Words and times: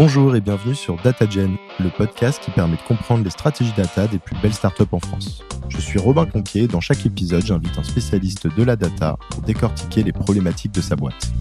Bonjour 0.00 0.36
et 0.36 0.40
bienvenue 0.40 0.76
sur 0.76 0.94
DataGen, 1.02 1.56
le 1.80 1.90
podcast 1.90 2.40
qui 2.40 2.52
permet 2.52 2.76
de 2.76 2.82
comprendre 2.82 3.24
les 3.24 3.30
stratégies 3.30 3.72
data 3.76 4.06
des 4.06 4.20
plus 4.20 4.36
belles 4.40 4.54
startups 4.54 4.84
en 4.92 5.00
France. 5.00 5.42
Je 5.68 5.80
suis 5.80 5.98
Robin 5.98 6.24
Conquier 6.24 6.62
et 6.62 6.68
dans 6.68 6.80
chaque 6.80 7.04
épisode, 7.04 7.44
j'invite 7.44 7.76
un 7.76 7.82
spécialiste 7.82 8.46
de 8.46 8.62
la 8.62 8.76
data 8.76 9.16
pour 9.28 9.42
décortiquer 9.42 10.04
les 10.04 10.12
problématiques 10.12 10.70
de 10.70 10.80
sa 10.80 10.94
boîte. 10.94 11.32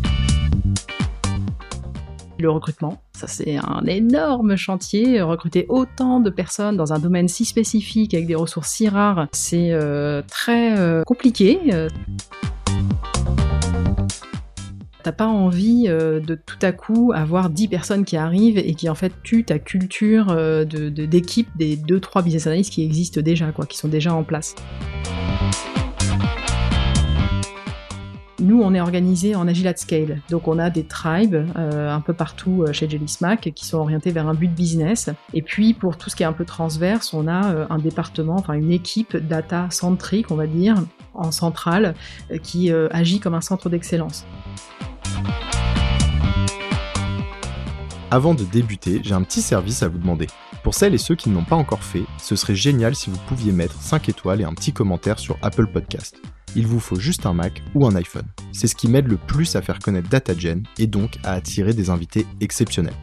Le 2.40 2.50
recrutement, 2.50 3.00
ça 3.14 3.28
c'est 3.28 3.58
un 3.58 3.84
énorme 3.86 4.56
chantier. 4.56 5.22
Recruter 5.22 5.68
autant 5.70 6.20
de 6.20 6.32
personnes 6.32 6.78
dans 6.78 6.94
un 6.94 6.98
domaine 6.98 7.28
si 7.28 7.46
spécifique 7.46 8.16
avec 8.16 8.26
des 8.26 8.34
ressources 8.34 8.70
si 8.70 8.90
rares, 8.90 9.28
c'est 9.34 9.70
euh, 9.72 10.24
très 10.28 10.76
euh, 10.80 11.04
compliqué. 11.04 11.60
T'as 15.08 15.14
pas 15.14 15.28
envie 15.28 15.86
euh, 15.88 16.20
de 16.20 16.36
tout 16.36 16.60
à 16.62 16.74
coup 16.74 17.14
avoir 17.16 17.50
10 17.50 17.70
personnes 17.70 18.04
qui 18.04 18.18
arrivent 18.18 18.58
et 18.58 18.74
qui 18.74 18.90
en 18.90 18.94
fait 18.94 19.14
tuent 19.24 19.46
ta 19.46 19.58
culture 19.58 20.32
euh, 20.32 20.66
d'équipe 20.66 21.48
de, 21.58 21.64
des 21.64 21.78
2-3 21.78 22.26
business 22.26 22.46
analysts 22.46 22.74
qui 22.74 22.84
existent 22.84 23.22
déjà, 23.22 23.54
quoi, 23.54 23.66
qui 23.66 23.78
sont 23.78 23.88
déjà 23.88 24.14
en 24.14 24.26
place. 24.26 24.54
Nous, 28.42 28.62
on 28.62 28.74
est 28.74 28.82
organisé 28.82 29.34
en 29.34 29.48
agile 29.48 29.70
at 29.70 29.78
scale. 29.78 30.22
Donc, 30.30 30.50
on 30.50 30.60
a 30.60 30.70
des 30.70 30.84
tribes 30.84 31.36
euh, 31.56 31.90
un 31.90 32.02
peu 32.02 32.12
partout 32.12 32.66
chez 32.74 32.90
Jelly 32.90 33.08
Smack 33.08 33.54
qui 33.56 33.66
sont 33.66 33.78
orientés 33.78 34.12
vers 34.12 34.28
un 34.28 34.34
but 34.34 34.54
business. 34.54 35.10
Et 35.34 35.42
puis, 35.42 35.74
pour 35.74 35.98
tout 35.98 36.10
ce 36.10 36.18
qui 36.18 36.24
est 36.24 36.26
un 36.26 36.34
peu 36.34 36.44
transverse, 36.44 37.14
on 37.14 37.30
a 37.30 37.66
un 37.70 37.80
département, 37.80 38.36
enfin 38.36 38.56
une 38.56 38.74
équipe 38.74 39.16
data 39.16 39.70
centrique, 39.70 40.32
on 40.32 40.36
va 40.36 40.48
dire, 40.48 40.76
en 41.14 41.32
centrale, 41.32 41.96
qui 42.44 42.74
agit 42.92 43.22
comme 43.22 43.36
un 43.36 43.42
centre 43.42 43.70
d'excellence. 43.70 44.26
Avant 48.10 48.34
de 48.34 48.46
débuter, 48.46 49.02
j'ai 49.04 49.14
un 49.14 49.22
petit 49.22 49.42
service 49.42 49.84
à 49.84 49.90
vous 49.90 49.98
demander. 49.98 50.28
Pour 50.64 50.74
celles 50.74 50.94
et 50.94 50.98
ceux 50.98 51.16
qui 51.16 51.30
ne 51.30 51.36
l'ont 51.36 51.44
pas 51.44 51.58
encore 51.58 51.84
fait, 51.84 52.04
ce 52.18 52.36
serait 52.36 52.56
génial 52.56 52.96
si 52.96 53.10
vous 53.10 53.20
pouviez 53.28 53.52
mettre 53.52 53.82
5 53.82 54.08
étoiles 54.10 54.42
et 54.42 54.46
un 54.46 54.54
petit 54.54 54.72
commentaire 54.72 55.20
sur 55.20 55.38
Apple 55.42 55.68
Podcast. 55.68 56.18
Il 56.56 56.66
vous 56.66 56.80
faut 56.80 57.00
juste 57.00 57.26
un 57.26 57.34
Mac 57.34 57.62
ou 57.76 57.86
un 57.86 57.96
iPhone. 57.96 58.26
C'est 58.54 58.68
ce 58.68 58.76
qui 58.76 58.88
m'aide 58.88 59.08
le 59.08 59.18
plus 59.18 59.56
à 59.56 59.62
faire 59.62 59.80
connaître 59.80 60.10
DataGen 60.10 60.64
et 60.78 60.88
donc 60.88 61.18
à 61.24 61.34
attirer 61.34 61.74
des 61.74 61.90
invités 61.90 62.26
exceptionnels. 62.40 62.96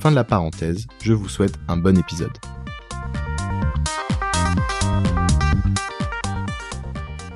Fin 0.00 0.10
de 0.10 0.16
la 0.16 0.24
parenthèse, 0.24 0.86
je 1.02 1.12
vous 1.12 1.28
souhaite 1.28 1.54
un 1.68 1.76
bon 1.76 1.96
épisode. 1.96 2.36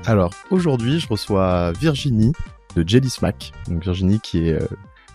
Alors 0.05 0.33
aujourd'hui, 0.51 0.99
je 0.99 1.07
reçois 1.07 1.71
Virginie 1.71 2.33
de 2.75 2.87
Jelly 2.87 3.09
Smack. 3.09 3.51
Donc 3.67 3.83
Virginie 3.83 4.19
qui 4.19 4.49
est 4.49 4.61
euh, 4.61 4.67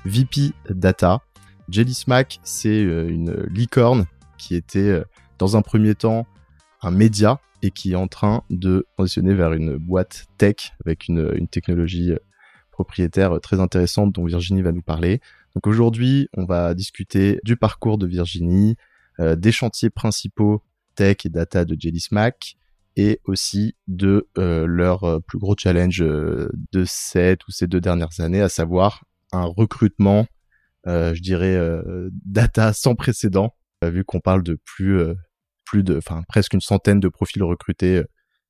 VP 0.05 0.53
Data 0.71 1.23
Jelly 1.69 1.95
Smack, 1.95 2.41
c'est 2.43 2.83
euh, 2.83 3.09
une 3.09 3.47
licorne 3.51 4.07
qui 4.39 4.57
était 4.57 4.79
euh, 4.81 5.05
dans 5.39 5.57
un 5.57 5.63
premier 5.63 5.95
temps 5.95 6.27
un 6.83 6.91
média 6.91 7.41
et 7.63 7.71
qui 7.71 7.93
est 7.93 7.97
en 7.97 8.09
train 8.09 8.43
de 8.49 8.87
transitionner 8.97 9.35
vers 9.35 9.53
une 9.53 9.77
boîte 9.77 10.27
tech 10.39 10.73
avec 10.85 11.09
une, 11.09 11.47
technologie 11.49 12.13
propriétaire 12.71 13.39
très 13.43 13.61
intéressante 13.61 14.15
dont 14.15 14.25
Virginie 14.25 14.63
va 14.63 14.73
nous 14.73 14.81
parler. 14.81 15.21
Donc 15.55 15.67
aujourd'hui, 15.67 16.29
on 16.35 16.47
va 16.47 16.73
discuter 16.73 17.39
du 17.45 17.57
parcours 17.57 17.99
de 17.99 18.07
Virginie, 18.07 18.77
des 19.19 19.53
chantiers 19.53 19.91
principaux 19.91 20.63
tech 20.95 21.17
et 21.27 21.29
data 21.29 21.67
de 21.67 21.77
Jelly 21.79 22.01
Smack 22.01 22.57
et 23.01 23.21
aussi 23.25 23.77
de 23.89 24.29
leur 24.35 25.23
plus 25.27 25.39
gros 25.39 25.55
challenge 25.57 25.99
de 26.01 26.85
cette 26.87 27.47
ou 27.47 27.51
ces 27.51 27.67
deux 27.67 27.81
dernières 27.81 28.21
années, 28.21 28.43
à 28.43 28.49
savoir 28.49 29.05
un 29.33 29.45
recrutement 29.45 30.27
euh, 30.87 31.15
je 31.15 31.21
dirais, 31.21 31.57
euh, 31.57 32.09
data 32.25 32.73
sans 32.73 32.95
précédent, 32.95 33.55
euh, 33.85 33.91
vu 33.91 34.05
qu'on 34.05 34.21
parle 34.21 34.43
de 34.43 34.59
plus, 34.65 35.03
plus 35.65 35.83
de, 35.83 35.99
enfin, 35.99 36.23
presque 36.29 36.55
une 36.55 36.61
centaine 36.61 37.01
de 37.01 37.09
profils 37.09 37.43
recrutés 37.43 38.03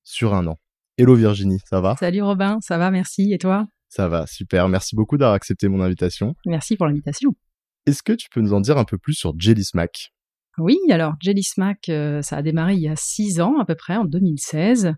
sur 0.05 0.35
un 0.35 0.47
an. 0.47 0.59
Hello 0.97 1.15
Virginie, 1.15 1.61
ça 1.69 1.81
va? 1.81 1.97
Salut 1.99 2.23
Robin, 2.23 2.59
ça 2.61 2.79
va, 2.79 2.91
merci. 2.91 3.33
Et 3.33 3.39
toi? 3.39 3.67
Ça 3.89 4.09
va, 4.09 4.27
super. 4.27 4.69
Merci 4.69 4.95
beaucoup 4.95 5.19
d'avoir 5.19 5.35
accepté 5.35 5.69
mon 5.69 5.81
invitation. 5.81 6.35
Merci 6.47 6.77
pour 6.77 6.87
l'invitation. 6.87 7.35
Est-ce 7.87 8.03
que 8.03 8.13
tu 8.13 8.29
peux 8.31 8.41
nous 8.41 8.53
en 8.53 8.61
dire 8.61 8.79
un 8.79 8.85
peu 8.85 8.99
plus 8.99 9.15
sur 9.15 9.35
Jelly 9.39 9.65
Smack 9.65 10.13
oui, 10.59 10.79
alors 10.91 11.15
Jelly 11.21 11.43
Smack, 11.43 11.91
ça 12.23 12.37
a 12.37 12.43
démarré 12.43 12.75
il 12.75 12.81
y 12.81 12.89
a 12.89 12.97
six 12.97 13.41
ans 13.41 13.59
à 13.59 13.65
peu 13.65 13.75
près, 13.75 13.97
en 13.97 14.05
2016. 14.05 14.95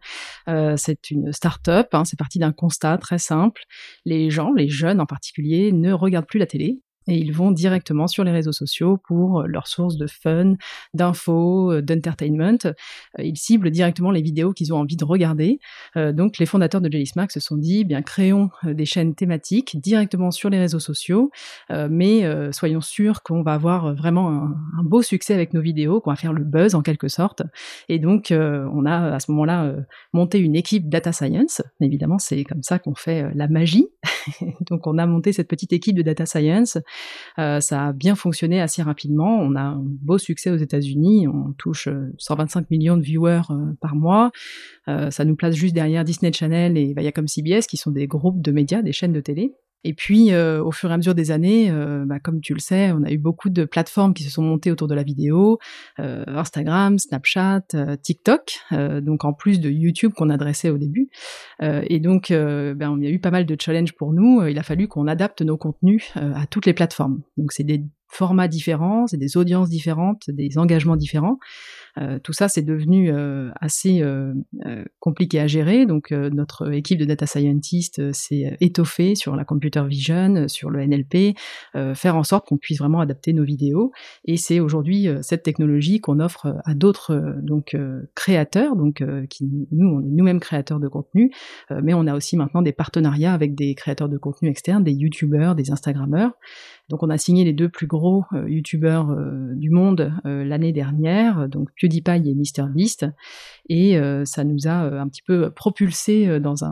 c'est 0.77 1.11
une 1.11 1.33
start-up, 1.33 1.89
hein, 1.93 2.05
c'est 2.05 2.19
parti 2.19 2.39
d'un 2.39 2.53
constat 2.53 2.99
très 2.99 3.19
simple. 3.19 3.62
Les 4.05 4.31
gens, 4.31 4.53
les 4.53 4.69
jeunes 4.69 5.01
en 5.01 5.07
particulier, 5.07 5.73
ne 5.73 5.93
regardent 5.93 6.27
plus 6.27 6.41
la 6.41 6.47
télé, 6.47 6.81
et 7.09 7.17
ils 7.17 7.33
vont 7.33 7.51
directement 7.51 8.07
sur 8.07 8.25
les 8.25 8.31
réseaux 8.31 8.53
sociaux 8.53 8.97
pour 8.97 9.41
euh, 9.41 9.47
leur 9.47 9.67
source 9.67 9.97
de 9.97 10.07
fun, 10.07 10.55
d'infos, 10.95 11.73
euh, 11.73 11.83
d'entertainment. 11.83 12.59
Euh, 12.65 12.73
ils 13.19 13.37
ciblent 13.37 13.71
directement 13.71 14.11
les 14.11 14.23
vidéos 14.23 14.53
qu'ils 14.53 14.73
ont 14.73 14.79
envie 14.79 14.97
de 14.97 15.05
regarder. 15.05 15.59
Donc 15.97 16.39
les 16.39 16.47
fondateurs 16.47 16.81
de 16.81 16.91
Jelly 16.91 17.07
Smack 17.07 17.33
se 17.33 17.41
sont 17.41 17.57
dit, 17.57 17.81
eh 17.81 17.85
bien 17.85 18.03
créons 18.03 18.51
des 18.65 18.85
chaînes 18.85 19.15
thématiques 19.15 19.79
directement 19.81 20.31
sur 20.31 20.51
les 20.51 20.59
réseaux 20.59 20.79
sociaux, 20.79 21.31
mais 21.71 22.23
soyons 22.53 22.81
sûrs 22.81 23.23
qu'on 23.23 23.43
va 23.43 23.55
avoir 23.55 23.95
vraiment 23.95 24.29
un, 24.29 24.83
beau 24.83 25.03
succès 25.03 25.35
avec 25.35 25.55
nos 25.55 25.61
vidéos, 25.61 26.01
qu'on 26.01 26.11
va 26.11 26.17
faire 26.17 26.33
le 26.33 26.45
buzz 26.45 26.75
en 26.75 26.83
quelque 26.83 27.09
sorte. 27.09 27.43
Et 27.89 27.99
donc 27.99 28.33
on 28.33 28.87
a 28.87 29.15
à 29.15 29.21
ce 29.21 29.31
moment-là 29.33 29.75
monté 30.12 30.39
une 30.39 30.57
équipe 30.57 30.89
data 30.89 31.12
science. 31.12 31.62
Évidemment, 31.81 32.19
c'est 32.19 32.45
comme 32.45 32.62
ça 32.62 32.79
qu'on 32.79 32.95
fait 32.95 33.33
la 33.35 33.49
magie. 33.49 33.89
donc 34.69 34.87
on 34.87 34.99
a 34.99 35.06
monté 35.06 35.33
cette 35.33 35.49
petite 35.49 35.72
équipe 35.72 35.97
de 35.97 36.03
data 36.03 36.27
science 36.27 36.78
euh, 37.38 37.60
ça 37.60 37.88
a 37.88 37.93
bien 37.93 38.15
fonctionné 38.15 38.60
assez 38.60 38.83
rapidement. 38.83 39.38
On 39.38 39.55
a 39.55 39.62
un 39.62 39.83
beau 39.83 40.19
succès 40.19 40.50
aux 40.50 40.56
États-Unis. 40.56 41.27
On 41.28 41.53
touche 41.53 41.88
125 42.19 42.61
euh, 42.61 42.65
millions 42.71 42.97
de 42.97 43.03
viewers 43.03 43.43
euh, 43.50 43.72
par 43.81 43.94
mois. 43.94 44.31
ça 44.87 45.25
nous 45.25 45.37
place 45.37 45.55
juste 45.55 45.75
derrière 45.75 46.05
Disney 46.05 46.32
Channel 46.32 46.77
et 46.77 46.94
Viacom 46.97 47.27
CBS, 47.27 47.66
qui 47.66 47.77
sont 47.77 47.91
des 47.91 48.06
groupes 48.06 48.43
de 48.43 48.53
médias, 48.53 48.82
des 48.82 48.93
chaînes 48.93 49.12
de 49.12 49.21
télé. 49.21 49.55
Et 49.84 49.94
puis, 49.94 50.32
euh, 50.32 50.62
au 50.62 50.70
fur 50.70 50.91
et 50.91 50.94
à 50.94 50.97
mesure 50.97 51.15
des 51.15 51.31
années, 51.31 51.70
euh, 51.70 52.04
bah, 52.06 52.20
comme 52.20 52.41
tu 52.41 52.54
le 52.54 52.60
sais, 52.60 52.93
on 52.93 53.03
a 53.03 53.10
eu 53.10 53.19
beaucoup 53.19 53.50
de 53.50 53.65
plateformes 53.65 54.15
qui 54.15 54.22
se 54.22 54.31
sont 54.31 54.43
montées 54.43 54.70
autour 54.70 54.88
de 54.88 54.94
la 54.94 55.03
vidéo, 55.03 55.59
euh, 55.98 56.25
Instagram, 56.28 56.98
Snapchat, 56.98 57.62
TikTok, 58.03 58.59
donc 59.03 59.25
en 59.25 59.32
plus 59.32 59.60
de 59.60 59.70
YouTube 59.70 60.12
qu'on 60.15 60.31
adressait 60.31 60.70
au 60.70 60.78
début. 60.78 61.10
et 61.60 62.00
donc, 62.00 62.31
ben, 62.31 62.97
il 62.98 63.04
y 63.04 63.06
a 63.06 63.10
eu 63.10 63.19
pas 63.19 63.31
mal 63.31 63.47
de 63.47 63.56
challenges 63.59 63.93
pour 63.93 64.12
nous. 64.12 64.47
Il 64.47 64.59
a 64.59 64.62
fallu 64.62 64.88
qu'on 64.88 65.06
adapte 65.06 65.43
nos 65.43 65.56
contenus 65.56 66.12
à 66.14 66.47
toutes 66.47 66.66
les 66.66 66.75
plateformes. 66.75 67.22
Donc, 67.37 67.53
c'est 67.53 67.64
des 67.64 67.84
formats 68.09 68.49
différents, 68.49 69.06
c'est 69.06 69.16
des 69.16 69.37
audiences 69.37 69.69
différentes, 69.69 70.28
des 70.28 70.59
engagements 70.59 70.97
différents. 70.97 71.38
Euh, 71.99 72.19
tout 72.19 72.33
ça, 72.33 72.49
c'est 72.49 72.63
devenu 72.63 73.13
euh, 73.13 73.51
assez 73.61 74.03
euh, 74.03 74.33
compliqué 74.99 75.41
à 75.41 75.47
gérer. 75.47 75.87
Donc, 75.87 76.11
notre 76.11 76.73
équipe 76.73 76.99
de 76.99 77.05
data 77.05 77.27
scientists 77.27 78.13
s'est 78.13 78.57
étoffée 78.61 79.15
sur 79.15 79.37
la 79.37 79.45
computer 79.45 79.83
vision, 79.87 80.49
sur 80.49 80.71
le 80.71 80.85
NLP, 80.85 81.37
faire 81.95 82.17
en 82.17 82.23
sorte 82.23 82.47
qu'on 82.47 82.57
puisse 82.57 82.79
vraiment 82.79 83.01
adapter 83.01 83.33
nos 83.33 83.45
vidéos. 83.45 83.93
Et 84.25 84.37
c'est 84.37 84.61
aujourd'hui 84.61 85.09
cette 85.23 85.43
technologie 85.43 86.01
qu'on 86.01 86.21
offre 86.21 86.57
à 86.65 86.75
d'autres 86.75 87.37
donc 87.43 87.77
créateurs, 88.15 88.77
donc 88.77 89.03
qui 89.29 89.49
nous 89.71 89.89
on 89.89 90.01
est 90.01 90.11
nous-mêmes 90.11 90.41
créateurs 90.41 90.81
de 90.81 90.89
contenu, 90.89 91.33
mais 91.83 91.95
on 91.95 92.07
a 92.07 92.15
aussi 92.15 92.37
maintenant 92.37 92.63
des 92.63 92.73
partenariats 92.73 93.35
avec 93.35 93.55
des 93.55 93.75
créateurs 93.75 94.09
de 94.09 94.19
contenu 94.19 94.49
externes, 94.49 94.85
des 94.85 94.93
youtubeurs, 94.93 95.55
des 95.55 95.71
instagrammeurs. 95.71 96.33
Donc 96.88 97.03
on 97.03 97.10
a 97.10 97.19
signé 97.19 97.44
les 97.44 97.53
deux 97.53 97.69
plus 97.69 97.87
gros 97.87 98.25
euh, 98.32 98.48
youtubeurs 98.48 99.10
euh, 99.10 99.54
du 99.54 99.70
monde 99.70 100.12
euh, 100.26 100.44
l'année 100.44 100.72
dernière, 100.72 101.48
donc 101.48 101.70
PewDiePie 101.81 102.28
et 102.28 102.34
MrBeast, 102.34 103.06
et 103.69 103.98
ça 104.25 104.44
nous 104.44 104.66
a 104.66 105.00
un 105.00 105.09
petit 105.09 105.22
peu 105.22 105.50
propulsé 105.50 106.41
dans 106.41 106.65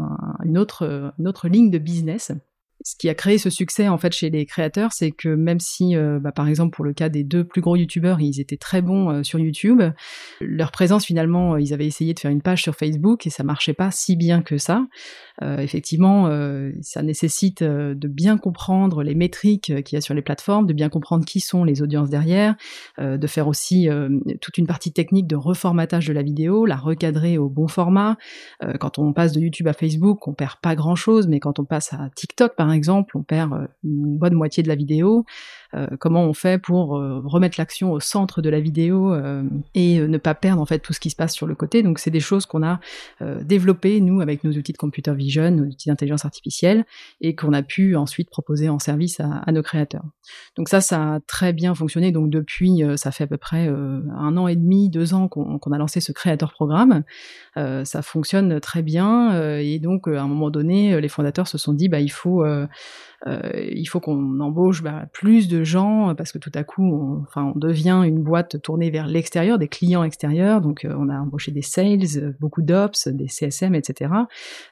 une, 0.44 0.58
autre, 0.58 1.12
une 1.18 1.28
autre 1.28 1.48
ligne 1.48 1.70
de 1.70 1.78
business 1.78 2.32
ce 2.82 2.94
qui 2.96 3.08
a 3.08 3.14
créé 3.14 3.36
ce 3.38 3.50
succès 3.50 3.88
en 3.88 3.98
fait 3.98 4.12
chez 4.12 4.30
les 4.30 4.46
créateurs, 4.46 4.92
c'est 4.92 5.10
que 5.10 5.28
même 5.28 5.60
si, 5.60 5.96
euh, 5.96 6.18
bah, 6.18 6.32
par 6.32 6.48
exemple 6.48 6.74
pour 6.74 6.84
le 6.84 6.92
cas 6.92 7.08
des 7.08 7.24
deux 7.24 7.44
plus 7.44 7.60
gros 7.60 7.76
youtubeurs, 7.76 8.20
ils 8.20 8.40
étaient 8.40 8.56
très 8.56 8.80
bons 8.80 9.10
euh, 9.10 9.22
sur 9.22 9.38
YouTube, 9.38 9.82
leur 10.40 10.70
présence 10.70 11.04
finalement, 11.04 11.54
euh, 11.54 11.60
ils 11.60 11.74
avaient 11.74 11.86
essayé 11.86 12.14
de 12.14 12.20
faire 12.20 12.30
une 12.30 12.40
page 12.40 12.62
sur 12.62 12.74
Facebook 12.74 13.26
et 13.26 13.30
ça 13.30 13.44
marchait 13.44 13.74
pas 13.74 13.90
si 13.90 14.16
bien 14.16 14.42
que 14.42 14.58
ça. 14.58 14.86
effectivement, 15.42 16.28
ça 16.82 17.02
nécessite 17.02 17.62
de 17.62 18.08
bien 18.08 18.36
comprendre 18.36 19.02
les 19.02 19.14
métriques 19.14 19.72
qu'il 19.84 19.96
y 19.96 19.96
a 19.96 20.00
sur 20.00 20.14
les 20.14 20.22
plateformes, 20.22 20.66
de 20.66 20.72
bien 20.72 20.88
comprendre 20.88 21.24
qui 21.24 21.40
sont 21.40 21.64
les 21.64 21.82
audiences 21.82 22.10
derrière, 22.10 22.56
de 22.98 23.26
faire 23.26 23.48
aussi 23.48 23.88
toute 24.40 24.58
une 24.58 24.66
partie 24.66 24.92
technique 24.92 25.26
de 25.26 25.36
reformatage 25.36 26.06
de 26.06 26.12
la 26.12 26.22
vidéo, 26.22 26.66
la 26.66 26.76
recadrer 26.76 27.38
au 27.38 27.48
bon 27.48 27.68
format. 27.68 28.16
quand 28.80 28.98
on 28.98 29.12
passe 29.12 29.32
de 29.32 29.40
YouTube 29.40 29.68
à 29.68 29.72
Facebook, 29.72 30.28
on 30.28 30.34
perd 30.34 30.56
pas 30.60 30.74
grand 30.74 30.96
chose, 30.96 31.26
mais 31.26 31.40
quand 31.40 31.58
on 31.58 31.64
passe 31.64 31.92
à 31.92 32.10
TikTok 32.14 32.54
par 32.56 32.69
exemple, 32.72 33.16
on 33.16 33.22
perd 33.22 33.52
euh, 33.52 33.66
une 33.84 34.18
bonne 34.18 34.34
moitié 34.34 34.62
de 34.62 34.68
la 34.68 34.74
vidéo. 34.74 35.24
Comment 35.98 36.24
on 36.24 36.32
fait 36.32 36.60
pour 36.60 36.90
remettre 36.90 37.56
l'action 37.58 37.92
au 37.92 38.00
centre 38.00 38.42
de 38.42 38.50
la 38.50 38.60
vidéo 38.60 39.14
et 39.74 40.00
ne 40.00 40.18
pas 40.18 40.34
perdre 40.34 40.60
en 40.60 40.66
fait 40.66 40.80
tout 40.80 40.92
ce 40.92 41.00
qui 41.00 41.10
se 41.10 41.16
passe 41.16 41.32
sur 41.32 41.46
le 41.46 41.54
côté. 41.54 41.82
Donc 41.82 41.98
c'est 41.98 42.10
des 42.10 42.20
choses 42.20 42.46
qu'on 42.46 42.62
a 42.62 42.80
développées 43.42 44.00
nous 44.00 44.20
avec 44.20 44.44
nos 44.44 44.52
outils 44.52 44.72
de 44.72 44.78
computer 44.78 45.14
vision, 45.14 45.50
nos 45.50 45.64
outils 45.64 45.88
d'intelligence 45.88 46.24
artificielle 46.24 46.84
et 47.20 47.34
qu'on 47.34 47.52
a 47.52 47.62
pu 47.62 47.96
ensuite 47.96 48.30
proposer 48.30 48.68
en 48.68 48.78
service 48.78 49.20
à, 49.20 49.52
nos 49.52 49.62
créateurs. 49.62 50.04
Donc 50.56 50.68
ça, 50.68 50.80
ça 50.80 51.14
a 51.14 51.20
très 51.20 51.52
bien 51.52 51.74
fonctionné. 51.74 52.12
Donc 52.12 52.30
depuis, 52.30 52.82
ça 52.96 53.12
fait 53.12 53.24
à 53.24 53.28
peu 53.28 53.38
près 53.38 53.68
un 53.68 54.36
an 54.36 54.48
et 54.48 54.56
demi, 54.56 54.90
deux 54.90 55.14
ans 55.14 55.28
qu'on 55.28 55.72
a 55.72 55.78
lancé 55.78 56.00
ce 56.00 56.12
créateur 56.12 56.52
programme. 56.52 57.02
ça 57.56 58.02
fonctionne 58.02 58.60
très 58.60 58.82
bien 58.82 59.58
et 59.58 59.78
donc 59.78 60.08
à 60.08 60.22
un 60.22 60.28
moment 60.28 60.50
donné, 60.50 61.00
les 61.00 61.08
fondateurs 61.08 61.48
se 61.48 61.58
sont 61.58 61.72
dit 61.72 61.88
bah 61.88 62.00
il 62.00 62.10
faut 62.10 62.44
euh, 62.44 62.66
il 63.26 63.86
faut 63.86 64.00
qu'on 64.00 64.40
embauche 64.40 64.82
bah, 64.82 65.06
plus 65.12 65.48
de 65.48 65.62
gens 65.62 66.14
parce 66.14 66.32
que 66.32 66.38
tout 66.38 66.52
à 66.54 66.64
coup, 66.64 66.84
on, 66.84 67.22
enfin, 67.22 67.52
on 67.54 67.58
devient 67.58 68.02
une 68.04 68.22
boîte 68.22 68.60
tournée 68.62 68.90
vers 68.90 69.06
l'extérieur, 69.06 69.58
des 69.58 69.68
clients 69.68 70.04
extérieurs. 70.04 70.60
Donc, 70.60 70.84
euh, 70.84 70.94
on 70.98 71.08
a 71.08 71.18
embauché 71.18 71.52
des 71.52 71.62
sales, 71.62 72.34
beaucoup 72.40 72.62
d'ops, 72.62 73.08
des 73.08 73.28
CSM, 73.28 73.74
etc. 73.74 74.12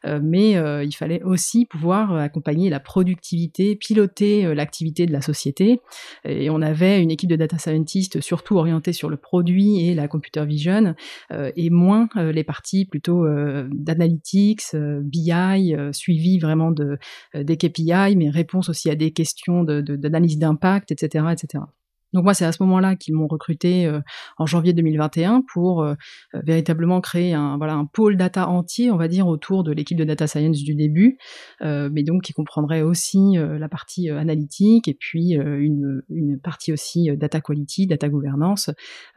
Euh, 0.04 0.20
mais 0.22 0.52
il 0.84 0.92
fallait 0.92 1.22
aussi 1.22 1.66
pouvoir 1.66 2.14
accompagner 2.14 2.70
la 2.70 2.80
productivité, 2.80 3.76
piloter 3.76 4.54
l'activité 4.54 5.06
de 5.06 5.12
la 5.12 5.20
société. 5.20 5.80
Et 6.24 6.50
on 6.50 6.62
avait 6.62 7.02
une 7.02 7.10
équipe 7.10 7.30
de 7.30 7.36
data 7.36 7.58
scientists 7.58 8.20
surtout 8.20 8.56
orientée 8.56 8.92
sur 8.92 9.08
le 9.08 9.16
produit 9.16 9.86
et 9.86 9.94
la 9.94 10.08
computer 10.08 10.44
vision, 10.44 10.94
et 11.30 11.70
moins 11.70 12.08
les 12.16 12.44
parties 12.44 12.84
plutôt 12.84 13.26
d'analytics, 13.70 14.74
BI, 14.74 15.74
suivi 15.92 16.38
vraiment 16.38 16.70
de 16.70 16.98
des 17.34 17.56
KPI, 17.56 18.16
mais 18.16 18.30
réponse 18.38 18.68
aussi 18.68 18.90
à 18.90 18.94
des 18.94 19.12
questions 19.12 19.64
d'analyse 19.64 20.38
d'impact, 20.38 20.90
etc., 20.92 21.26
etc. 21.32 21.64
Donc 22.12 22.24
moi, 22.24 22.34
c'est 22.34 22.44
à 22.44 22.52
ce 22.52 22.62
moment-là 22.62 22.96
qu'ils 22.96 23.14
m'ont 23.14 23.26
recruté 23.26 23.86
euh, 23.86 24.00
en 24.38 24.46
janvier 24.46 24.72
2021 24.72 25.42
pour 25.52 25.82
euh, 25.82 25.94
euh, 26.34 26.40
véritablement 26.44 27.00
créer 27.00 27.34
un 27.34 27.58
voilà 27.58 27.74
un 27.74 27.84
pôle 27.84 28.16
data 28.16 28.48
entier, 28.48 28.90
on 28.90 28.96
va 28.96 29.08
dire, 29.08 29.26
autour 29.26 29.62
de 29.62 29.72
l'équipe 29.72 29.98
de 29.98 30.04
data 30.04 30.26
science 30.26 30.58
du 30.58 30.74
début, 30.74 31.18
mais 31.60 32.02
donc 32.02 32.22
qui 32.22 32.32
comprendrait 32.32 32.82
aussi 32.82 33.36
la 33.36 33.68
partie 33.68 34.10
analytique 34.10 34.88
et 34.88 34.94
puis 34.94 35.32
une, 35.32 36.02
une 36.08 36.38
partie 36.40 36.72
aussi 36.72 37.08
data 37.16 37.40
quality, 37.40 37.86
data 37.86 38.08
gouvernance, 38.08 38.70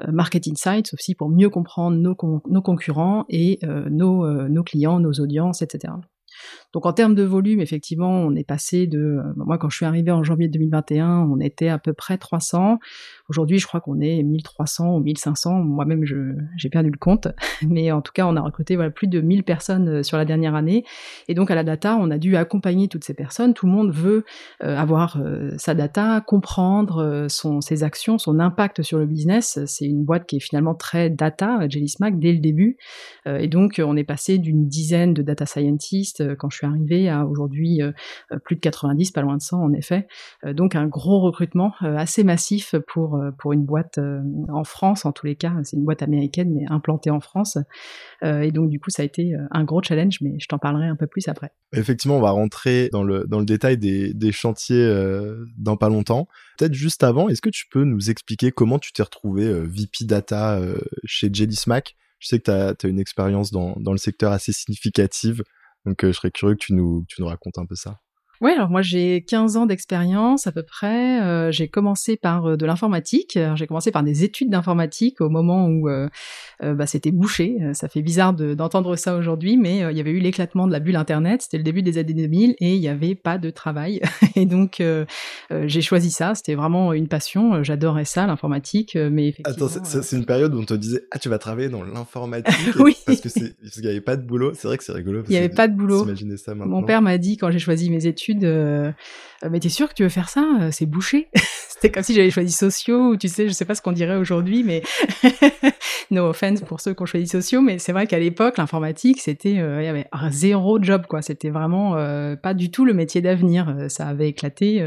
market 0.08 0.48
insights 0.48 0.94
aussi 0.94 1.16
pour 1.16 1.30
mieux 1.30 1.50
comprendre 1.50 1.98
nos, 1.98 2.16
nos 2.50 2.62
concurrents 2.62 3.26
et 3.30 3.60
nos, 3.90 4.48
nos 4.50 4.64
clients, 4.64 5.00
nos 5.00 5.14
audiences, 5.14 5.62
etc. 5.62 5.94
Donc 6.74 6.86
en 6.86 6.94
termes 6.94 7.16
de 7.16 7.24
volume, 7.24 7.60
effectivement, 7.60 8.12
on 8.12 8.34
est 8.36 8.46
passé 8.46 8.88
de, 8.88 9.00
euh, 9.00 9.34
moi 9.36 9.58
quand 9.58 9.70
je 9.70 9.76
suis 9.76 9.86
arrivée 9.86 10.12
en 10.12 10.24
janvier 10.24 10.48
2021, 10.48 11.28
on 11.30 11.40
était 11.40 11.68
à 11.68 11.78
peu 11.78 11.94
près 11.94 12.18
300. 12.18 12.80
Aujourd'hui, 13.30 13.60
je 13.60 13.68
crois 13.68 13.82
qu'on 13.82 14.00
est 14.00 14.24
1300 14.24 14.96
ou 14.96 15.00
1500. 15.00 15.52
Moi-même, 15.64 16.06
j'ai 16.06 16.70
perdu 16.70 16.90
le 16.90 16.98
compte, 16.98 17.28
mais 17.68 17.92
en 17.92 18.02
tout 18.02 18.14
cas, 18.14 18.26
on 18.26 18.38
a 18.38 18.42
recruté 18.42 18.76
voilà 18.76 18.92
plus 18.92 19.08
de 19.08 19.20
1000 19.20 19.44
personnes 19.44 19.90
euh, 19.90 20.04
sur 20.04 20.18
la 20.18 20.24
dernière 20.24 20.56
année. 20.56 20.86
Et 21.28 21.34
donc 21.34 21.52
à 21.52 21.56
la 21.56 21.64
data, 21.64 21.98
on 22.00 22.10
a 22.10 22.18
dû 22.18 22.38
accompagner 22.38 22.88
toutes 22.88 23.04
ces 23.04 23.14
personnes. 23.14 23.54
Tout 23.54 23.66
le 23.66 23.74
monde 23.74 23.92
veut 23.92 24.24
euh, 24.64 24.78
avoir 24.78 25.20
sa 25.58 25.74
data, 25.74 26.22
comprendre 26.22 27.28
son, 27.30 27.62
ses 27.62 27.84
actions, 27.84 28.18
son 28.18 28.40
impact 28.40 28.82
sur 28.82 28.98
le 28.98 29.06
business. 29.06 29.60
C'est 29.66 29.86
une 29.86 30.04
boîte 30.04 30.26
qui 30.26 30.38
est 30.38 30.40
finalement 30.40 30.74
très 30.74 31.10
data, 31.10 31.68
Jelly 31.68 31.90
Smack, 31.90 32.20
dès 32.20 32.32
le 32.32 32.40
début. 32.40 32.78
et 33.26 33.48
donc, 33.48 33.82
on 33.84 33.98
est 33.98 34.04
passé 34.04 34.38
d'une 34.38 34.68
dizaine 34.68 35.14
de 35.14 35.22
data 35.22 35.46
scientists 35.46 36.36
quand 36.36 36.50
je 36.50 36.61
arrivée 36.64 37.10
à 37.10 37.26
aujourd'hui 37.26 37.82
euh, 37.82 37.92
euh, 38.32 38.40
plus 38.40 38.56
de 38.56 38.62
90, 38.62 39.12
pas 39.12 39.22
loin 39.22 39.38
de 39.38 39.42
100 39.42 39.62
en 39.62 39.74
effet. 39.74 40.08
Euh, 40.46 40.54
donc 40.54 40.76
un 40.76 40.88
gros 40.88 41.20
recrutement 41.20 41.74
assez 41.82 42.24
massif 42.24 42.76
pour 42.88 43.22
pour 43.38 43.54
une 43.54 43.66
boîte 43.66 44.00
en 44.50 44.64
France 44.64 45.06
en 45.06 45.12
tous 45.12 45.26
les 45.26 45.36
cas. 45.36 45.54
C'est 45.64 45.78
une 45.78 45.86
boîte 45.86 46.02
américaine 46.02 46.54
mais 46.54 46.66
implantée 46.70 47.10
en 47.10 47.20
France. 47.20 47.58
et 48.24 48.52
donc 48.52 48.70
du 48.70 48.80
coup 48.80 48.90
ça 48.90 49.04
a 49.04 49.06
été 49.06 49.34
un 49.52 49.64
gros 49.64 49.82
challenge, 49.82 50.20
mais 50.22 50.40
je 50.40 50.48
t'en 50.48 50.58
parlerai 50.58 50.88
un 50.88 50.96
peu 50.96 51.08
plus 51.08 51.28
après. 51.28 51.52
Effectivement, 51.74 52.18
on 52.18 52.22
va 52.22 52.32
rentrer 52.32 52.90
dans 52.92 53.04
le 53.04 53.26
dans 53.28 53.40
le 53.40 53.46
détail 53.46 53.78
des, 53.78 54.14
des 54.14 54.32
chantiers 54.32 54.88
dans 55.58 55.78
pas 55.78 55.90
longtemps. 55.90 56.28
Peut-être 56.58 56.74
juste 56.74 57.04
avant, 57.04 57.30
est-ce 57.30 57.42
que 57.42 57.50
tu 57.50 57.66
peux 57.70 57.84
nous 57.84 58.10
expliquer 58.10 58.52
comment 58.52 58.80
tu 58.80 58.92
t'es 58.94 59.04
retrouvé 59.04 59.52
VP 59.64 60.06
Data 60.06 60.60
chez 61.06 61.30
Jelly 61.32 61.56
Smack 61.56 61.96
je 62.22 62.28
sais 62.28 62.40
que 62.40 62.44
tu 62.46 62.52
as, 62.52 62.76
as, 62.82 62.88
une 62.88 63.00
expérience 63.00 63.52
dans, 63.52 63.76
dans, 63.78 63.92
le 63.92 63.98
secteur 63.98 64.32
assez 64.32 64.54
significative. 64.54 65.44
Donc, 65.86 66.04
euh, 66.04 66.08
je 66.12 66.14
serais 66.18 66.32
curieux 66.32 66.56
que 66.56 66.66
tu 66.66 66.74
nous, 66.74 67.06
tu 67.08 67.22
nous 67.22 67.28
racontes 67.28 67.58
un 67.58 67.66
peu 67.66 67.76
ça. 67.76 68.00
Oui, 68.42 68.50
alors 68.54 68.72
moi 68.72 68.82
j'ai 68.82 69.22
15 69.22 69.56
ans 69.56 69.68
d'expérience 69.68 70.48
à 70.48 70.52
peu 70.52 70.64
près. 70.64 71.22
Euh, 71.22 71.52
j'ai 71.52 71.68
commencé 71.68 72.18
par 72.18 72.48
euh, 72.48 72.58
de 72.58 72.66
l'informatique. 72.66 73.38
J'ai 73.54 73.68
commencé 73.68 73.92
par 73.92 74.02
des 74.02 74.24
études 74.24 74.50
d'informatique 74.50 75.22
au 75.22 75.30
moment 75.30 75.68
où 75.68 75.88
euh, 75.90 76.10
bah, 76.60 76.88
c'était 76.88 77.12
bouché. 77.12 77.58
Ça 77.74 77.88
fait 77.88 78.02
bizarre 78.02 78.34
d'entendre 78.34 78.96
ça 78.96 79.16
aujourd'hui, 79.16 79.58
mais 79.58 79.80
il 79.92 79.98
y 79.98 80.00
avait 80.00 80.12
eu 80.12 80.20
l'éclatement 80.20 80.66
de 80.66 80.72
la 80.72 80.80
bulle 80.80 80.96
Internet. 80.96 81.44
C'était 81.44 81.58
le 81.58 81.64
début 81.64 81.84
des 81.84 82.00
années 82.00 82.14
2000 82.14 82.56
et 82.60 82.74
il 82.74 82.80
n'y 82.80 82.88
avait 82.88 83.14
pas 83.14 83.38
de 83.38 83.52
travail. 83.52 84.02
et 84.36 84.46
donc 84.46 84.82
j'ai 85.52 85.82
choisi 85.82 86.10
ça. 86.10 86.34
C'était 86.34 86.56
vraiment 86.56 86.94
une 86.94 87.08
passion. 87.08 87.64
J'adorais 87.64 88.06
ça, 88.06 88.26
l'informatique. 88.26 88.96
Mais 88.96 89.36
Attends, 89.44 89.68
c'est 89.68 90.16
une 90.16 90.26
période 90.26 90.56
où 90.56 90.60
on 90.60 90.66
te 90.66 90.74
disait 90.74 91.04
ah 91.12 91.20
tu 91.20 91.30
vas 91.30 91.38
travailler 91.38 91.70
dans 91.70 91.84
l'informatique 91.84 92.76
oui. 92.80 92.98
parce 93.06 93.22
que 93.22 93.30
qu'il 93.30 93.84
n'y 93.84 93.88
avait 93.88 94.02
pas 94.02 94.18
de 94.18 94.24
boulot. 94.24 94.54
C'est 94.56 94.68
vrai 94.68 94.78
que 94.78 94.84
c'est 94.84 94.94
rigolo. 94.94 95.22
Il 95.28 95.32
n'y 95.32 95.38
avait 95.38 95.50
pas 95.50 95.68
de 95.68 95.76
boulot. 95.76 96.08
Mon 96.56 96.84
père 96.84 97.04
m'a 97.04 97.20
dit 97.20 97.38
quand 97.38 97.52
j'ai 97.52 97.60
choisi 97.60 97.90
mes 97.92 98.08
études 98.08 98.31
euh, 98.44 98.92
mais 99.50 99.60
t'es 99.60 99.70
sûr 99.70 99.90
que 99.90 99.94
tu 99.94 100.04
veux 100.04 100.10
faire 100.10 100.30
ça 100.30 100.46
euh, 100.62 100.72
C'est 100.72 100.86
bouché. 100.86 101.30
C'était 101.82 101.94
comme 101.94 102.04
si 102.04 102.14
j'avais 102.14 102.30
choisi 102.30 102.52
sociaux, 102.52 103.10
ou 103.10 103.18
tu 103.18 103.28
sais, 103.28 103.48
je 103.48 103.54
sais 103.54 103.66
pas 103.66 103.74
ce 103.74 103.82
qu'on 103.82 103.92
dirait 103.92 104.18
aujourd'hui, 104.18 104.64
mais 104.64 104.84
no 106.12 106.28
offense 106.28 106.62
pour 106.62 106.80
ceux 106.80 106.94
qui 106.94 107.02
ont 107.02 107.08
choisi 107.08 107.28
sociaux, 107.28 107.62
mais 107.62 107.80
c'est 107.80 107.92
vrai 107.92 108.06
qu'à 108.06 108.20
l'époque, 108.20 108.58
l'informatique, 108.58 109.20
c'était, 109.20 109.58
euh, 109.58 109.82
y 109.82 109.88
avait 109.88 110.08
zéro 110.30 110.82
job, 110.82 111.08
quoi. 111.08 111.22
C'était 111.22 111.50
vraiment 111.50 111.96
pas 112.42 112.54
du 112.54 112.70
tout 112.72 112.86
le 112.86 112.94
métier 112.94 113.22
d'avenir. 113.22 113.76
Ça 113.90 114.08
avait 114.08 114.30
éclaté. 114.30 114.84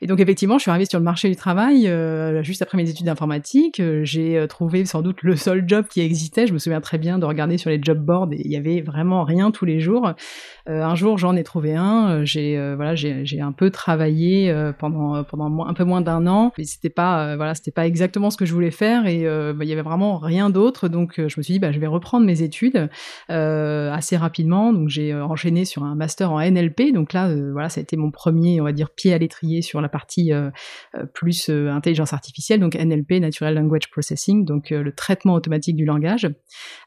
Et 0.00 0.06
donc, 0.06 0.20
effectivement, 0.20 0.58
je 0.58 0.62
suis 0.62 0.70
arrivée 0.70 0.86
sur 0.86 0.98
le 0.98 1.04
marché 1.04 1.28
du 1.28 1.36
travail 1.36 1.90
juste 2.42 2.62
après 2.62 2.76
mes 2.76 2.88
études 2.88 3.06
d'informatique. 3.06 3.80
J'ai 4.02 4.44
trouvé 4.48 4.84
sans 4.84 5.02
doute 5.02 5.22
le 5.22 5.36
seul 5.36 5.64
job 5.66 5.86
qui 5.88 6.00
existait. 6.00 6.46
Je 6.46 6.52
me 6.52 6.58
souviens 6.58 6.80
très 6.80 6.98
bien 6.98 7.18
de 7.18 7.24
regarder 7.24 7.58
sur 7.58 7.70
les 7.70 7.80
job 7.80 7.98
boards 7.98 8.32
et 8.32 8.42
il 8.44 8.50
y 8.50 8.56
avait 8.56 8.80
vraiment 8.80 9.24
rien 9.24 9.50
tous 9.50 9.64
les 9.64 9.80
jours. 9.80 10.12
un 10.66 10.94
jour, 10.94 11.18
j'en 11.18 11.36
ai 11.36 11.44
trouvé 11.44 11.74
un. 11.74 12.24
J'ai 12.24 12.58
euh, 12.58 12.74
voilà, 12.76 12.94
j'ai 12.94 13.40
un 13.40 13.52
peu 13.52 13.70
travaillé 13.70 14.50
euh, 14.50 14.72
pendant 14.72 15.22
pendant 15.24 15.66
un 15.66 15.74
peu 15.74 15.84
moins 15.84 16.00
d'un 16.08 16.26
an, 16.26 16.52
mais 16.58 16.64
c'était 16.64 16.90
pas 16.90 17.28
euh, 17.28 17.36
voilà, 17.36 17.54
c'était 17.54 17.70
pas 17.70 17.86
exactement 17.86 18.30
ce 18.30 18.36
que 18.36 18.44
je 18.46 18.52
voulais 18.52 18.70
faire 18.70 19.06
et 19.06 19.24
bah, 19.24 19.64
il 19.64 19.68
y 19.68 19.72
avait 19.72 19.82
vraiment 19.82 20.18
rien 20.18 20.50
d'autre. 20.50 20.88
Donc 20.88 21.14
je 21.16 21.22
me 21.22 21.42
suis 21.42 21.54
dit 21.54 21.58
bah 21.58 21.72
je 21.72 21.78
vais 21.78 21.86
reprendre 21.86 22.26
mes 22.26 22.42
études 22.42 22.88
assez 23.28 24.16
rapidement. 24.16 24.72
Donc 24.72 24.88
j'ai 24.88 25.14
enchaîné 25.14 25.64
sur 25.64 25.84
un 25.84 25.94
master 25.94 26.32
en 26.32 26.40
NLP. 26.40 26.92
Donc 26.92 27.12
là 27.12 27.32
voilà, 27.52 27.68
ça 27.68 27.80
a 27.80 27.82
été 27.82 27.96
mon 27.96 28.10
premier 28.10 28.60
on 28.60 28.64
va 28.64 28.72
dire 28.72 28.90
pied 28.90 29.12
à 29.12 29.18
l'étrier 29.18 29.62
sur 29.62 29.80
la 29.80 29.88
partie 29.88 30.32
plus 31.14 31.48
intelligence 31.48 32.12
artificielle. 32.12 32.60
Donc 32.60 32.74
NLP, 32.74 33.20
Natural 33.20 33.54
Language 33.54 33.90
Processing, 33.90 34.44
donc 34.44 34.70
le 34.70 34.92
traitement 34.92 35.34
automatique 35.34 35.76
du 35.76 35.84
langage. 35.84 36.28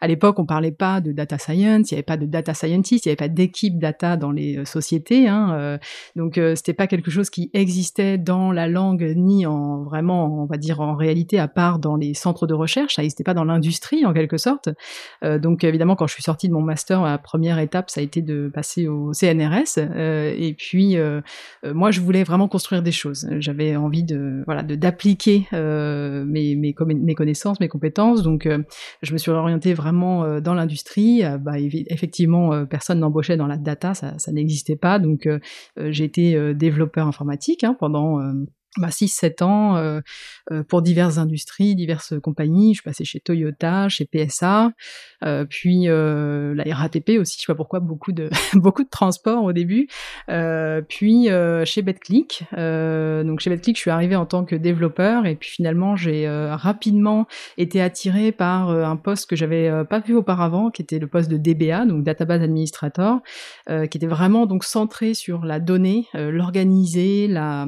À 0.01 0.07
l'époque, 0.07 0.39
on 0.39 0.45
parlait 0.45 0.71
pas 0.71 1.01
de 1.01 1.11
data 1.11 1.37
science, 1.37 1.91
il 1.91 1.93
y 1.93 1.95
avait 1.95 2.03
pas 2.03 2.17
de 2.17 2.25
data 2.25 2.53
scientist, 2.53 3.05
il 3.05 3.09
y 3.09 3.11
avait 3.11 3.15
pas 3.15 3.27
d'équipe 3.27 3.77
data 3.77 4.17
dans 4.17 4.31
les 4.31 4.65
sociétés. 4.65 5.27
Hein, 5.27 5.55
euh, 5.57 5.77
donc 6.15 6.37
euh, 6.37 6.55
c'était 6.55 6.73
pas 6.73 6.87
quelque 6.87 7.11
chose 7.11 7.29
qui 7.29 7.49
existait 7.53 8.17
dans 8.17 8.51
la 8.51 8.67
langue 8.67 9.03
ni 9.15 9.45
en 9.45 9.83
vraiment, 9.83 10.41
on 10.43 10.45
va 10.45 10.57
dire 10.57 10.81
en 10.81 10.95
réalité, 10.95 11.39
à 11.39 11.47
part 11.47 11.79
dans 11.79 11.95
les 11.95 12.13
centres 12.13 12.47
de 12.47 12.53
recherche. 12.53 12.95
Ça 12.95 13.01
n'existait 13.01 13.23
pas 13.23 13.33
dans 13.33 13.43
l'industrie 13.43 14.05
en 14.05 14.13
quelque 14.13 14.37
sorte. 14.37 14.69
Euh, 15.23 15.39
donc 15.39 15.63
évidemment, 15.63 15.95
quand 15.95 16.07
je 16.07 16.13
suis 16.13 16.23
sortie 16.23 16.47
de 16.47 16.53
mon 16.53 16.61
master, 16.61 17.01
la 17.03 17.17
première 17.17 17.59
étape, 17.59 17.89
ça 17.89 18.01
a 18.01 18.03
été 18.03 18.21
de 18.21 18.49
passer 18.53 18.87
au 18.87 19.13
CNRS. 19.13 19.77
et 19.77 20.55
puis 20.57 20.97
moi, 21.63 21.91
je 21.91 22.01
voulais 22.01 22.23
vraiment 22.23 22.47
construire 22.47 22.83
des 22.83 22.91
choses. 22.91 23.27
J'avais 23.39 23.75
envie 23.75 24.03
de 24.03 24.43
voilà 24.45 24.63
de 24.63 24.75
d'appliquer 24.75 25.47
mes, 25.51 26.55
mes, 26.55 26.73
connaissances, 26.73 27.59
mes 27.59 27.67
compétences. 27.67 28.23
Donc 28.23 28.47
je 29.01 29.13
me 29.13 29.17
suis 29.17 29.31
orientée 29.31 29.73
vraiment 29.73 30.39
dans 30.39 30.53
l'industrie. 30.53 31.23
bah, 31.39 31.53
effectivement, 31.59 32.65
personne 32.65 32.99
n'embauchait 32.99 33.37
dans 33.37 33.47
la 33.47 33.57
data, 33.57 33.93
ça, 33.93 34.31
n'existait 34.31 34.75
pas. 34.75 34.99
Donc 34.99 35.27
euh, 35.79 35.91
j'ai 35.91 36.03
été 36.03 36.35
euh, 36.35 36.53
développeur 36.53 37.07
informatique 37.07 37.63
hein, 37.63 37.75
pendant 37.79 38.19
euh, 38.19 38.33
bah, 38.77 38.91
6-7 38.91 39.41
ans 39.41 39.75
euh, 39.77 40.01
pour 40.67 40.81
diverses 40.81 41.17
industries, 41.17 41.75
diverses 41.75 42.13
compagnies. 42.21 42.73
Je 42.73 42.81
suis 42.81 42.83
passée 42.83 43.05
chez 43.05 43.19
Toyota, 43.19 43.89
chez 43.89 44.05
PSA, 44.05 44.71
euh, 45.23 45.45
puis 45.45 45.87
euh, 45.87 46.53
la 46.55 46.63
RATP 46.75 47.11
aussi. 47.19 47.37
Je 47.37 47.41
sais 47.41 47.51
pas 47.51 47.55
pourquoi 47.55 47.79
beaucoup 47.79 48.11
de 48.11 48.29
beaucoup 48.53 48.83
de 48.83 48.89
transport 48.89 49.43
au 49.43 49.53
début. 49.53 49.87
Euh, 50.29 50.81
puis 50.81 51.29
chez 51.65 51.81
BetClick. 51.81 52.43
donc 52.51 53.39
chez 53.39 53.49
BetClick, 53.49 53.75
je 53.75 53.81
suis 53.81 53.91
arrivée 53.91 54.15
en 54.15 54.25
tant 54.25 54.45
que 54.45 54.55
développeur 54.55 55.25
et 55.25 55.35
puis 55.35 55.49
finalement 55.49 55.95
j'ai 55.95 56.27
rapidement 56.29 57.27
été 57.57 57.81
attirée 57.81 58.31
par 58.31 58.69
un 58.69 58.95
poste 58.95 59.29
que 59.29 59.35
j'avais 59.35 59.85
pas 59.85 59.99
vu 59.99 60.15
auparavant, 60.15 60.69
qui 60.69 60.81
était 60.81 60.99
le 60.99 61.07
poste 61.07 61.29
de 61.29 61.37
DBA, 61.37 61.85
donc 61.85 62.03
Database 62.03 62.41
Administrator, 62.41 63.19
qui 63.67 63.97
était 63.97 64.07
vraiment 64.07 64.45
donc 64.45 64.63
centré 64.63 65.13
sur 65.13 65.45
la 65.45 65.59
donnée, 65.59 66.07
l'organiser, 66.13 67.27
la, 67.27 67.67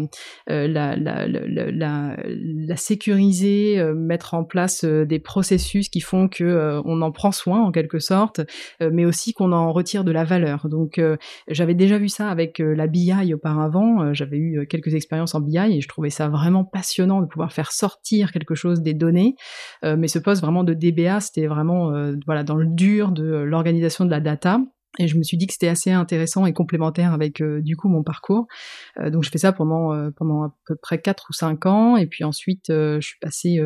sécuriser, 2.76 3.80
euh, 3.80 3.94
mettre 3.94 4.34
en 4.34 4.44
place 4.44 4.84
euh, 4.84 5.06
des 5.06 5.20
processus 5.20 5.90
qui 5.90 6.02
font 6.02 6.28
que 6.28 6.44
euh, 6.44 6.82
on 6.86 7.02
en 7.02 7.12
prend 7.12 7.32
soin 7.32 7.62
en 7.62 7.72
quelque 7.72 8.00
sorte, 8.00 8.42
mais 8.82 9.06
aussi 9.06 9.34
qu'on 9.34 9.52
en 9.52 9.72
retire 9.72 10.04
de 10.04 10.12
la 10.12 10.24
valeur. 10.24 10.68
Donc 10.70 11.00
j'avais 11.48 11.74
déjà 11.74 11.98
vu 11.98 12.10
ça 12.10 12.30
avec 12.30 12.60
la 12.60 12.88
BI 12.88 13.34
auparavant. 13.34 14.14
j'avais 14.14 14.38
eu 14.38 14.68
quelques 14.68 14.94
expériences 14.94 15.36
en 15.36 15.42
BI 15.42 15.58
et 15.58 15.82
je 15.82 15.88
trouvais 15.88 16.10
ça 16.10 16.30
vraiment 16.30 16.64
passionnant 16.64 17.22
de 17.22 17.28
pouvoir 17.28 17.52
faire 17.52 17.72
sortir 17.72 18.32
quelque 18.32 18.56
chose 18.56 18.82
des 18.82 18.94
données. 18.94 19.36
mais 19.84 20.08
ce 20.08 20.20
poste 20.20 20.42
vraiment 20.42 20.64
de 20.64 20.74
DBA, 20.74 21.20
c'était 21.22 21.48
vraiment 21.48 21.92
voilà 22.26 22.44
dans 22.44 22.56
le 22.56 22.66
dur 22.66 23.12
de 23.12 23.24
l'organisation 23.24 24.06
de 24.06 24.12
la 24.12 24.20
data. 24.20 24.60
Et 25.00 25.08
je 25.08 25.18
me 25.18 25.24
suis 25.24 25.38
dit 25.38 25.48
que 25.48 25.54
c'était 25.54 25.70
assez 25.70 25.92
intéressant 25.92 26.46
et 26.46 26.54
complémentaire 26.54 27.14
avec 27.14 27.42
euh, 27.42 27.62
du 27.62 27.76
coup 27.76 27.90
mon 27.90 28.04
parcours. 28.04 28.46
Euh, 29.00 29.10
donc 29.10 29.24
je 29.24 29.32
fais 29.32 29.40
ça 29.40 29.52
pendant 29.52 29.92
euh, 29.92 30.12
pendant 30.12 30.44
à 30.44 30.56
peu 30.68 30.76
près 30.76 31.02
quatre 31.02 31.28
ou 31.32 31.34
cinq 31.34 31.66
ans 31.66 31.98
et 31.98 32.06
puis 32.06 32.24
ensuite 32.24 32.66
je 32.70 33.00
suis 33.02 33.18
passé 33.20 33.60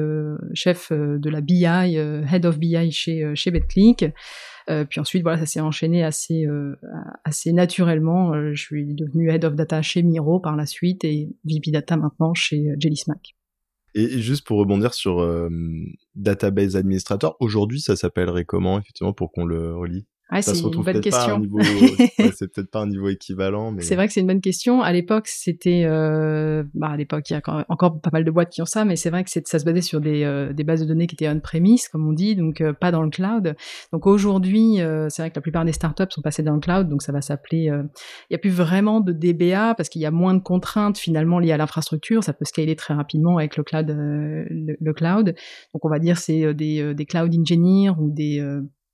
chef 0.53 0.91
de 0.91 1.29
la 1.29 1.41
BI, 1.41 1.65
head 1.65 2.45
of 2.45 2.57
BI 2.59 2.91
chez 2.91 3.31
chez 3.35 3.51
puis 3.51 4.99
ensuite 4.99 5.23
voilà 5.23 5.37
ça 5.39 5.45
s'est 5.45 5.59
enchaîné 5.59 6.03
assez 6.03 6.45
assez 7.23 7.51
naturellement. 7.51 8.33
je 8.53 8.61
suis 8.61 8.93
devenu 8.93 9.29
head 9.29 9.43
of 9.45 9.55
data 9.55 9.81
chez 9.81 10.03
Miro 10.03 10.39
par 10.39 10.55
la 10.55 10.65
suite 10.65 11.03
et 11.03 11.29
VP 11.45 11.71
data 11.71 11.97
maintenant 11.97 12.33
chez 12.33 12.69
Jelly 12.79 12.97
Smack. 12.97 13.35
Et 13.95 14.19
juste 14.19 14.45
pour 14.45 14.59
rebondir 14.59 14.93
sur 14.93 15.25
database 16.15 16.75
administrator, 16.75 17.35
aujourd'hui 17.39 17.81
ça 17.81 17.95
s'appellerait 17.95 18.45
comment 18.45 18.79
effectivement 18.79 19.13
pour 19.13 19.31
qu'on 19.31 19.45
le 19.45 19.75
relie? 19.75 20.05
Ouais, 20.29 20.41
c'est 20.41 20.59
une 20.59 20.83
bonne 20.83 20.99
question. 20.99 21.41
c'est 22.35 22.51
peut-être 22.51 22.69
pas 22.69 22.81
un 22.81 22.87
niveau 22.87 23.07
équivalent, 23.07 23.71
mais 23.71 23.81
c'est 23.81 23.95
vrai 23.95 24.07
que 24.07 24.13
c'est 24.13 24.19
une 24.19 24.27
bonne 24.27 24.41
question. 24.41 24.81
À 24.81 24.91
l'époque, 24.91 25.27
c'était, 25.27 25.83
euh... 25.85 26.63
bah, 26.73 26.89
à 26.89 26.97
l'époque, 26.97 27.29
il 27.29 27.33
y 27.33 27.35
a 27.37 27.65
encore 27.69 28.01
pas 28.01 28.09
mal 28.11 28.25
de 28.25 28.31
boîtes 28.31 28.49
qui 28.49 28.61
ont 28.61 28.65
ça, 28.65 28.83
mais 28.83 28.97
c'est 28.97 29.09
vrai 29.09 29.23
que 29.23 29.29
ça 29.29 29.59
se 29.59 29.63
basait 29.63 29.81
sur 29.81 30.01
des, 30.01 30.23
euh, 30.23 30.51
des, 30.51 30.65
bases 30.65 30.81
de 30.81 30.85
données 30.85 31.07
qui 31.07 31.15
étaient 31.15 31.29
on-premise, 31.29 31.87
comme 31.87 32.05
on 32.05 32.11
dit, 32.11 32.35
donc 32.35 32.59
euh, 32.59 32.73
pas 32.73 32.91
dans 32.91 33.03
le 33.03 33.09
cloud. 33.09 33.55
Donc 33.93 34.05
aujourd'hui, 34.05 34.81
euh, 34.81 35.07
c'est 35.09 35.21
vrai 35.21 35.29
que 35.29 35.35
la 35.35 35.41
plupart 35.41 35.63
des 35.63 35.71
startups 35.71 36.03
sont 36.09 36.21
passées 36.21 36.43
dans 36.43 36.55
le 36.55 36.59
cloud, 36.59 36.89
donc 36.89 37.01
ça 37.01 37.13
va 37.13 37.21
s'appeler. 37.21 37.71
Il 38.29 38.33
y 38.33 38.35
a 38.35 38.39
plus 38.39 38.49
vraiment 38.49 38.99
de 38.99 39.13
DBA 39.13 39.75
parce 39.75 39.87
qu'il 39.87 40.01
y 40.01 40.05
a 40.05 40.11
moins 40.11 40.33
de 40.33 40.41
contraintes 40.41 40.97
finalement 40.97 41.39
liées 41.39 41.53
à 41.53 41.57
l'infrastructure. 41.57 42.23
Ça 42.23 42.33
peut 42.33 42.45
scaler 42.45 42.75
très 42.75 42.93
rapidement 42.93 43.37
avec 43.37 43.55
le 43.55 43.63
cloud. 43.63 43.87
Le, 43.87 44.45
le, 44.79 44.93
cloud. 44.93 45.35
Donc 45.73 45.85
on 45.85 45.89
va 45.89 45.99
dire 45.99 46.17
c'est 46.17 46.53
des, 46.53 46.93
des 46.93 47.05
cloud 47.05 47.33
engineers 47.33 47.91
ou 47.97 48.11
des 48.11 48.41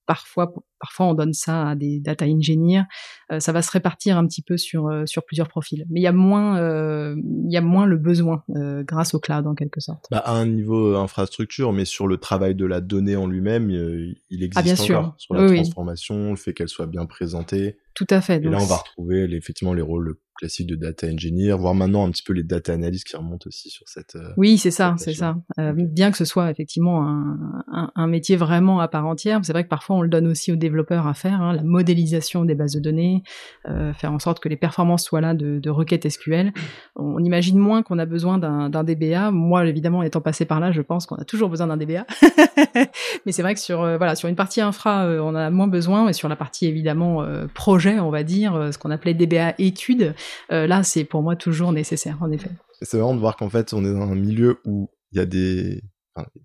parfois, 0.05 0.53
parfois 0.79 1.07
on 1.07 1.13
donne 1.13 1.33
ça 1.33 1.69
à 1.69 1.75
des 1.75 1.99
data 1.99 2.25
engineers. 2.25 2.83
Euh, 3.31 3.39
ça 3.39 3.51
va 3.51 3.61
se 3.61 3.71
répartir 3.71 4.17
un 4.17 4.27
petit 4.27 4.41
peu 4.41 4.57
sur 4.57 4.87
euh, 4.87 5.05
sur 5.05 5.25
plusieurs 5.25 5.47
profils, 5.47 5.85
mais 5.89 5.99
il 5.99 6.03
y 6.03 6.07
a 6.07 6.11
moins 6.11 6.59
euh, 6.59 7.15
il 7.17 7.51
y 7.51 7.57
a 7.57 7.61
moins 7.61 7.85
le 7.85 7.97
besoin 7.97 8.43
grâce 8.47 9.13
au 9.13 9.19
cloud 9.19 9.47
en 9.47 9.55
quelque 9.55 9.79
sorte. 9.79 10.05
Bah, 10.11 10.19
à 10.19 10.33
un 10.33 10.45
niveau 10.45 10.95
infrastructure, 10.95 11.73
mais 11.73 11.85
sur 11.85 12.07
le 12.07 12.17
travail 12.17 12.55
de 12.55 12.65
la 12.65 12.81
donnée 12.81 13.15
en 13.15 13.27
lui-même, 13.27 13.69
il 13.69 14.43
existe 14.43 14.57
ah, 14.57 14.61
bien 14.61 14.73
encore 14.73 14.85
sûr. 14.85 15.13
sur 15.17 15.35
la 15.35 15.47
transformation, 15.47 16.31
le 16.31 16.35
fait 16.35 16.53
qu'elle 16.53 16.69
soit 16.69 16.87
bien 16.87 17.05
présentée. 17.05 17.77
Tout 17.93 18.07
à 18.09 18.21
fait. 18.21 18.37
Et 18.37 18.49
là, 18.49 18.57
on 18.59 18.65
va 18.65 18.77
retrouver 18.77 19.23
effectivement 19.35 19.73
les 19.73 19.81
rôles 19.81 20.15
classiques 20.35 20.67
de 20.67 20.75
data 20.75 21.07
engineer, 21.07 21.53
voire 21.53 21.75
maintenant 21.75 22.05
un 22.05 22.11
petit 22.11 22.23
peu 22.23 22.33
les 22.33 22.43
data 22.43 22.73
analysts 22.73 23.07
qui 23.07 23.15
remontent 23.15 23.47
aussi 23.47 23.69
sur 23.69 23.87
cette. 23.87 24.15
Euh, 24.15 24.33
oui, 24.37 24.57
c'est 24.57 24.71
ça, 24.71 24.95
c'est 24.97 25.13
ça. 25.13 25.37
Euh, 25.59 25.73
bien 25.73 26.11
que 26.11 26.17
ce 26.17 26.25
soit 26.25 26.49
effectivement 26.49 27.07
un, 27.07 27.63
un, 27.71 27.91
un, 27.95 28.07
métier 28.07 28.35
vraiment 28.35 28.79
à 28.79 28.87
part 28.87 29.05
entière, 29.05 29.39
c'est 29.43 29.53
vrai 29.53 29.63
que 29.63 29.69
parfois 29.69 29.97
on 29.97 30.01
le 30.01 30.09
donne 30.09 30.27
aussi 30.27 30.51
aux 30.51 30.55
développeurs 30.55 31.07
à 31.07 31.13
faire, 31.13 31.41
hein, 31.41 31.53
la 31.53 31.63
modélisation 31.63 32.45
des 32.45 32.55
bases 32.55 32.73
de 32.73 32.79
données, 32.79 33.23
euh, 33.67 33.93
faire 33.93 34.11
en 34.11 34.19
sorte 34.19 34.39
que 34.39 34.49
les 34.49 34.57
performances 34.57 35.03
soient 35.03 35.21
là 35.21 35.33
de, 35.33 35.59
de 35.59 35.69
requêtes 35.69 36.09
SQL. 36.09 36.51
On, 36.95 37.23
imagine 37.23 37.57
moins 37.57 37.83
qu'on 37.83 37.99
a 37.99 38.05
besoin 38.05 38.37
d'un 38.37 38.83
DBA. 38.83 39.31
Moi, 39.31 39.65
évidemment, 39.65 40.03
étant 40.03 40.19
passé 40.19 40.43
par 40.45 40.59
là, 40.59 40.71
je 40.71 40.81
pense 40.81 41.05
qu'on 41.05 41.15
a 41.15 41.23
toujours 41.23 41.49
besoin 41.49 41.67
d'un 41.67 41.77
DBA. 41.77 42.05
Mais 43.25 43.31
c'est 43.31 43.43
vrai 43.43 43.53
que 43.53 43.61
sur 43.61 43.81
euh, 43.81 43.97
voilà 43.97 44.15
sur 44.15 44.27
une 44.27 44.35
partie 44.35 44.59
infra, 44.59 45.07
on 45.21 45.35
a 45.35 45.49
moins 45.49 45.67
besoin, 45.67 46.09
et 46.09 46.13
sur 46.13 46.27
la 46.27 46.35
partie 46.35 46.65
évidemment 46.65 47.25
projet 47.53 47.82
on 47.91 48.09
va 48.09 48.23
dire, 48.23 48.55
euh, 48.55 48.71
ce 48.71 48.77
qu'on 48.77 48.91
appelait 48.91 49.13
DBA 49.13 49.55
études, 49.57 50.13
euh, 50.51 50.67
là, 50.67 50.83
c'est 50.83 51.03
pour 51.03 51.21
moi 51.21 51.35
toujours 51.35 51.71
nécessaire, 51.71 52.17
en 52.21 52.31
effet. 52.31 52.49
C'est 52.81 52.97
marrant 52.97 53.15
de 53.15 53.19
voir 53.19 53.35
qu'en 53.37 53.49
fait, 53.49 53.73
on 53.73 53.83
est 53.85 53.93
dans 53.93 54.11
un 54.11 54.15
milieu 54.15 54.59
où 54.65 54.89
il 55.11 55.17
y 55.17 55.21
a 55.21 55.25
des 55.25 55.81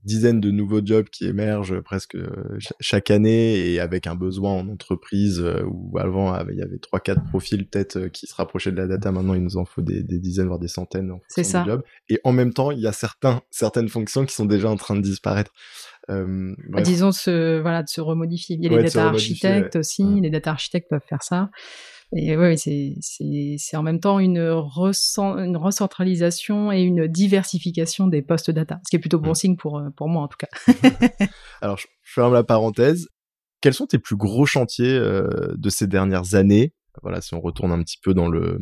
dizaines 0.04 0.40
de 0.40 0.50
nouveaux 0.50 0.80
jobs 0.84 1.08
qui 1.10 1.26
émergent 1.26 1.80
presque 1.80 2.14
euh, 2.14 2.58
chaque 2.80 3.10
année 3.10 3.70
et 3.70 3.80
avec 3.80 4.06
un 4.06 4.14
besoin 4.14 4.52
en 4.52 4.68
entreprise 4.68 5.44
où 5.66 5.98
avant 5.98 6.38
il 6.48 6.56
y 6.56 6.62
avait 6.62 6.78
trois 6.78 7.00
quatre 7.00 7.22
profils 7.25 7.68
peut-être 7.68 8.08
qui 8.08 8.26
se 8.26 8.34
rapprochaient 8.34 8.72
de 8.72 8.76
la 8.76 8.87
data. 8.87 9.12
Maintenant 9.12 9.34
il 9.34 9.42
nous 9.42 9.56
en 9.56 9.64
faut 9.64 9.82
des, 9.82 10.02
dizaines 10.02 10.46
voire 10.46 10.58
des 10.58 10.68
centaines 10.68 11.10
en 11.10 11.20
c'est 11.28 11.44
ça. 11.44 11.66
et 12.08 12.20
en 12.25 12.32
même 12.32 12.52
temps 12.52 12.70
il 12.70 12.80
y 12.80 12.87
a 12.87 12.92
certains 12.92 13.42
certaines 13.50 13.88
fonctions 13.88 14.25
qui 14.25 14.34
sont 14.34 14.46
déjà 14.46 14.70
en 14.70 14.76
train 14.76 14.96
de 14.96 15.02
disparaître. 15.02 15.52
Euh, 16.10 16.54
Disons 16.84 17.12
ce, 17.12 17.60
voilà, 17.60 17.82
de 17.82 17.88
se 17.88 18.00
remodifier. 18.00 18.56
Il 18.56 18.64
y 18.64 18.66
a 18.66 18.76
les 18.76 18.84
data 18.84 19.08
architectes 19.08 19.76
aussi, 19.76 20.20
les 20.20 20.30
data 20.30 20.50
architectes 20.50 20.88
peuvent 20.88 21.04
faire 21.06 21.22
ça. 21.22 21.50
Et 22.16 22.36
ouais, 22.36 22.56
c'est, 22.56 23.76
en 23.76 23.82
même 23.82 24.00
temps 24.00 24.18
une, 24.18 24.38
une 24.38 25.56
recentralisation 25.56 26.72
et 26.72 26.80
une 26.80 27.06
diversification 27.06 28.06
des 28.06 28.22
postes 28.22 28.50
data, 28.50 28.80
ce 28.84 28.90
qui 28.90 28.96
est 28.96 29.00
plutôt 29.00 29.18
bon 29.18 29.34
signe 29.34 29.56
pour, 29.56 29.78
euh, 29.78 29.90
pour 29.90 30.08
moi 30.08 30.22
en 30.22 30.28
tout 30.28 30.38
cas. 30.38 30.48
Alors, 31.60 31.76
je 31.76 31.86
ferme 32.02 32.32
la 32.32 32.44
parenthèse. 32.44 33.08
Quels 33.60 33.74
sont 33.74 33.86
tes 33.86 33.98
plus 33.98 34.16
gros 34.16 34.46
chantiers 34.46 34.96
euh, 34.96 35.28
de 35.56 35.68
ces 35.68 35.86
dernières 35.86 36.34
années? 36.34 36.72
Voilà, 37.02 37.20
si 37.20 37.34
on 37.34 37.40
retourne 37.40 37.72
un 37.72 37.82
petit 37.82 37.98
peu 38.02 38.14
dans 38.14 38.28
le, 38.28 38.58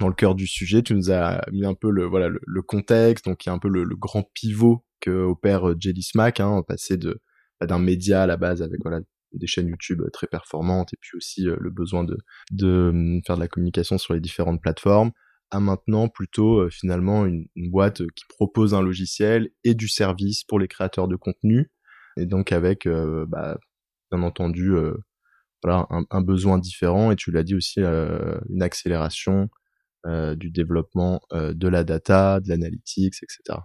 dans 0.00 0.08
le 0.08 0.14
cœur 0.14 0.34
du 0.34 0.46
sujet, 0.46 0.82
tu 0.82 0.94
nous 0.94 1.10
as 1.12 1.40
mis 1.52 1.64
un 1.64 1.74
peu 1.74 1.90
le, 1.90 2.04
voilà, 2.04 2.28
le, 2.28 2.62
contexte, 2.62 3.26
donc 3.26 3.44
il 3.44 3.48
y 3.48 3.50
a 3.50 3.54
un 3.54 3.58
peu 3.58 3.68
le, 3.68 3.84
le 3.84 3.96
grand 3.96 4.24
pivot 4.34 4.84
que 5.00 5.10
opère 5.10 5.68
euh, 5.68 5.76
Jelly 5.78 6.02
Smack, 6.02 6.40
hein, 6.40 6.62
passer 6.66 6.96
de 6.96 7.20
bah, 7.60 7.66
d'un 7.66 7.78
média 7.78 8.22
à 8.22 8.26
la 8.26 8.36
base 8.36 8.62
avec 8.62 8.80
voilà 8.82 9.00
des 9.32 9.46
chaînes 9.46 9.68
YouTube 9.68 10.02
euh, 10.02 10.10
très 10.10 10.26
performantes 10.26 10.92
et 10.92 10.96
puis 11.00 11.16
aussi 11.16 11.48
euh, 11.48 11.56
le 11.60 11.70
besoin 11.70 12.04
de 12.04 12.18
de 12.50 12.90
hum, 12.90 13.20
faire 13.26 13.36
de 13.36 13.40
la 13.40 13.48
communication 13.48 13.98
sur 13.98 14.14
les 14.14 14.20
différentes 14.20 14.60
plateformes 14.60 15.12
à 15.50 15.60
maintenant 15.60 16.08
plutôt 16.08 16.68
finalement 16.68 17.24
une, 17.24 17.48
boîte 17.56 18.02
qui 18.14 18.24
propose 18.28 18.74
un 18.74 18.82
logiciel 18.82 19.48
et 19.64 19.74
du 19.74 19.88
service 19.88 20.44
pour 20.44 20.58
les 20.58 20.68
créateurs 20.68 21.08
de 21.08 21.16
contenu 21.16 21.70
et 22.18 22.26
donc 22.26 22.52
avec 22.52 22.86
bah, 22.86 23.58
bien 24.12 24.22
entendu 24.22 24.74
voilà 25.62 25.86
un, 25.88 26.04
un, 26.10 26.20
besoin 26.20 26.58
différent 26.58 27.12
et 27.12 27.16
tu 27.16 27.30
l'as 27.30 27.44
dit 27.44 27.54
aussi 27.54 27.80
une 27.80 28.62
accélération 28.62 29.48
du 30.36 30.50
développement 30.50 31.22
de 31.32 31.68
la 31.68 31.82
data, 31.82 32.40
de 32.40 32.50
l'analytics, 32.50 33.22
etc. 33.22 33.60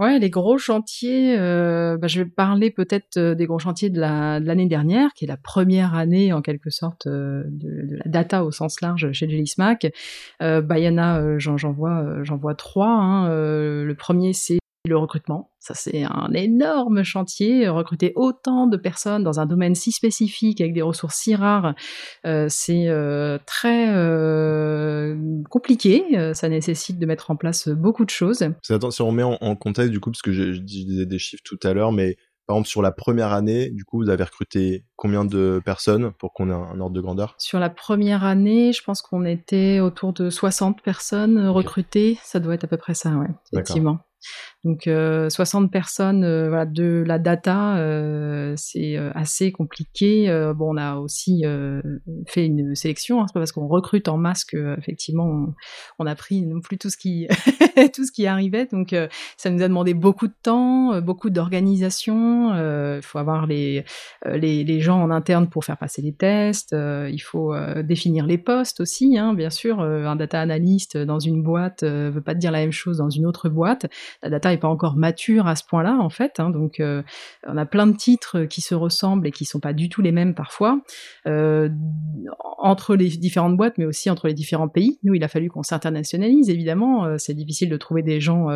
Ouais, 0.00 0.18
les 0.18 0.30
gros 0.30 0.56
chantiers, 0.56 1.38
euh, 1.38 1.98
bah, 1.98 2.06
je 2.06 2.22
vais 2.22 2.24
parler 2.30 2.70
peut-être 2.70 3.18
euh, 3.18 3.34
des 3.34 3.44
gros 3.44 3.58
chantiers 3.58 3.90
de 3.90 4.00
l'année 4.00 4.64
dernière, 4.64 5.12
qui 5.12 5.26
est 5.26 5.28
la 5.28 5.36
première 5.36 5.94
année 5.94 6.32
en 6.32 6.40
quelque 6.40 6.70
sorte 6.70 7.06
euh, 7.06 7.42
de, 7.48 7.98
la 7.98 8.10
data 8.10 8.42
au 8.42 8.50
sens 8.50 8.80
large 8.80 9.12
chez 9.12 9.28
Jelly 9.28 9.46
Smack. 9.46 9.92
bah, 10.40 10.78
il 10.78 10.84
y 10.84 10.88
en 10.88 10.96
a, 10.96 11.38
j'en 11.38 11.72
vois, 11.72 12.22
j'en 12.22 12.38
vois 12.38 12.54
trois. 12.54 12.88
Hein. 12.88 13.28
le 13.28 13.94
premier, 13.94 14.32
c'est 14.32 14.59
le 14.88 14.96
recrutement. 14.96 15.50
Ça, 15.58 15.74
c'est 15.74 16.04
un 16.04 16.30
énorme 16.32 17.02
chantier. 17.02 17.68
Recruter 17.68 18.12
autant 18.16 18.66
de 18.66 18.76
personnes 18.76 19.22
dans 19.22 19.38
un 19.38 19.46
domaine 19.46 19.74
si 19.74 19.92
spécifique, 19.92 20.60
avec 20.60 20.72
des 20.72 20.82
ressources 20.82 21.16
si 21.16 21.34
rares, 21.34 21.74
euh, 22.26 22.46
c'est 22.48 22.88
euh, 22.88 23.38
très 23.46 23.94
euh, 23.94 25.16
compliqué. 25.50 26.04
Ça 26.34 26.48
nécessite 26.48 26.98
de 26.98 27.06
mettre 27.06 27.30
en 27.30 27.36
place 27.36 27.68
beaucoup 27.68 28.04
de 28.04 28.10
choses. 28.10 28.42
Attends, 28.68 28.90
si 28.90 29.02
on 29.02 29.12
met 29.12 29.22
en, 29.22 29.56
contexte, 29.56 29.90
du 29.90 30.00
coup, 30.00 30.10
parce 30.10 30.22
que 30.22 30.32
je, 30.32 30.52
je 30.52 30.60
disais 30.60 31.06
des 31.06 31.18
chiffres 31.18 31.42
tout 31.44 31.58
à 31.62 31.74
l'heure, 31.74 31.92
mais 31.92 32.16
par 32.46 32.56
exemple, 32.56 32.68
sur 32.68 32.82
la 32.82 32.90
première 32.90 33.32
année, 33.32 33.70
du 33.70 33.84
coup, 33.84 33.98
vous 33.98 34.10
avez 34.10 34.24
recruté 34.24 34.84
combien 34.96 35.24
de 35.24 35.62
personnes 35.64 36.10
pour 36.18 36.32
qu'on 36.32 36.50
ait 36.50 36.52
un, 36.52 36.80
ordre 36.80 36.90
de 36.90 37.00
grandeur? 37.00 37.36
Sur 37.38 37.60
la 37.60 37.70
première 37.70 38.24
année, 38.24 38.72
je 38.72 38.82
pense 38.82 39.02
qu'on 39.02 39.24
était 39.24 39.78
autour 39.78 40.12
de 40.12 40.30
60 40.30 40.82
personnes 40.82 41.46
recrutées. 41.46 42.18
Ça 42.24 42.40
doit 42.40 42.54
être 42.54 42.64
à 42.64 42.66
peu 42.66 42.76
près 42.76 42.94
ça, 42.94 43.10
ouais, 43.10 43.28
effectivement. 43.52 44.00
Donc 44.64 44.82
60 44.84 44.88
euh, 44.88 45.68
personnes 45.68 46.22
euh, 46.22 46.48
voilà, 46.48 46.66
de 46.66 47.02
la 47.06 47.18
data, 47.18 47.78
euh, 47.78 48.52
c'est 48.56 48.96
assez 49.14 49.52
compliqué. 49.52 50.28
bon, 50.54 50.74
on 50.74 50.76
a 50.76 50.96
aussi 50.96 51.44
fait 52.26 52.46
une 52.46 52.74
sélection. 52.74 53.20
Hein, 53.20 53.26
c'est 53.26 53.32
pas 53.32 53.40
parce 53.40 53.52
qu'on 53.52 53.66
recrute 53.66 54.08
en 54.08 54.18
masse 54.18 54.44
que 54.44 54.78
effectivement 54.78 55.54
on, 55.98 56.06
a 56.06 56.14
pris 56.14 56.42
non 56.42 56.60
plus 56.60 56.76
tout 56.76 56.90
ce 56.90 56.96
qui 56.96 57.26
tout 57.94 58.04
ce 58.04 58.12
qui 58.12 58.26
arrivait. 58.26 58.66
Donc 58.66 58.94
ça 59.36 59.50
nous 59.50 59.62
a 59.62 59.68
demandé 59.68 59.94
beaucoup 59.94 60.26
de 60.26 60.34
temps, 60.42 61.00
beaucoup 61.00 61.30
d'organisation. 61.30 62.54
Il 62.96 63.02
faut 63.02 63.18
avoir 63.18 63.46
les, 63.46 63.84
les, 64.26 64.64
les 64.64 64.80
gens 64.80 65.00
en 65.00 65.10
interne 65.10 65.48
pour 65.48 65.64
faire 65.64 65.78
passer 65.78 66.02
les 66.02 66.12
tests. 66.12 66.74
il 66.74 67.22
faut 67.22 67.54
définir 67.82 68.26
les 68.26 68.38
postes 68.38 68.80
aussi. 68.80 69.16
Hein, 69.16 69.32
bien 69.34 69.50
sûr, 69.50 69.80
un 69.80 70.16
data 70.16 70.40
analyst 70.40 70.98
dans 70.98 71.18
une 71.18 71.42
boîte 71.42 71.82
veut 71.84 72.20
pas 72.20 72.34
te 72.34 72.40
dire 72.40 72.50
la 72.50 72.60
même 72.60 72.72
chose 72.72 72.98
dans 72.98 73.10
une 73.10 73.26
autre 73.26 73.48
boîte. 73.48 73.86
La 74.22 74.28
data 74.28 74.49
data 74.50 74.54
est 74.54 74.60
pas 74.60 74.68
encore 74.68 74.96
mature 74.96 75.46
à 75.46 75.56
ce 75.56 75.64
point-là 75.64 75.98
en 76.00 76.10
fait. 76.10 76.40
Hein, 76.40 76.50
donc 76.50 76.82
on 77.46 77.56
a 77.56 77.66
plein 77.66 77.86
de 77.86 77.96
titres 77.96 78.44
qui 78.44 78.60
se 78.60 78.74
ressemblent 78.74 79.26
et 79.26 79.30
qui 79.30 79.44
sont 79.44 79.60
pas 79.60 79.72
du 79.72 79.88
tout 79.88 80.02
les 80.02 80.12
mêmes 80.12 80.34
parfois 80.34 80.80
entre 82.58 82.94
les 82.94 83.08
différentes 83.08 83.56
boîtes, 83.56 83.78
mais 83.78 83.86
aussi 83.86 84.10
entre 84.10 84.28
les 84.28 84.34
différents 84.34 84.68
pays. 84.68 84.98
Nous, 85.02 85.14
il 85.14 85.24
a 85.24 85.28
fallu 85.28 85.48
qu'on 85.48 85.62
s'internationalise 85.62 86.50
évidemment. 86.50 87.18
c'est 87.18 87.34
difficile 87.34 87.70
de 87.70 87.76
trouver 87.76 88.02
des 88.02 88.20
gens 88.20 88.48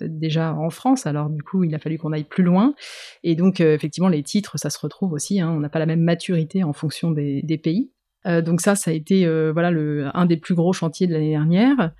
déjà 0.00 0.54
en 0.54 0.70
France, 0.70 1.06
alors 1.06 1.30
du 1.30 1.42
coup 1.42 1.64
il 1.64 1.74
a 1.74 1.78
fallu 1.78 1.98
qu'on 1.98 2.12
aille 2.12 2.24
plus 2.24 2.44
loin. 2.44 2.74
Et 3.22 3.34
donc 3.34 3.60
effectivement 3.60 4.08
les 4.08 4.22
titres, 4.22 4.58
ça 4.58 4.70
se 4.70 4.78
retrouve 4.78 5.12
aussi. 5.12 5.40
Hein, 5.40 5.50
on 5.50 5.60
n'a 5.60 5.68
pas 5.68 5.78
la 5.78 5.86
même 5.86 6.02
maturité 6.02 6.64
en 6.64 6.72
fonction 6.72 7.10
des, 7.10 7.60
pays. 7.62 7.90
Euh, 8.26 8.42
donc 8.42 8.60
ça, 8.60 8.74
ça 8.74 8.90
a 8.90 8.94
été 8.94 9.26
euh, 9.26 9.52
voilà 9.52 9.70
un 10.14 10.26
des 10.26 10.36
plus 10.36 10.54
gros 10.54 10.72
chantiers 10.72 11.06
de 11.06 11.12
l'année 11.12 11.30
dernière. 11.30 11.92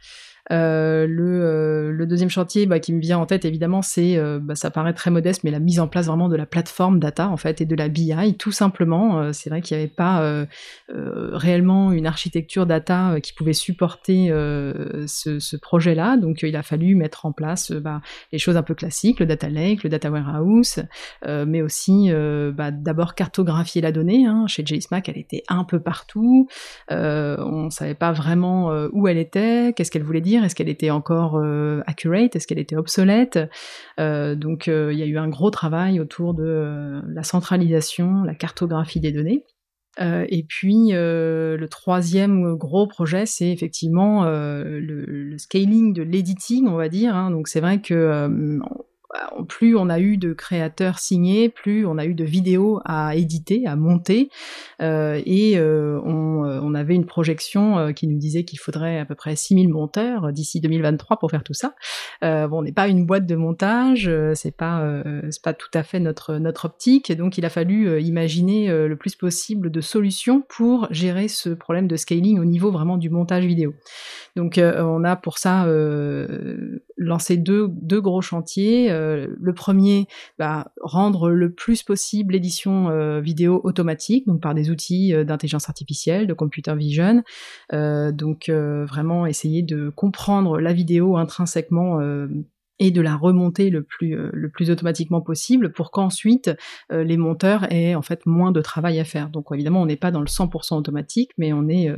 Euh, 0.52 1.06
le, 1.08 1.42
euh, 1.42 1.90
le, 1.90 2.06
deuxième 2.06 2.28
chantier 2.28 2.66
bah, 2.66 2.78
qui 2.78 2.92
me 2.92 3.00
vient 3.00 3.18
en 3.18 3.26
tête, 3.26 3.44
évidemment, 3.44 3.82
c'est, 3.82 4.16
euh, 4.16 4.38
bah, 4.40 4.54
ça 4.54 4.70
paraît 4.70 4.92
très 4.92 5.10
modeste, 5.10 5.42
mais 5.42 5.50
la 5.50 5.58
mise 5.58 5.80
en 5.80 5.88
place 5.88 6.06
vraiment 6.06 6.28
de 6.28 6.36
la 6.36 6.46
plateforme 6.46 7.00
data, 7.00 7.28
en 7.28 7.36
fait, 7.36 7.60
et 7.60 7.64
de 7.64 7.74
la 7.74 7.88
BI, 7.88 8.34
tout 8.38 8.52
simplement. 8.52 9.32
c'est 9.32 9.50
vrai 9.50 9.60
qu'il 9.60 9.76
n'y 9.76 9.82
avait 9.82 9.92
pas 9.92 10.46
réellement 10.98 11.92
une 11.92 12.06
architecture 12.06 12.66
data 12.66 13.20
qui 13.20 13.32
pouvait 13.32 13.52
supporter 13.52 14.28
ce, 15.06 15.38
ce 15.38 15.56
projet-là, 15.56 16.16
donc 16.16 16.42
il 16.42 16.56
a 16.56 16.62
fallu 16.62 16.94
mettre 16.94 17.26
en 17.26 17.32
place 17.32 17.72
bah, 17.72 18.00
les 18.32 18.38
choses 18.38 18.56
un 18.56 18.62
peu 18.62 18.74
classiques, 18.74 19.20
le 19.20 19.26
data 19.26 19.48
lake, 19.48 19.82
le 19.82 19.90
data 19.90 20.10
warehouse, 20.10 20.82
mais 21.26 21.62
aussi 21.62 22.10
bah, 22.54 22.70
d'abord 22.70 23.14
cartographier 23.14 23.82
la 23.82 23.92
donnée. 23.92 24.26
Hein. 24.26 24.46
Chez 24.46 24.64
JSMAC, 24.64 25.08
elle 25.08 25.18
était 25.18 25.42
un 25.48 25.64
peu 25.64 25.80
partout. 25.80 26.48
on 26.90 27.64
ne 27.64 27.70
savait 27.70 27.94
pas 27.94 28.12
vraiment 28.12 28.70
où 28.92 29.08
elle 29.08 29.18
était, 29.18 29.72
qu'est-ce 29.74 29.90
qu'elle 29.90 30.04
voulait 30.04 30.20
dire 30.20 30.35
est-ce 30.44 30.54
qu'elle 30.54 30.68
était 30.68 30.90
encore 30.90 31.36
euh, 31.36 31.80
accurate 31.86 32.36
Est-ce 32.36 32.46
qu'elle 32.46 32.58
était 32.58 32.76
obsolète? 32.76 33.38
Euh, 34.00 34.34
Donc 34.34 34.68
euh, 34.68 34.92
il 34.92 34.98
y 34.98 35.02
a 35.02 35.06
eu 35.06 35.18
un 35.18 35.28
gros 35.28 35.50
travail 35.50 36.00
autour 36.00 36.34
de 36.34 37.00
la 37.08 37.22
centralisation, 37.22 38.22
la 38.24 38.34
cartographie 38.34 39.00
des 39.00 39.12
données. 39.12 39.44
et 39.98 40.44
puis 40.48 40.90
le 40.92 41.66
troisième 41.70 42.54
gros 42.56 42.86
projet, 42.86 43.26
c'est 43.26 43.50
effectivement 43.50 44.24
le, 44.24 45.36
scaling 45.38 45.92
de 45.92 46.02
l'editing, 46.02 46.66
on 46.68 46.76
va 46.76 46.88
dire. 46.88 47.16
Hein. 47.16 47.30
Donc 47.30 47.48
c'est 47.48 47.60
vrai 47.60 47.80
que 47.80 48.60
plus 49.48 49.76
on 49.76 49.88
a 49.88 50.00
eu 50.00 50.16
de 50.16 50.32
créateurs 50.32 50.98
signés, 50.98 51.48
plus 51.48 51.86
on 51.86 51.98
a 51.98 52.04
eu 52.04 52.14
de 52.14 52.24
vidéos 52.24 52.80
à 52.84 53.16
éditer, 53.16 53.66
à 53.66 53.76
monter, 53.76 54.30
euh, 54.82 55.20
et 55.24 55.58
euh, 55.58 56.00
on, 56.04 56.44
euh, 56.44 56.60
on, 56.62 56.74
avait 56.74 56.94
une 56.94 57.06
projection 57.06 57.92
qui 57.94 58.06
nous 58.06 58.18
disait 58.18 58.44
qu'il 58.44 58.58
faudrait 58.58 58.98
à 58.98 59.04
peu 59.04 59.14
près 59.14 59.36
6000 59.36 59.68
monteurs 59.68 60.32
d'ici 60.32 60.60
2023 60.60 61.18
pour 61.18 61.30
faire 61.30 61.42
tout 61.42 61.54
ça. 61.54 61.74
Bon, 62.22 62.58
on 62.58 62.62
n'est 62.62 62.72
pas 62.72 62.88
une 62.88 63.06
boîte 63.06 63.26
de 63.26 63.36
montage, 63.36 64.10
c'est 64.34 64.56
pas 64.56 65.02
c'est 65.30 65.42
pas 65.42 65.54
tout 65.54 65.70
à 65.74 65.82
fait 65.82 66.00
notre 66.00 66.36
notre 66.38 66.66
optique, 66.66 67.12
donc 67.12 67.38
il 67.38 67.44
a 67.44 67.50
fallu 67.50 68.00
imaginer 68.00 68.68
le 68.68 68.96
plus 68.96 69.14
possible 69.14 69.70
de 69.70 69.80
solutions 69.80 70.42
pour 70.48 70.88
gérer 70.90 71.28
ce 71.28 71.50
problème 71.50 71.86
de 71.86 71.96
scaling 71.96 72.38
au 72.38 72.44
niveau 72.44 72.70
vraiment 72.70 72.96
du 72.96 73.10
montage 73.10 73.44
vidéo. 73.44 73.74
Donc 74.34 74.58
on 74.60 75.04
a 75.04 75.16
pour 75.16 75.38
ça 75.38 75.66
lancé 76.96 77.36
deux 77.36 77.68
deux 77.68 78.00
gros 78.00 78.22
chantiers 78.22 78.90
euh, 78.90 79.26
le 79.38 79.54
premier, 79.54 80.06
bah, 80.38 80.72
rendre 80.80 81.30
le 81.30 81.52
plus 81.52 81.82
possible 81.82 82.34
l'édition 82.34 82.88
euh, 82.88 83.20
vidéo 83.20 83.60
automatique, 83.64 84.26
donc 84.26 84.40
par 84.40 84.54
des 84.54 84.70
outils 84.70 85.14
euh, 85.14 85.24
d'intelligence 85.24 85.68
artificielle, 85.68 86.26
de 86.26 86.34
computer 86.34 86.74
vision. 86.74 87.22
donc 87.72 88.50
vraiment 88.50 89.26
essayer 89.26 89.62
de 89.62 89.90
comprendre 89.90 90.60
la 90.60 90.72
vidéo 90.72 91.16
intrinsèquement 91.16 92.00
et 92.78 92.90
de 92.90 93.00
la 93.00 93.16
remonter 93.16 93.70
le 93.70 93.82
plus 93.82 94.16
le 94.16 94.50
plus 94.50 94.70
automatiquement 94.70 95.20
possible 95.20 95.72
pour 95.72 95.90
qu'ensuite 95.90 96.50
les 96.90 97.16
monteurs 97.16 97.70
aient 97.72 97.94
en 97.94 98.02
fait 98.02 98.26
moins 98.26 98.52
de 98.52 98.60
travail 98.60 99.00
à 99.00 99.04
faire. 99.04 99.30
Donc 99.30 99.46
évidemment, 99.52 99.82
on 99.82 99.86
n'est 99.86 99.96
pas 99.96 100.10
dans 100.10 100.20
le 100.20 100.26
100% 100.26 100.76
automatique, 100.76 101.30
mais 101.38 101.52
on 101.52 101.68
est 101.68 101.90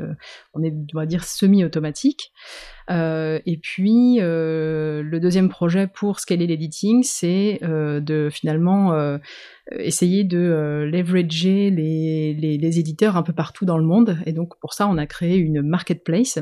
on 0.55 0.63
est 0.63 0.75
on 0.95 0.99
va 0.99 1.07
dire 1.07 1.25
semi-automatique. 1.25 2.33
Euh, 2.91 3.39
et 3.45 3.59
puis 3.59 4.19
euh, 4.21 5.03
le 5.03 5.21
deuxième 5.21 5.49
projet 5.49 5.87
pour 5.87 6.21
scaler 6.21 6.47
l'editing, 6.47 7.03
c'est 7.03 7.59
euh, 7.63 8.01
de 8.01 8.29
finalement 8.31 9.19
essayer 9.73 10.25
de 10.25 10.89
leverager 10.91 11.71
les, 11.71 12.35
les, 12.35 12.79
éditeurs 12.79 13.17
un 13.17 13.23
peu 13.23 13.33
partout 13.33 13.65
dans 13.65 13.79
le 13.79 13.85
monde. 13.85 14.19
Et 14.27 14.33
donc 14.33 14.59
pour 14.61 14.73
ça, 14.73 14.89
on 14.89 14.97
a 14.99 15.07
créé 15.07 15.37
une 15.37 15.63
marketplace. 15.63 16.39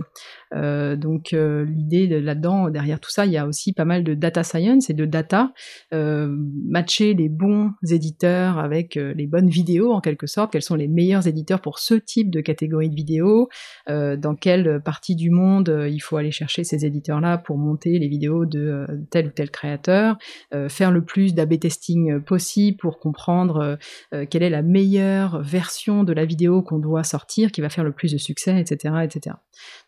donc 0.53 1.33
l'idée 1.33 2.21
là-dedans, 2.21 2.71
derrière 2.71 3.01
tout 3.01 3.11
ça, 3.11 3.27
il 3.27 3.33
y 3.33 3.37
a 3.37 3.47
aussi 3.47 3.73
pas 3.73 3.85
mal 3.85 4.05
de 4.05 4.15
data 4.15 4.43
science 4.43 4.91
et 4.91 4.95
de 4.95 5.05
data. 5.05 5.53
matcher 5.93 7.15
les 7.15 7.29
bons 7.29 7.71
éditeurs 7.91 8.59
avec 8.59 8.95
les 8.97 9.27
bonnes 9.27 9.49
vidéos 9.49 9.93
en 9.93 10.01
quelque 10.01 10.27
sorte. 10.27 10.53
Quels 10.53 10.63
sont 10.63 10.77
les 10.77 10.89
meilleurs 10.89 11.27
éditeurs 11.27 11.61
pour 11.61 11.79
ce 11.79 11.95
type 11.95 12.31
de 12.31 12.41
catégorie 12.41 12.91
de 12.91 12.97
vidéos? 12.97 13.49
Dans 13.89 14.37
quelle 14.39 14.81
partie 14.85 15.17
du 15.17 15.31
monde 15.31 15.87
il 15.91 16.01
faut 16.01 16.17
aller 16.17 16.31
chercher 16.31 16.65
ces 16.65 16.85
éditeurs-là 16.85 17.39
pour 17.39 17.59
monter 17.59 17.99
les 17.99 18.09
vidéos 18.09 18.47
de 18.47 18.61
euh, 18.61 18.87
tel 19.11 19.29
ou 19.29 19.31
tel 19.31 19.51
créateur, 19.51 20.17
euh, 20.55 20.69
faire 20.69 20.91
le 20.91 21.05
plus 21.05 21.35
d'AB 21.35 21.59
testing 21.59 22.21
possible 22.21 22.77
pour 22.77 22.99
comprendre 22.99 23.16
euh, 23.31 23.77
quelle 24.31 24.43
est 24.43 24.51
la 24.51 24.63
meilleure 24.63 25.43
version 25.43 26.05
de 26.05 26.13
la 26.13 26.25
vidéo 26.25 26.63
qu'on 26.63 26.79
doit 26.79 27.05
sortir, 27.05 27.53
qui 27.53 27.61
va 27.61 27.69
faire 27.69 27.85
le 27.85 27.93
plus 27.93 28.13
de 28.13 28.19
succès, 28.19 28.59
etc., 28.61 28.95
etc. 29.05 29.37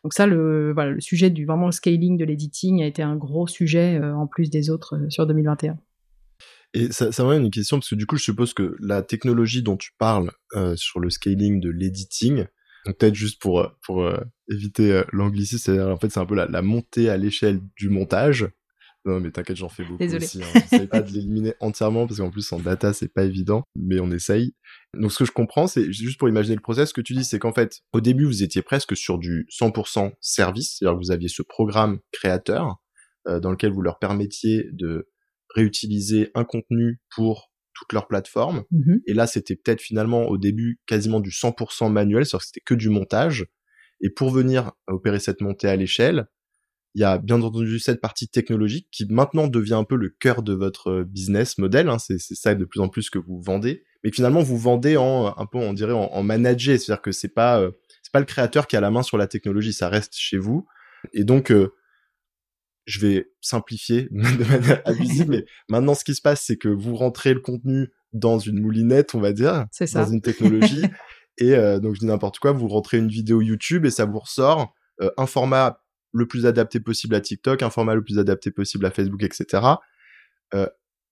Donc 0.03 0.13
ça, 0.13 0.27
le, 0.27 0.73
voilà, 0.73 0.91
le 0.91 1.01
sujet 1.01 1.31
du 1.31 1.47
vraiment 1.47 1.67
le 1.67 1.73
scaling 1.73 2.17
de 2.17 2.25
l'editing 2.25 2.83
a 2.83 2.87
été 2.87 3.03
un 3.03 3.17
gros 3.17 3.47
sujet 3.47 4.01
en 4.03 4.27
plus 4.27 4.51
des 4.51 4.71
autres 4.71 4.99
sur 5.09 5.27
2021. 5.27 5.77
Et 6.75 6.93
ça, 6.93 7.13
ça 7.13 7.25
m'amène 7.25 7.45
une 7.45 7.51
question, 7.51 7.79
parce 7.79 7.89
que 7.89 7.95
du 7.95 8.07
coup, 8.07 8.17
je 8.17 8.25
suppose 8.25 8.53
que 8.53 8.77
la 8.81 9.03
technologie 9.03 9.63
dont 9.63 9.77
tu 9.77 9.93
parles 9.99 10.33
sur 10.77 11.01
le 11.01 11.11
scaling 11.11 11.61
de 11.61 11.71
l'editing, 11.71 12.47
peut-être 12.93 13.15
juste 13.15 13.41
pour 13.41 13.61
euh, 13.61 13.69
pour 13.83 14.03
euh, 14.03 14.19
éviter 14.51 14.93
euh, 14.93 15.05
l'anglicisme, 15.13 15.73
c'est 15.73 15.81
en 15.81 15.97
fait 15.97 16.11
c'est 16.11 16.21
un 16.21 16.27
peu 16.27 16.35
la 16.35 16.63
montée 16.63 17.09
à 17.09 17.17
l'échelle 17.17 17.61
du 17.77 17.89
montage. 17.89 18.49
Non 19.09 19.21
mais 19.21 19.31
t'inquiète, 19.31 19.57
j'en 19.57 19.69
fais 19.69 19.85
beaucoup 19.85 19.99
Désolé. 19.99 20.25
aussi. 20.25 20.43
Hein. 20.43 20.47
J'essaie 20.55 20.87
pas 20.87 21.01
de 21.01 21.11
l'éliminer 21.13 21.55
entièrement 21.61 22.07
parce 22.07 22.21
qu'en 22.21 22.31
plus 22.31 22.51
en 22.53 22.59
data 22.59 22.93
c'est 22.93 23.13
pas 23.13 23.25
évident, 23.25 23.65
mais 23.77 24.01
on 24.01 24.11
essaye. 24.11 24.55
Donc 24.95 25.13
ce 25.13 25.19
que 25.19 25.25
je 25.25 25.33
comprends, 25.33 25.67
c'est 25.67 25.93
juste 25.93 26.19
pour 26.19 26.29
imaginer 26.29 26.57
le 26.57 26.63
process, 26.63 26.91
ce 26.91 26.95
que 26.95 27.01
tu 27.01 27.15
dis, 27.15 27.25
c'est 27.25 27.39
qu'en 27.39 27.53
fait 27.53 27.81
au 27.93 28.01
début 28.01 28.25
vous 28.25 28.43
étiez 28.43 28.63
presque 28.63 28.97
sur 28.97 29.19
du 29.19 29.47
100% 29.51 30.13
service, 30.21 30.77
c'est-à-dire 30.79 30.99
que 30.99 31.05
vous 31.05 31.11
aviez 31.11 31.29
ce 31.29 31.43
programme 31.43 31.99
créateur 32.13 32.77
dans 33.27 33.51
lequel 33.51 33.73
vous 33.73 33.83
leur 33.83 33.99
permettiez 33.99 34.65
de 34.73 35.09
réutiliser 35.55 36.31
un 36.35 36.45
contenu 36.45 37.01
pour 37.15 37.51
toutes 37.75 37.93
leurs 37.93 38.09
plateformes. 38.09 38.65
Mmh 38.71 38.97
et 39.07 39.15
là, 39.15 39.27
c'était 39.27 39.57
peut-être 39.57 39.81
finalement 39.81 40.27
au 40.27 40.37
début 40.37 40.81
quasiment 40.87 41.21
du 41.21 41.31
100% 41.31 41.91
manuel, 41.91 42.27
c'est-à-dire 42.27 42.41
que 42.41 42.47
c'était 42.47 42.61
que 42.65 42.75
du 42.75 42.89
montage. 42.89 43.47
Et 44.01 44.11
pour 44.11 44.31
venir 44.31 44.73
opérer 44.87 45.19
cette 45.19 45.41
montée 45.41 45.69
à 45.69 45.77
l'échelle, 45.77 46.27
il 46.95 47.03
y 47.03 47.05
a 47.05 47.19
bien 47.19 47.41
entendu 47.43 47.79
cette 47.79 48.01
partie 48.01 48.29
technologique 48.29 48.89
qui 48.91 49.07
maintenant 49.09 49.47
devient 49.47 49.75
un 49.75 49.85
peu 49.85 49.97
le 49.97 50.09
cœur 50.09 50.43
de 50.43 50.53
votre 50.53 51.03
business 51.03 51.59
model. 51.59 51.89
Hein. 51.89 51.99
C'est, 51.99 52.19
ça 52.19 52.55
de 52.55 52.65
plus 52.65 52.81
en 52.81 52.89
plus 52.89 53.11
que 53.11 53.19
vous 53.19 53.41
vendez, 53.41 53.85
mais 54.03 54.11
finalement 54.11 54.41
vous 54.41 54.59
vendez 54.59 54.97
en 54.97 55.35
un 55.37 55.47
peu, 55.47 55.59
on 55.59 55.73
dirait 55.73 55.93
en, 55.93 56.11
en 56.13 56.23
manager, 56.23 56.79
c'est-à-dire 56.79 57.03
que 57.03 57.13
c'est 57.13 57.29
pas 57.29 57.61
euh, 57.61 57.71
c'est 58.03 58.13
pas 58.13 58.21
le 58.21 58.27
créateur 58.27 58.67
qui 58.67 58.77
a 58.77 58.81
la 58.81 58.91
main 58.91 59.03
sur 59.03 59.19
la 59.19 59.27
technologie, 59.27 59.73
ça 59.73 59.89
reste 59.89 60.15
chez 60.17 60.39
vous. 60.39 60.67
Et 61.13 61.25
donc 61.25 61.51
euh, 61.51 61.75
je 62.87 63.01
vais 63.01 63.31
simplifier 63.41 64.09
de 64.11 64.45
manière 64.45 64.83
abusive, 64.87 65.29
mais 65.29 65.45
maintenant 65.69 65.95
ce 65.95 66.05
qui 66.05 66.15
se 66.15 66.23
passe, 66.23 66.43
c'est 66.45 66.57
que 66.57 66.69
vous 66.69 66.97
rentrez 66.97 67.35
le 67.35 67.41
contenu 67.41 67.89
dans 68.15 68.39
une 68.39 68.61
moulinette, 68.61 69.15
on 69.15 69.21
va 69.21 69.33
dire, 69.33 69.67
ça. 69.71 69.87
dans 69.87 70.11
une 70.11 70.23
technologie, 70.23 70.83
et 71.39 71.55
euh, 71.55 71.79
donc 71.79 71.95
je 71.95 72.01
dis 72.01 72.07
n'importe 72.07 72.39
quoi, 72.39 72.53
vous 72.53 72.69
rentrez 72.69 72.97
une 72.97 73.09
vidéo 73.09 73.43
YouTube 73.43 73.85
et 73.85 73.91
ça 73.91 74.07
vous 74.07 74.19
ressort 74.19 74.75
euh, 75.03 75.11
un 75.19 75.27
format 75.27 75.83
le 76.19 76.27
plus 76.27 76.47
adapté 76.47 76.81
possible 76.81 77.15
à 77.15 77.21
TikTok, 77.21 77.63
un 77.63 77.71
format 77.71 77.95
le 77.95 78.03
plus 78.03 78.19
adapté 78.19 78.51
possible 78.51 78.87
à 78.87 78.91
Facebook, 78.91 79.23
etc. 79.23 79.63
Euh, 80.55 80.67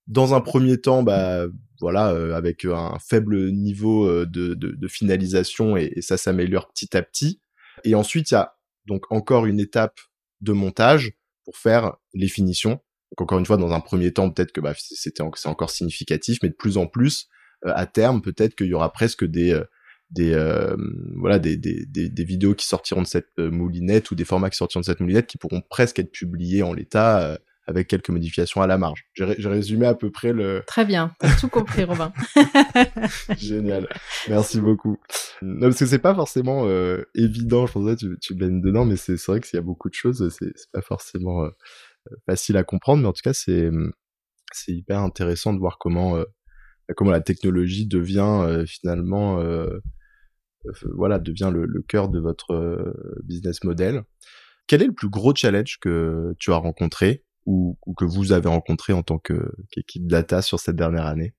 dans 0.07 0.35
un 0.35 0.41
premier 0.41 0.81
temps, 0.81 1.03
bah 1.03 1.47
voilà, 1.81 2.13
euh, 2.13 2.35
avec 2.35 2.65
un 2.65 2.99
faible 2.99 3.51
niveau 3.51 4.07
euh, 4.07 4.27
de, 4.27 4.89
finalisation 4.89 5.77
et, 5.77 5.93
et 5.97 6.03
ça 6.03 6.17
s'améliore 6.17 6.69
petit 6.69 6.97
à 6.97 7.03
petit. 7.03 7.41
Et 7.85 7.95
ensuite, 7.95 8.31
il 8.31 8.35
y 8.35 8.37
a 8.37 8.57
donc 8.87 9.05
encore 9.11 9.47
une 9.47 9.61
étape 9.61 9.99
de 10.41 10.53
montage 10.53 11.13
pour 11.45 11.57
faire 11.57 11.97
les 12.15 12.29
finitions. 12.29 12.81
Encore 13.17 13.39
une 13.39 13.47
fois, 13.47 13.57
dans 13.57 13.73
un 13.73 13.81
premier 13.81 14.13
temps, 14.13 14.31
peut-être 14.31 14.53
que 14.53 14.61
bah, 14.61 14.75
c'était 14.77 15.23
c'est 15.37 15.49
encore 15.49 15.71
significatif, 15.71 16.39
mais 16.43 16.49
de 16.49 16.55
plus 16.55 16.77
en 16.77 16.87
plus, 16.87 17.29
euh, 17.65 17.73
à 17.75 17.87
terme, 17.87 18.21
peut-être 18.21 18.55
qu'il 18.55 18.67
y 18.67 18.75
aura 18.75 18.93
presque 18.93 19.25
des 19.25 19.53
euh, 19.53 19.65
des 20.11 20.33
euh, 20.35 20.77
voilà 21.17 21.39
des, 21.39 21.57
des, 21.57 21.85
des, 21.87 22.09
des, 22.09 22.25
vidéos 22.25 22.55
qui 22.55 22.67
sortiront 22.67 23.03
de 23.03 23.07
cette 23.07 23.37
moulinette 23.39 24.11
ou 24.11 24.15
des 24.15 24.25
formats 24.25 24.51
qui 24.51 24.57
sortiront 24.57 24.81
de 24.81 24.85
cette 24.85 25.01
moulinette 25.01 25.27
qui 25.27 25.39
pourront 25.39 25.63
presque 25.63 25.99
être 25.99 26.13
publiés 26.13 26.63
en 26.63 26.73
l'état 26.73 27.39
avec 27.67 27.89
quelques 27.89 28.11
modifications 28.11 28.63
à 28.63 28.67
la 28.67 28.79
marge. 28.79 29.07
J'ai 29.15 29.49
résumé 29.49 29.87
à 29.87 29.95
peu 29.95 30.11
près 30.11 30.33
le. 30.33 30.63
Très 30.67 30.85
bien, 30.85 31.13
t'as 31.19 31.35
tout 31.37 31.49
compris, 31.49 31.85
Robin. 31.85 32.13
Génial, 33.37 33.89
merci 34.29 34.61
beaucoup. 34.61 34.99
Non, 35.43 35.69
parce 35.69 35.79
que 35.79 35.87
c'est 35.87 35.99
pas 35.99 36.15
forcément 36.15 36.67
euh, 36.67 37.03
évident, 37.15 37.67
je 37.67 37.73
pense 37.73 37.85
que 37.85 37.99
tu, 37.99 38.19
tu 38.21 38.35
baignes 38.35 38.61
dedans, 38.61 38.85
mais 38.85 38.97
c'est 38.97 39.21
vrai 39.27 39.41
qu'il 39.41 39.57
y 39.57 39.59
a 39.59 39.63
beaucoup 39.63 39.89
de 39.89 39.95
choses, 39.95 40.33
c'est 40.39 40.53
pas 40.73 40.83
forcément 40.83 41.45
euh, 41.45 41.51
facile 42.27 42.57
à 42.57 42.65
comprendre, 42.65 43.03
mais 43.03 43.09
en 43.09 43.13
tout 43.13 43.23
cas, 43.23 43.35
c'est 43.35 43.69
c'est 44.53 44.73
hyper 44.73 45.01
intéressant 45.01 45.53
de 45.53 45.59
voir 45.59 45.77
comment 45.79 46.17
comment 46.95 47.11
la 47.11 47.21
technologie 47.21 47.87
devient 47.87 48.65
finalement 48.67 49.43
voilà 50.95 51.19
devient 51.19 51.51
le, 51.53 51.65
le, 51.65 51.83
cœur 51.83 52.09
de 52.09 52.19
votre 52.19 52.95
business 53.23 53.65
model. 53.65 54.03
Quel 54.67 54.83
est 54.83 54.87
le 54.87 54.93
plus 54.93 55.09
gros 55.09 55.35
challenge 55.35 55.79
que 55.81 56.35
tu 56.39 56.53
as 56.53 56.57
rencontré 56.57 57.25
ou, 57.45 57.79
ou 57.87 57.95
que 57.95 58.05
vous 58.05 58.33
avez 58.33 58.49
rencontré 58.49 58.93
en 58.93 59.03
tant 59.03 59.19
qu'équipe 59.19 60.07
data 60.07 60.43
sur 60.43 60.59
cette 60.59 60.77
dernière 60.77 61.07
année? 61.07 61.35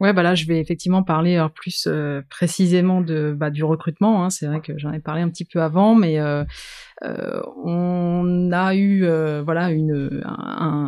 Ouais, 0.00 0.14
bah 0.14 0.22
là, 0.22 0.34
je 0.34 0.46
vais 0.46 0.58
effectivement 0.58 1.02
parler 1.02 1.36
euh, 1.36 1.48
plus 1.48 1.86
euh, 1.86 2.22
précisément 2.30 3.02
de 3.02 3.34
bah, 3.36 3.50
du 3.50 3.62
recrutement. 3.64 4.24
Hein. 4.24 4.30
C'est 4.30 4.46
vrai 4.46 4.62
que 4.62 4.78
j'en 4.78 4.92
ai 4.92 4.98
parlé 4.98 5.20
un 5.20 5.28
petit 5.28 5.44
peu 5.44 5.60
avant, 5.60 5.94
mais 5.94 6.18
euh, 6.18 6.42
euh, 6.42 6.44
on 7.02 8.50
a 8.52 8.74
eu 8.74 9.04
euh, 9.04 9.42
voilà 9.42 9.70
une, 9.70 10.22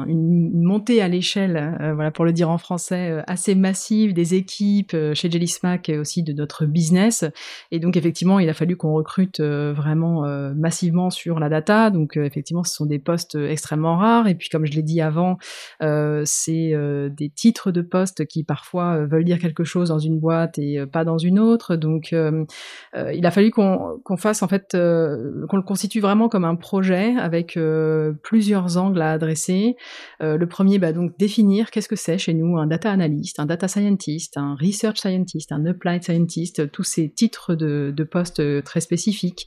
une 0.07 0.63
montée 0.63 1.01
à 1.01 1.09
l'échelle, 1.09 1.77
euh, 1.81 1.95
voilà 1.95 2.11
pour 2.11 2.25
le 2.25 2.33
dire 2.33 2.51
en 2.51 2.59
français, 2.59 3.23
assez 3.27 3.55
massive 3.55 4.13
des 4.13 4.35
équipes 4.35 4.95
chez 5.15 5.31
Jelly 5.31 5.49
Smack 5.49 5.89
et 5.89 5.99
aussi 5.99 6.23
de 6.23 6.33
notre 6.33 6.67
business. 6.67 7.25
Et 7.71 7.79
donc 7.79 7.97
effectivement, 7.97 8.39
il 8.39 8.49
a 8.49 8.55
fallu 8.55 8.77
qu'on 8.77 8.93
recrute 8.93 9.41
vraiment 9.41 10.23
massivement 10.55 11.11
sur 11.11 11.39
la 11.39 11.49
data. 11.49 11.91
Donc 11.91 12.17
effectivement, 12.17 12.65
ce 12.65 12.75
sont 12.75 12.87
des 12.87 12.99
postes 12.99 13.37
extrêmement 13.37 13.97
rares. 13.97 14.29
Et 14.29 14.35
puis 14.35 14.49
comme 14.49 14.67
je 14.67 14.73
l'ai 14.73 14.83
dit 14.83 15.01
avant, 15.01 15.39
c'est 15.81 16.73
des 17.11 17.31
titres 17.31 17.71
de 17.71 17.83
postes 17.83 18.27
qui 18.27 18.45
parfois 18.45 19.07
veulent 19.07 19.25
dire 19.25 19.39
quelque 19.39 19.65
chose 19.65 19.89
dans 19.89 19.99
une 19.99 20.19
boîte 20.19 20.59
et 20.59 20.85
pas 20.87 21.05
dans 21.05 21.19
une 21.19 21.39
autre. 21.39 21.77
Donc 21.77 22.13
il 22.13 23.27
a 23.27 23.31
fallu 23.31 23.51
qu'on 23.51 24.17
fasse 24.17 24.43
en 24.43 24.49
fait 24.49 24.73
qu'on 24.73 25.57
le 25.57 25.63
constitue 25.63 26.02
vraiment 26.03 26.29
comme 26.29 26.45
un 26.45 26.57
projet 26.57 27.15
avec 27.17 27.57
euh, 27.57 28.13
plusieurs 28.23 28.77
angles 28.77 29.01
à 29.01 29.13
adresser. 29.13 29.77
Euh, 30.23 30.37
le 30.37 30.47
premier, 30.47 30.79
bah, 30.79 30.93
donc 30.93 31.17
définir 31.19 31.71
qu'est-ce 31.71 31.89
que 31.89 31.97
c'est 31.97 32.19
chez 32.19 32.35
nous 32.35 32.59
un 32.59 32.67
data 32.67 32.91
analyst, 32.91 33.41
un 33.41 33.47
data 33.47 33.69
scientist, 33.69 34.37
un 34.37 34.55
research 34.61 34.99
scientist, 34.99 35.53
un 35.53 35.65
applied 35.65 36.03
scientist, 36.03 36.71
tous 36.71 36.83
ces 36.83 37.09
titres 37.09 37.55
de, 37.55 37.93
de 37.97 38.05
postes 38.05 38.41
euh, 38.41 38.61
très 38.61 38.81
spécifiques. 38.81 39.47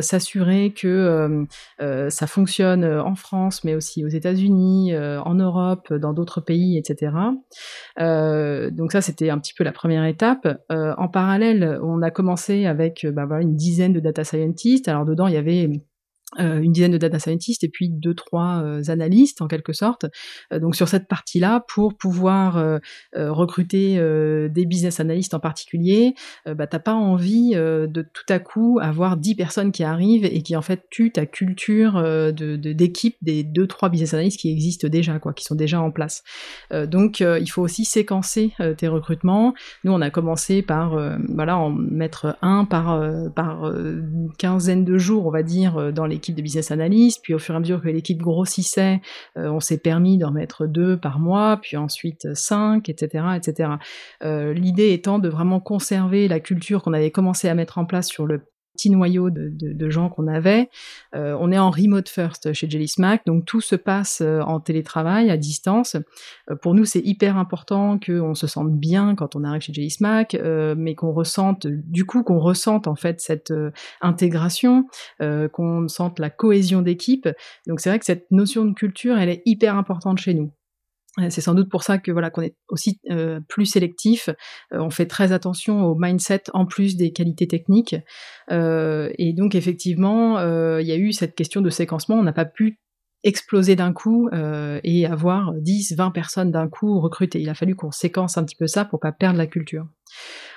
S'assurer 0.00 0.72
que 0.72 1.46
ça 1.78 2.26
fonctionne 2.26 2.84
en 2.84 3.14
France, 3.14 3.64
mais 3.64 3.74
aussi 3.74 4.04
aux 4.04 4.08
États-Unis, 4.08 4.94
en 4.96 5.34
Europe, 5.34 5.92
dans 5.92 6.12
d'autres 6.12 6.40
pays, 6.40 6.78
etc. 6.78 7.12
donc 7.98 8.92
ça, 8.92 9.00
c'était 9.00 9.30
un 9.30 9.38
petit 9.38 9.54
peu 9.54 9.64
la 9.64 9.72
première 9.72 10.04
étape. 10.04 10.46
en 10.68 11.08
parallèle, 11.08 11.80
on 11.82 12.02
a 12.02 12.10
commencé 12.10 12.66
avec 12.66 13.06
bah, 13.10 13.26
une 13.40 13.56
dizaine 13.56 13.92
de 13.92 14.00
data 14.00 14.22
scientists. 14.22 14.86
Alors 14.88 15.04
dedans, 15.06 15.26
il 15.26 15.34
y 15.34 15.38
avait 15.38 15.68
euh, 16.38 16.60
une 16.60 16.70
dizaine 16.70 16.92
de 16.92 16.98
data 16.98 17.18
scientists 17.18 17.64
et 17.64 17.68
puis 17.68 17.88
deux 17.88 18.14
trois 18.14 18.62
euh, 18.62 18.82
analystes 18.86 19.42
en 19.42 19.48
quelque 19.48 19.72
sorte. 19.72 20.06
Euh, 20.52 20.60
donc 20.60 20.76
sur 20.76 20.86
cette 20.86 21.08
partie-là, 21.08 21.64
pour 21.66 21.94
pouvoir 21.94 22.80
recruter 23.14 23.96
des 24.48 24.66
business 24.66 25.00
analysts 25.00 25.34
en 25.34 25.40
particulier, 25.40 26.14
bah 26.46 26.66
t'as 26.66 26.78
pas 26.78 26.94
envie 26.94 27.50
de 27.54 28.02
tout 28.02 28.24
à 28.28 28.38
coup 28.38 28.78
avoir 28.80 29.16
dix 29.16 29.34
personnes 29.34 29.72
qui 29.72 29.82
arrivent 29.82 30.24
et 30.24 30.42
qui 30.42 30.56
en 30.56 30.62
fait 30.62 30.88
tuent 30.90 31.12
ta 31.12 31.26
culture 31.26 31.94
de 31.94 32.56
d'équipe 32.56 33.16
des 33.22 33.42
deux 33.42 33.66
trois 33.66 33.88
business 33.88 34.14
analysts 34.14 34.40
qui 34.40 34.50
existent 34.50 34.88
déjà 34.88 35.18
quoi, 35.18 35.32
qui 35.32 35.44
sont 35.44 35.54
déjà 35.54 35.80
en 35.80 35.90
place. 35.90 36.22
donc 36.70 37.20
il 37.20 37.50
faut 37.50 37.62
aussi 37.62 37.84
séquencer 37.84 38.52
tes 38.76 38.88
recrutements. 38.88 39.54
Nous 39.84 39.92
on 39.92 40.00
a 40.00 40.10
commencé 40.10 40.62
par 40.62 40.98
voilà 41.28 41.58
en 41.58 41.70
mettre 41.70 42.36
un 42.42 42.64
par 42.64 43.00
par 43.34 43.72
quinzaine 44.38 44.84
de 44.84 44.98
jours 44.98 45.26
on 45.26 45.30
va 45.30 45.42
dire 45.42 45.92
dans 45.92 46.06
les 46.06 46.19
de 46.20 46.42
business 46.42 46.70
analyst, 46.70 47.20
puis 47.22 47.34
au 47.34 47.38
fur 47.38 47.54
et 47.54 47.56
à 47.56 47.60
mesure 47.60 47.80
que 47.82 47.88
l'équipe 47.88 48.20
grossissait, 48.20 49.00
euh, 49.36 49.50
on 49.50 49.60
s'est 49.60 49.78
permis 49.78 50.18
d'en 50.18 50.30
mettre 50.30 50.66
deux 50.66 50.96
par 50.96 51.18
mois, 51.18 51.58
puis 51.60 51.76
ensuite 51.76 52.34
cinq, 52.34 52.88
etc., 52.88 53.24
etc. 53.36 53.70
Euh, 54.22 54.52
l'idée 54.52 54.92
étant 54.92 55.18
de 55.18 55.28
vraiment 55.28 55.60
conserver 55.60 56.28
la 56.28 56.40
culture 56.40 56.82
qu'on 56.82 56.92
avait 56.92 57.10
commencé 57.10 57.48
à 57.48 57.54
mettre 57.54 57.78
en 57.78 57.84
place 57.84 58.08
sur 58.08 58.26
le 58.26 58.42
petit 58.74 58.90
noyau 58.90 59.30
de, 59.30 59.48
de, 59.48 59.72
de 59.72 59.90
gens 59.90 60.08
qu'on 60.08 60.26
avait. 60.26 60.68
Euh, 61.14 61.36
on 61.40 61.52
est 61.52 61.58
en 61.58 61.70
remote 61.70 62.08
first 62.08 62.52
chez 62.52 62.68
Jelly 62.68 62.88
Smack, 62.88 63.22
donc 63.26 63.44
tout 63.44 63.60
se 63.60 63.76
passe 63.76 64.20
euh, 64.20 64.40
en 64.40 64.60
télétravail, 64.60 65.30
à 65.30 65.36
distance. 65.36 65.96
Euh, 66.50 66.56
pour 66.56 66.74
nous, 66.74 66.84
c'est 66.84 67.00
hyper 67.00 67.36
important 67.36 67.98
qu'on 67.98 68.34
se 68.34 68.46
sente 68.46 68.72
bien 68.72 69.14
quand 69.14 69.36
on 69.36 69.44
arrive 69.44 69.62
chez 69.62 69.72
Jelly 69.72 69.90
Smack, 69.90 70.34
euh, 70.34 70.74
mais 70.76 70.94
qu'on 70.94 71.12
ressente, 71.12 71.66
du 71.66 72.04
coup, 72.04 72.22
qu'on 72.22 72.38
ressente 72.38 72.86
en 72.86 72.96
fait 72.96 73.20
cette 73.20 73.50
euh, 73.50 73.70
intégration, 74.00 74.86
qu'on 75.52 75.88
sente 75.88 76.18
la 76.18 76.30
cohésion 76.30 76.82
d'équipe. 76.82 77.28
Donc 77.66 77.80
c'est 77.80 77.90
vrai 77.90 77.98
que 77.98 78.04
cette 78.04 78.30
notion 78.30 78.64
de 78.64 78.72
culture, 78.72 79.18
elle 79.18 79.28
est 79.28 79.42
hyper 79.44 79.76
importante 79.76 80.18
chez 80.18 80.34
nous. 80.34 80.52
C'est 81.28 81.40
sans 81.40 81.54
doute 81.54 81.68
pour 81.68 81.82
ça 81.82 81.98
que 81.98 82.12
voilà 82.12 82.30
qu'on 82.30 82.42
est 82.42 82.56
aussi 82.68 83.00
euh, 83.10 83.40
plus 83.48 83.66
sélectif. 83.66 84.28
Euh, 84.72 84.78
on 84.78 84.90
fait 84.90 85.06
très 85.06 85.32
attention 85.32 85.84
au 85.84 85.96
mindset 85.96 86.44
en 86.54 86.66
plus 86.66 86.96
des 86.96 87.12
qualités 87.12 87.48
techniques. 87.48 87.96
Euh, 88.52 89.10
et 89.18 89.32
donc 89.32 89.54
effectivement, 89.54 90.38
il 90.78 90.86
y 90.86 90.92
a 90.92 90.96
eu 90.96 91.12
cette 91.12 91.34
question 91.34 91.60
de 91.60 91.70
séquencement. 91.70 92.16
On 92.16 92.22
n'a 92.22 92.32
pas 92.32 92.44
pu 92.44 92.78
exploser 93.22 93.76
d'un 93.76 93.92
coup 93.92 94.30
et 94.32 95.06
avoir 95.06 95.52
10, 95.54 95.94
20 95.96 96.10
personnes 96.10 96.50
d'un 96.50 96.68
coup 96.68 97.00
recrutées. 97.00 97.40
Il 97.40 97.48
a 97.48 97.54
fallu 97.54 97.74
qu'on 97.74 97.90
séquence 97.90 98.38
un 98.38 98.44
petit 98.44 98.56
peu 98.56 98.66
ça 98.66 98.84
pour 98.84 99.00
pas 99.00 99.12
perdre 99.12 99.38
la 99.38 99.46
culture. 99.46 99.86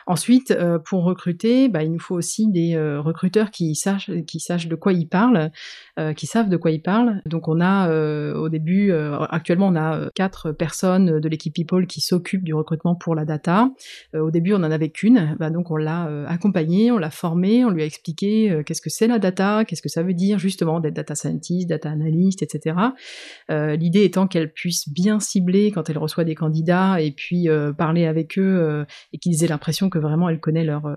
Ensuite, 0.06 0.52
euh, 0.52 0.80
pour 0.80 1.04
recruter, 1.04 1.70
bah, 1.70 1.84
il 1.84 1.92
nous 1.92 2.00
faut 2.00 2.16
aussi 2.16 2.48
des 2.48 2.76
euh, 2.76 3.00
recruteurs 3.00 3.52
qui 3.52 3.76
sachent, 3.76 4.12
qui 4.28 4.40
sachent 4.40 4.68
de 4.68 4.76
quoi 4.76 4.92
ils 4.94 5.08
parlent, 5.08 5.52
euh, 6.00 6.14
qui 6.14 6.28
savent 6.28 6.50
de 6.50 6.58
quoi 6.58 6.72
ils 6.72 6.82
parlent. 6.82 7.22
Donc 7.26 7.48
on 7.48 7.62
a 7.62 7.74
au 8.34 8.50
début, 8.50 8.92
actuellement 9.30 9.68
on 9.68 9.76
a 9.76 10.10
quatre 10.16 10.52
personnes 10.52 11.20
de 11.20 11.30
l'équipe 11.30 11.54
People 11.54 11.86
qui 11.86 12.02
s'occupent 12.02 12.44
du 12.44 12.54
recrutement 12.54 12.96
pour 12.96 13.16
la 13.16 13.26
data. 13.26 13.70
au 14.14 14.32
début 14.32 14.54
on 14.54 14.58
en 14.58 14.72
avait 14.72 14.90
qu'une, 14.90 15.36
bah, 15.40 15.50
donc 15.50 15.70
on 15.70 15.76
l'a 15.76 16.10
accompagnée, 16.28 16.92
on 16.92 16.98
l'a 16.98 17.12
formée, 17.12 17.64
on 17.64 17.70
lui 17.70 17.84
a 17.84 17.86
expliqué 17.86 18.62
qu'est-ce 18.66 18.82
que 18.82 18.90
c'est 18.90 19.08
la 19.08 19.20
data, 19.20 19.66
qu'est-ce 19.66 19.82
que 19.82 19.90
ça 19.90 20.02
veut 20.02 20.14
dire 20.14 20.40
justement 20.40 20.80
d'être 20.80 20.96
data 20.96 21.16
scientist, 21.16 21.70
data 21.70 21.90
analyst, 21.90 22.42
etc. 22.42 22.76
L'idée 23.50 24.04
étant 24.04 24.28
qu'elle 24.28 24.52
puisse 24.52 24.90
bien 24.90 25.20
cibler 25.20 25.72
quand 25.72 25.90
elle 25.90 25.98
reçoit 25.98 26.24
des 26.24 26.36
candidats 26.36 27.00
et 27.00 27.12
puis 27.12 27.48
parler 27.78 28.06
avec 28.06 28.38
eux 28.40 28.86
et 29.12 29.18
qu'ils 29.20 29.43
l'impression 29.48 29.90
que 29.90 30.00
vraiment 30.00 30.30
elles 30.30 30.40
connaissent 30.40 30.66
leur, 30.66 30.86
euh, 30.86 30.96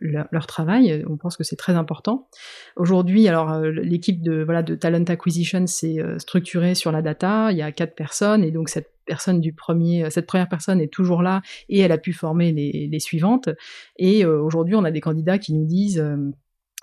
leur, 0.00 0.26
leur 0.30 0.46
travail. 0.46 1.04
On 1.08 1.16
pense 1.16 1.36
que 1.36 1.44
c'est 1.44 1.56
très 1.56 1.74
important. 1.74 2.28
Aujourd'hui, 2.76 3.28
alors 3.28 3.52
euh, 3.52 3.70
l'équipe 3.70 4.22
de 4.22 4.42
voilà 4.42 4.62
de 4.62 4.74
talent 4.74 5.04
acquisition 5.04 5.66
s'est 5.66 6.00
euh, 6.00 6.18
structurée 6.18 6.74
sur 6.74 6.92
la 6.92 7.02
data. 7.02 7.52
Il 7.52 7.58
y 7.58 7.62
a 7.62 7.72
quatre 7.72 7.94
personnes 7.94 8.44
et 8.44 8.50
donc 8.50 8.68
cette 8.68 8.90
personne 9.06 9.40
du 9.40 9.52
premier, 9.52 10.08
cette 10.10 10.26
première 10.26 10.48
personne 10.48 10.80
est 10.80 10.92
toujours 10.92 11.22
là 11.22 11.42
et 11.68 11.80
elle 11.80 11.92
a 11.92 11.98
pu 11.98 12.12
former 12.12 12.52
les, 12.52 12.88
les 12.90 13.00
suivantes. 13.00 13.50
Et 13.98 14.24
aujourd'hui, 14.24 14.76
on 14.76 14.84
a 14.84 14.90
des 14.90 15.02
candidats 15.02 15.38
qui 15.38 15.52
nous 15.52 15.66
disent 15.66 16.02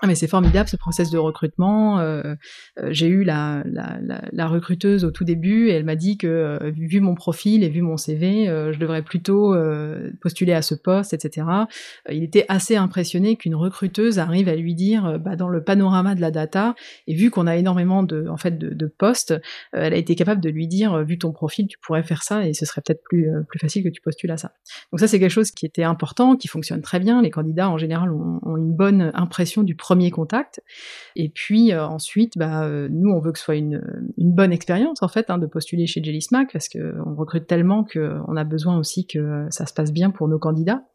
ah 0.02 0.08
mais 0.08 0.16
c'est 0.16 0.28
formidable 0.28 0.68
ce 0.68 0.78
process 0.78 1.12
de 1.12 1.20
recrutement. 1.20 2.00
Euh, 2.00 2.36
euh, 2.80 2.88
j'ai 2.90 3.08
eu 3.08 3.24
la, 3.24 3.62
la, 3.66 4.00
la, 4.02 4.22
la, 4.32 4.48
recruteuse 4.48 5.06
au 5.06 5.12
tout 5.12 5.24
début 5.24 5.68
et 5.68 5.74
elle 5.74 5.84
m'a 5.84 5.96
dit 5.96 6.18
que 6.18 6.28
euh, 6.28 6.72
vu 6.76 7.02
mon 7.02 7.14
profil 7.14 7.64
et 7.64 7.70
vu 7.70 7.84
mon 7.84 7.98
CV, 7.98 8.46
je 8.48 8.80
devrais 8.80 9.04
plutôt 9.04 9.56
postuler 10.22 10.54
à 10.54 10.62
ce 10.62 10.74
poste, 10.74 11.14
etc. 11.14 11.46
il 12.10 12.24
était 12.24 12.46
assez 12.50 12.76
impressionné 12.76 13.36
qu'une 13.36 13.56
recruteuse 13.56 14.18
arrive 14.18 14.50
à 14.50 14.56
lui 14.56 14.74
dire, 14.74 15.20
bah, 15.20 15.36
dans 15.36 15.50
le 15.50 15.64
panorama 15.64 16.16
de 16.16 16.22
la 16.22 16.32
data, 16.32 16.76
et 17.08 17.14
vu 17.14 17.30
qu'on 17.30 17.46
a 17.46 17.56
énormément 17.56 18.04
de, 18.04 18.28
en 18.28 18.38
fait, 18.38 18.58
de, 18.58 18.74
de 18.74 18.88
postes, 18.88 19.36
elle 19.72 19.94
a 19.94 19.98
été 19.98 20.16
capable 20.16 20.42
de 20.42 20.50
lui 20.50 20.68
dire, 20.68 21.04
vu 21.04 21.18
ton 21.18 21.32
profil, 21.32 21.68
tu 21.68 21.78
pourrais 21.80 22.04
faire 22.04 22.24
ça 22.24 22.48
et 22.48 22.54
ce 22.54 22.66
serait 22.66 22.82
peut-être 22.82 23.04
plus, 23.04 23.30
plus 23.48 23.60
facile 23.60 23.84
que 23.84 23.90
tu 23.90 24.02
postules 24.02 24.32
à 24.32 24.38
ça. 24.38 24.54
Donc 24.92 25.00
ça 25.00 25.08
c'est 25.08 25.20
quelque 25.20 25.32
chose 25.32 25.52
qui 25.52 25.66
était 25.66 25.84
important, 25.84 26.36
qui 26.36 26.48
fonctionne 26.48 26.82
très 26.82 27.00
bien. 27.00 27.22
Les 27.22 27.30
candidats 27.30 27.70
en 27.70 27.78
général 27.78 28.12
ont, 28.12 28.40
ont 28.44 28.58
une 28.58 28.74
bonne 28.74 29.12
impression 29.14 29.64
du 29.64 29.76
premier 29.92 30.10
contact. 30.10 30.62
Et 31.18 31.28
puis 31.28 31.74
euh, 31.74 31.86
ensuite, 31.86 32.38
bah, 32.38 32.64
euh, 32.64 32.88
nous, 32.90 33.12
on 33.12 33.20
veut 33.20 33.34
que 33.34 33.38
ce 33.38 33.44
soit 33.44 33.58
une, 33.58 33.82
une 34.18 34.32
bonne 34.34 34.54
expérience 34.54 35.04
en 35.04 35.10
fait 35.10 35.30
hein, 35.30 35.38
de 35.38 35.48
postuler 35.48 35.86
chez 35.86 36.02
Jelly 36.02 36.22
Smack 36.22 36.54
parce 36.54 36.70
qu'on 36.70 37.14
recrute 37.16 37.46
tellement 37.46 37.84
qu'on 37.84 38.38
a 38.38 38.44
besoin 38.46 38.78
aussi 38.78 39.06
que 39.06 39.48
ça 39.50 39.66
se 39.66 39.74
passe 39.74 39.92
bien 39.92 40.10
pour 40.10 40.30
nos 40.30 40.40
candidats. 40.40 40.86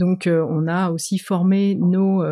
Donc 0.00 0.26
euh, 0.26 0.46
on 0.50 0.68
a 0.68 0.90
aussi 0.90 1.16
formé 1.16 1.76
nos 1.76 2.22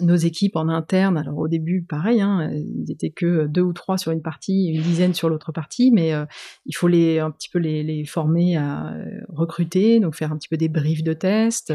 nos 0.00 0.16
équipes 0.16 0.56
en 0.56 0.68
interne, 0.68 1.18
alors 1.18 1.38
au 1.38 1.48
début, 1.48 1.82
pareil, 1.82 2.20
hein, 2.20 2.50
ils 2.52 2.90
étaient 2.90 3.10
que 3.10 3.46
deux 3.46 3.60
ou 3.60 3.72
trois 3.72 3.98
sur 3.98 4.10
une 4.10 4.22
partie, 4.22 4.68
une 4.68 4.82
dizaine 4.82 5.12
sur 5.12 5.28
l'autre 5.28 5.52
partie, 5.52 5.90
mais 5.92 6.14
euh, 6.14 6.24
il 6.64 6.74
faut 6.74 6.88
les 6.88 7.18
un 7.18 7.30
petit 7.30 7.50
peu 7.50 7.58
les, 7.58 7.82
les, 7.82 8.04
former 8.04 8.56
à 8.56 8.94
euh, 8.94 9.20
recruter, 9.28 10.00
donc 10.00 10.14
faire 10.14 10.32
un 10.32 10.38
petit 10.38 10.48
peu 10.48 10.56
des 10.56 10.68
briefs 10.68 11.04
de 11.04 11.12
tests, 11.12 11.72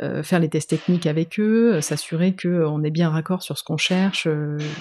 euh, 0.00 0.22
faire 0.22 0.40
les 0.40 0.48
tests 0.48 0.70
techniques 0.70 1.06
avec 1.06 1.38
eux, 1.38 1.80
s'assurer 1.80 2.34
qu'on 2.34 2.82
est 2.82 2.90
bien 2.90 3.10
raccord 3.10 3.42
sur 3.42 3.58
ce 3.58 3.64
qu'on 3.64 3.76
cherche, 3.76 4.28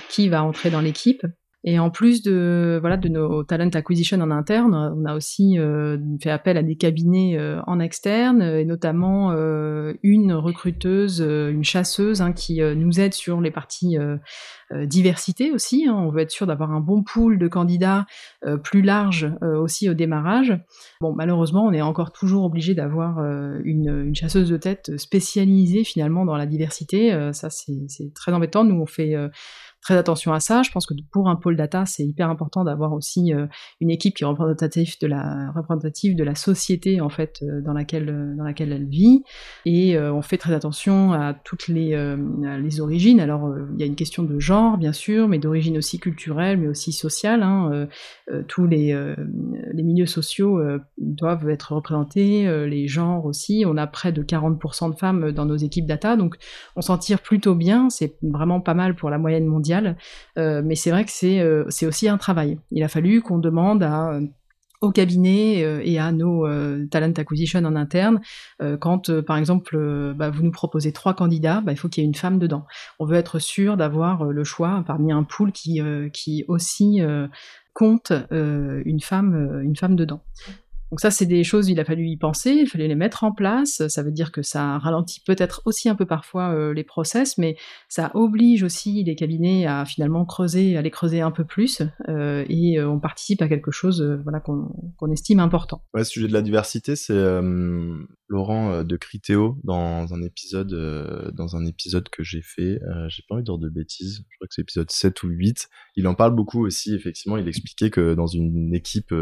qui 0.09 0.29
va 0.29 0.43
entrer 0.43 0.69
dans 0.69 0.81
l'équipe. 0.81 1.25
Et 1.63 1.77
en 1.77 1.91
plus 1.91 2.23
de 2.23 2.79
voilà 2.81 2.97
de 2.97 3.07
nos 3.07 3.43
talent 3.43 3.69
acquisition 3.69 4.19
en 4.19 4.31
interne, 4.31 4.73
on 4.73 5.05
a 5.05 5.15
aussi 5.15 5.59
euh, 5.59 5.97
fait 6.21 6.31
appel 6.31 6.57
à 6.57 6.63
des 6.63 6.75
cabinets 6.75 7.37
euh, 7.37 7.61
en 7.67 7.79
externe 7.79 8.41
et 8.41 8.65
notamment 8.65 9.31
euh, 9.31 9.93
une 10.01 10.33
recruteuse, 10.33 11.19
une 11.21 11.63
chasseuse 11.63 12.21
hein, 12.21 12.33
qui 12.33 12.61
nous 12.61 12.99
aide 12.99 13.13
sur 13.13 13.41
les 13.41 13.51
parties 13.51 13.97
diversité 14.85 15.51
aussi. 15.51 15.85
Hein. 15.87 15.93
On 15.93 16.09
veut 16.09 16.21
être 16.21 16.31
sûr 16.31 16.47
d'avoir 16.47 16.71
un 16.71 16.79
bon 16.79 17.03
pool 17.03 17.37
de 17.37 17.47
candidats 17.47 18.05
plus 18.63 18.81
large 18.81 19.31
aussi 19.41 19.89
au 19.89 19.93
démarrage. 19.93 20.57
Bon, 21.01 21.13
malheureusement, 21.13 21.65
on 21.65 21.73
est 21.73 21.81
encore 21.81 22.11
toujours 22.11 22.45
obligé 22.45 22.73
d'avoir 22.73 23.19
une, 23.63 24.05
une, 24.05 24.15
chasseuse 24.15 24.49
de 24.49 24.57
tête 24.57 24.97
spécialisée 24.97 25.83
finalement 25.83 26.25
dans 26.25 26.37
la 26.37 26.45
diversité. 26.45 27.31
ça, 27.33 27.49
c'est 27.49 28.13
très 28.15 28.31
embêtant. 28.31 28.63
Nous, 28.63 28.79
on 28.79 28.85
fait 28.85 29.15
très 29.81 29.97
attention 29.97 30.31
à 30.31 30.39
ça. 30.39 30.61
Je 30.63 30.71
pense 30.71 30.85
que 30.85 30.93
pour 31.11 31.27
un 31.27 31.35
pôle 31.35 31.55
data, 31.55 31.85
c'est 31.85 32.03
hyper 32.03 32.29
important 32.29 32.63
d'avoir 32.63 32.93
aussi 32.93 33.33
euh, 33.33 33.47
une 33.79 33.89
équipe 33.89 34.15
qui 34.15 34.23
est 34.23 34.27
représentative 34.27 34.95
de 35.01 35.07
la 35.07 35.51
représentative 35.55 36.15
de 36.15 36.23
la 36.23 36.35
société 36.35 37.01
en 37.01 37.09
fait 37.09 37.41
euh, 37.41 37.61
dans 37.61 37.73
laquelle 37.73 38.09
euh, 38.09 38.35
dans 38.35 38.43
laquelle 38.43 38.71
elle 38.71 38.87
vit. 38.87 39.23
Et 39.65 39.97
on 39.99 40.21
fait 40.21 40.37
très 40.37 40.53
attention 40.53 41.13
à 41.13 41.33
toutes 41.33 41.67
les 41.67 41.91
les 42.61 42.81
origines. 42.81 43.19
Alors 43.19 43.53
il 43.73 43.79
y 43.79 43.83
a 43.83 43.85
une 43.85 43.95
question 43.95 44.23
de 44.23 44.39
genre 44.39 44.77
bien 44.77 44.93
sûr, 44.93 45.27
mais 45.27 45.39
d'origine 45.39 45.77
aussi 45.77 45.99
culturelle, 45.99 46.57
mais 46.57 46.67
aussi 46.67 46.91
sociale. 46.91 47.43
Hein. 47.43 47.87
tous 48.47 48.67
les 48.67 48.93
les 49.73 49.83
milieux 49.83 50.05
sociaux 50.05 50.61
doivent 50.97 51.49
être 51.49 51.73
représentés, 51.73 52.67
les 52.67 52.87
genres 52.87 53.25
aussi. 53.25 53.63
On 53.67 53.77
a 53.77 53.87
près 53.87 54.11
de 54.11 54.23
40% 54.23 54.91
de 54.91 54.95
femmes 54.95 55.31
dans 55.31 55.45
nos 55.45 55.57
équipes 55.57 55.85
data, 55.85 56.15
donc 56.15 56.35
on 56.75 56.81
s'en 56.81 56.97
tire 56.97 57.21
plutôt 57.21 57.55
bien. 57.55 57.89
C'est 57.89 58.17
vraiment 58.21 58.61
pas 58.61 58.73
mal 58.73 58.95
pour 58.95 59.09
la 59.09 59.17
moyenne 59.17 59.45
mondiale 59.45 59.70
euh, 60.37 60.61
mais 60.63 60.75
c'est 60.75 60.91
vrai 60.91 61.05
que 61.05 61.11
euh, 61.25 61.65
c'est 61.69 61.85
aussi 61.85 62.07
un 62.07 62.17
travail. 62.17 62.59
Il 62.71 62.83
a 62.83 62.87
fallu 62.87 63.21
qu'on 63.21 63.39
demande 63.39 63.83
euh, 63.83 64.21
au 64.81 64.91
cabinet 64.91 65.59
et 65.87 65.99
à 65.99 66.11
nos 66.11 66.47
talent 66.87 67.13
acquisition 67.15 67.59
en 67.59 67.75
interne, 67.75 68.19
quand 68.79 69.21
par 69.21 69.37
exemple 69.37 69.77
bah, 70.15 70.31
vous 70.31 70.41
nous 70.41 70.49
proposez 70.49 70.91
trois 70.91 71.13
candidats, 71.13 71.61
bah, 71.61 71.71
il 71.71 71.75
faut 71.75 71.87
qu'il 71.87 72.01
y 72.01 72.03
ait 72.03 72.07
une 72.07 72.15
femme 72.15 72.39
dedans. 72.39 72.65
On 72.97 73.05
veut 73.05 73.17
être 73.17 73.37
sûr 73.37 73.77
d'avoir 73.77 74.23
le 74.23 74.43
choix 74.43 74.83
parmi 74.87 75.11
un 75.11 75.21
pool 75.21 75.51
qui, 75.51 75.81
qui 76.13 76.45
aussi 76.47 76.99
compte 77.73 78.11
une 78.31 79.01
femme 79.01 79.61
une 79.63 79.75
femme 79.75 79.95
dedans. 79.95 80.23
Donc 80.91 80.99
ça, 80.99 81.09
c'est 81.09 81.25
des 81.25 81.45
choses, 81.45 81.69
il 81.69 81.79
a 81.79 81.85
fallu 81.85 82.05
y 82.05 82.17
penser, 82.17 82.51
il 82.51 82.67
fallait 82.67 82.89
les 82.89 82.95
mettre 82.95 83.23
en 83.23 83.31
place. 83.31 83.87
Ça 83.87 84.03
veut 84.03 84.11
dire 84.11 84.33
que 84.33 84.41
ça 84.41 84.77
ralentit 84.77 85.21
peut-être 85.25 85.61
aussi 85.63 85.87
un 85.87 85.95
peu 85.95 86.05
parfois 86.05 86.53
euh, 86.53 86.73
les 86.73 86.83
process, 86.83 87.37
mais 87.37 87.55
ça 87.87 88.11
oblige 88.13 88.61
aussi 88.63 89.01
les 89.01 89.15
cabinets 89.15 89.65
à 89.65 89.85
finalement 89.85 90.25
creuser, 90.25 90.75
à 90.75 90.81
les 90.81 90.91
creuser 90.91 91.21
un 91.21 91.31
peu 91.31 91.45
plus, 91.45 91.81
euh, 92.09 92.43
et 92.49 92.77
euh, 92.77 92.89
on 92.89 92.99
participe 92.99 93.41
à 93.41 93.47
quelque 93.47 93.71
chose, 93.71 94.01
voilà, 94.23 94.41
qu'on 94.41 95.11
estime 95.11 95.39
important. 95.39 95.81
Ouais, 95.93 96.03
ce 96.03 96.11
sujet 96.11 96.27
de 96.27 96.33
la 96.33 96.41
diversité, 96.41 96.97
c'est 96.97 97.13
Laurent 98.27 98.83
de 98.83 98.97
Critéo 98.97 99.57
dans 99.63 100.13
un 100.13 100.21
épisode, 100.21 101.31
dans 101.33 101.55
un 101.55 101.65
épisode 101.65 102.09
que 102.09 102.23
j'ai 102.23 102.41
fait. 102.41 102.79
j'ai 103.07 103.23
pas 103.29 103.35
envie 103.35 103.43
de 103.43 103.45
dire 103.45 103.57
de 103.57 103.69
bêtises. 103.69 104.25
Je 104.29 104.37
crois 104.37 104.47
que 104.47 104.53
c'est 104.53 104.61
épisode 104.61 104.91
7 104.91 105.23
ou 105.23 105.27
8. 105.29 105.69
Il 105.95 106.07
en 106.07 106.15
parle 106.15 106.35
beaucoup 106.35 106.65
aussi. 106.65 106.93
Effectivement, 106.93 107.37
il 107.37 107.47
expliquait 107.47 107.89
que 107.89 108.13
dans 108.13 108.27
une 108.27 108.73
équipe 108.73 109.13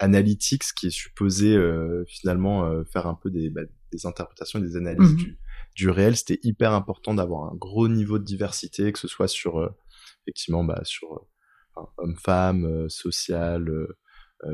analytics 0.00 0.64
qui 0.76 0.86
est 0.88 0.90
supposé 0.90 1.54
euh, 1.54 2.04
finalement 2.08 2.64
euh, 2.64 2.84
faire 2.84 3.06
un 3.06 3.14
peu 3.14 3.30
des, 3.30 3.50
bah, 3.50 3.62
des 3.92 4.06
interprétations 4.06 4.58
et 4.58 4.62
des 4.62 4.76
analyses 4.76 5.12
mhm. 5.12 5.16
du, 5.16 5.38
du, 5.76 5.90
réel, 5.90 6.16
c'était 6.16 6.40
hyper 6.42 6.72
important 6.72 7.14
d'avoir 7.14 7.52
un 7.52 7.54
gros 7.54 7.86
niveau 7.86 8.18
de 8.18 8.24
diversité, 8.24 8.90
que 8.92 8.98
ce 8.98 9.08
soit 9.08 9.28
sur 9.28 9.60
euh, 9.60 9.68
effectivement 10.24 10.64
bah, 10.64 10.80
sur 10.84 11.26
homme-femme, 11.98 12.90
social, 12.90 13.70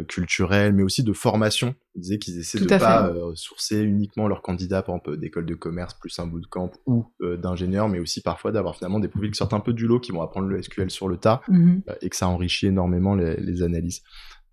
culturel, 0.07 0.73
mais 0.75 0.83
aussi 0.83 1.03
de 1.03 1.13
formation. 1.13 1.75
Ils 1.95 2.03
disaient 2.03 2.19
qu'ils 2.19 2.39
essaient 2.39 2.61
de 2.61 2.67
pas 2.67 3.13
sourcer 3.35 3.81
uniquement 3.81 4.29
leurs 4.29 4.43
candidats, 4.43 4.83
par 4.83 4.97
exemple 4.97 5.17
d'école 5.17 5.47
de 5.47 5.55
commerce 5.55 5.95
plus 5.95 6.17
un 6.21 6.27
bout 6.27 6.41
de 6.41 6.47
camp 6.47 6.71
ou 6.87 7.13
d'ingénieur, 7.21 7.89
mais 7.89 7.99
aussi 7.99 8.21
parfois 8.21 8.53
d'avoir 8.53 8.77
finalement 8.77 9.01
des 9.01 9.09
profils 9.09 9.31
qui 9.31 9.39
sortent 9.39 9.55
un 9.55 9.61
peu 9.61 9.73
du 9.73 9.87
lot, 9.87 9.99
qui 9.99 10.13
vont 10.13 10.23
apprendre 10.23 10.47
le 10.47 10.63
SQL 10.63 10.91
sur 10.91 11.09
le 11.09 11.17
tas, 11.17 11.41
mhm. 11.49 11.83
et 12.01 12.11
que 12.11 12.17
ça 12.17 12.29
enrichit 12.29 12.67
énormément 12.67 13.15
les, 13.15 13.37
les 13.41 13.63
analyses. 13.63 14.03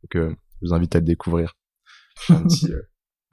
Donc 0.04 0.36
je 0.64 0.70
vous 0.70 0.74
invite 0.74 0.96
à 0.96 1.00
le 1.00 1.06
découvrir. 1.06 1.58
Un 2.30 2.44
petit, 2.44 2.72
euh, 2.72 2.82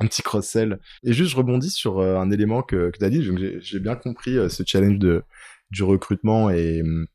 un 0.01 0.07
petit 0.07 0.23
cross-sell. 0.23 0.81
Et 1.05 1.13
juste, 1.13 1.33
je 1.33 1.37
rebondis 1.37 1.71
sur 1.71 1.99
euh, 1.99 2.17
un 2.17 2.31
élément 2.31 2.63
que, 2.63 2.91
que 2.91 2.99
tu 2.99 3.05
as 3.05 3.11
dit. 3.11 3.23
J'ai 3.61 3.79
bien 3.79 3.95
compris 3.95 4.39
euh, 4.39 4.49
ce 4.49 4.63
challenge 4.67 4.99
de, 4.99 5.23
du 5.71 5.83
recrutement 5.83 6.49
et 6.51 6.81
hum, 6.83 7.07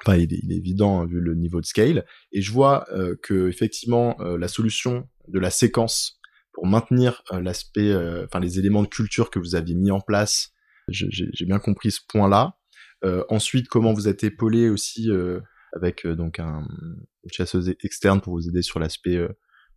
enfin, 0.00 0.16
il 0.16 0.32
est, 0.32 0.56
évident 0.56 1.00
hein, 1.00 1.06
vu 1.06 1.20
le 1.20 1.34
niveau 1.34 1.60
de 1.60 1.66
scale. 1.66 2.04
Et 2.32 2.42
je 2.42 2.52
vois 2.52 2.86
que 3.22 3.48
effectivement, 3.48 4.16
la 4.20 4.48
solution 4.48 5.08
de 5.28 5.38
la 5.38 5.50
séquence 5.50 6.20
pour 6.52 6.66
maintenir 6.66 7.22
l'aspect, 7.32 7.94
enfin 8.24 8.40
les 8.40 8.58
éléments 8.58 8.82
de 8.82 8.88
culture 8.88 9.30
que 9.30 9.38
vous 9.38 9.54
aviez 9.54 9.74
mis 9.74 9.90
en 9.90 10.00
place, 10.00 10.52
j'ai 10.88 11.46
bien 11.46 11.58
compris 11.58 11.90
ce 11.92 12.00
point-là. 12.08 12.58
ensuite, 13.28 13.68
comment 13.68 13.94
vous 13.94 14.08
êtes 14.08 14.24
épaulé 14.24 14.68
aussi 14.68 15.08
avec 15.74 16.06
donc 16.06 16.38
un, 16.40 16.66
une 17.24 17.32
chasseuse 17.32 17.74
externe 17.82 18.20
pour 18.20 18.34
vous 18.34 18.48
aider 18.48 18.62
sur 18.62 18.78
l'aspect 18.80 19.18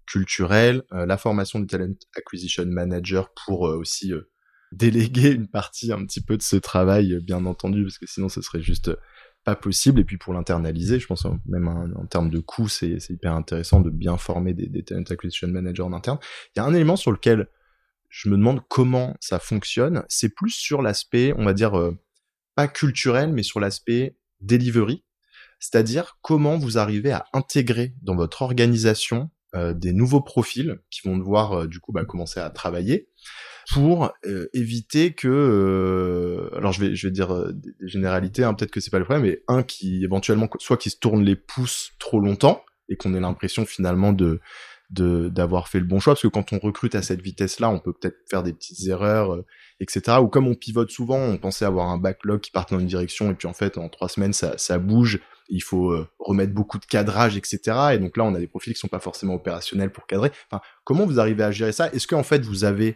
culturel, 0.07 0.83
euh, 0.93 1.05
la 1.05 1.17
formation 1.17 1.59
du 1.59 1.67
talent 1.67 1.93
acquisition 2.15 2.65
manager 2.65 3.31
pour 3.45 3.67
euh, 3.67 3.77
aussi 3.77 4.13
euh, 4.13 4.31
déléguer 4.71 5.31
une 5.31 5.47
partie 5.47 5.91
un 5.91 6.03
petit 6.05 6.21
peu 6.21 6.37
de 6.37 6.41
ce 6.41 6.55
travail, 6.55 7.19
bien 7.21 7.45
entendu, 7.45 7.83
parce 7.83 7.97
que 7.97 8.07
sinon 8.07 8.29
ce 8.29 8.41
serait 8.41 8.61
juste 8.61 8.91
pas 9.43 9.55
possible. 9.55 9.99
Et 10.01 10.03
puis 10.03 10.17
pour 10.17 10.33
l'internaliser, 10.33 10.99
je 10.99 11.07
pense 11.07 11.25
même 11.45 11.67
en, 11.67 12.05
termes 12.07 12.29
de 12.29 12.39
coûts, 12.39 12.67
c'est 12.67 12.97
hyper 13.09 13.33
intéressant 13.33 13.79
de 13.79 13.89
bien 13.89 14.17
former 14.17 14.53
des, 14.53 14.67
des, 14.67 14.83
talent 14.83 15.03
acquisition 15.09 15.47
managers 15.47 15.83
en 15.83 15.93
interne. 15.93 16.17
Il 16.55 16.59
y 16.59 16.61
a 16.61 16.65
un 16.65 16.73
élément 16.73 16.97
sur 16.97 17.11
lequel 17.11 17.47
je 18.09 18.29
me 18.29 18.35
demande 18.35 18.61
comment 18.67 19.15
ça 19.21 19.39
fonctionne. 19.39 20.03
C'est 20.09 20.33
plus 20.35 20.51
sur 20.51 20.81
l'aspect, 20.81 21.33
on 21.37 21.45
va 21.45 21.53
dire, 21.53 21.93
pas 22.55 22.67
culturel, 22.67 23.31
mais 23.31 23.43
sur 23.43 23.61
l'aspect 23.61 24.17
delivery. 24.41 25.05
C'est-à-dire 25.59 26.17
comment 26.21 26.57
vous 26.57 26.77
arrivez 26.77 27.11
à 27.11 27.25
intégrer 27.33 27.93
dans 28.01 28.15
votre 28.15 28.41
organisation 28.41 29.23
euh, 29.25 29.36
des 29.73 29.93
nouveaux 29.93 30.21
profils 30.21 30.79
qui 30.89 31.07
vont 31.07 31.17
devoir 31.17 31.53
euh, 31.53 31.67
du 31.67 31.79
coup 31.79 31.91
bah, 31.91 32.05
commencer 32.05 32.39
à 32.39 32.49
travailler 32.49 33.09
pour 33.73 34.11
euh, 34.25 34.47
éviter 34.53 35.13
que 35.13 36.49
alors 36.55 36.71
je 36.71 36.81
vais 36.81 37.11
dire 37.11 37.53
des, 37.53 37.73
généralités 37.81 38.43
hein, 38.43 38.53
peut-être 38.53 38.71
que 38.71 38.79
c'est 38.79 38.91
pas 38.91 38.99
le 38.99 39.05
problème 39.05 39.25
mais 39.25 39.43
un 39.47 39.63
qui 39.63 40.03
éventuellement 40.03 40.49
soit 40.59 40.77
qui 40.77 40.89
se 40.89 40.97
tourne 40.97 41.23
les 41.23 41.35
pouces 41.35 41.91
trop 41.99 42.19
longtemps 42.19 42.63
et 42.87 42.95
qu'on 42.95 43.13
ait 43.13 43.19
l'impression 43.19 43.65
finalement 43.65 44.13
de 44.13 44.39
d'avoir 44.89 45.67
fait 45.67 45.81
le 45.81 45.85
bon 45.85 45.99
choix 45.99 46.13
parce 46.13 46.21
que 46.21 46.29
quand 46.29 46.53
on 46.53 46.59
recrute 46.59 46.95
à 46.95 47.01
cette 47.01 47.21
vitesse 47.21 47.59
là 47.59 47.69
on 47.69 47.79
peut 47.79 47.91
peut-être 47.91 48.19
faire 48.29 48.41
des 48.41 48.53
petites 48.53 48.87
erreurs 48.87 49.43
etc 49.81 50.19
ou 50.21 50.29
comme 50.29 50.47
on 50.47 50.55
pivote 50.55 50.89
souvent 50.89 51.19
on 51.19 51.37
pensait 51.37 51.65
avoir 51.65 51.89
un 51.89 51.97
backlog 51.97 52.39
qui 52.39 52.51
partait 52.51 52.73
dans 52.73 52.79
une 52.79 52.87
direction 52.87 53.29
et 53.29 53.33
puis 53.33 53.49
en 53.49 53.53
fait 53.53 53.77
en 53.77 53.89
trois 53.89 54.07
semaines 54.07 54.31
ça 54.31 54.57
ça 54.57 54.77
bouge 54.79 55.19
il 55.49 55.63
faut 55.63 55.91
euh, 55.91 56.07
remettre 56.19 56.53
beaucoup 56.53 56.79
de 56.79 56.85
cadrage, 56.85 57.37
etc. 57.37 57.59
Et 57.93 57.99
donc 57.99 58.17
là, 58.17 58.23
on 58.23 58.35
a 58.35 58.39
des 58.39 58.47
profils 58.47 58.73
qui 58.73 58.79
sont 58.79 58.87
pas 58.87 58.99
forcément 58.99 59.35
opérationnels 59.35 59.91
pour 59.91 60.07
cadrer. 60.07 60.31
Enfin, 60.49 60.61
comment 60.83 61.05
vous 61.05 61.19
arrivez 61.19 61.43
à 61.43 61.51
gérer 61.51 61.71
ça? 61.71 61.91
Est-ce 61.91 62.07
qu'en 62.07 62.23
fait, 62.23 62.43
vous 62.43 62.63
avez 62.63 62.95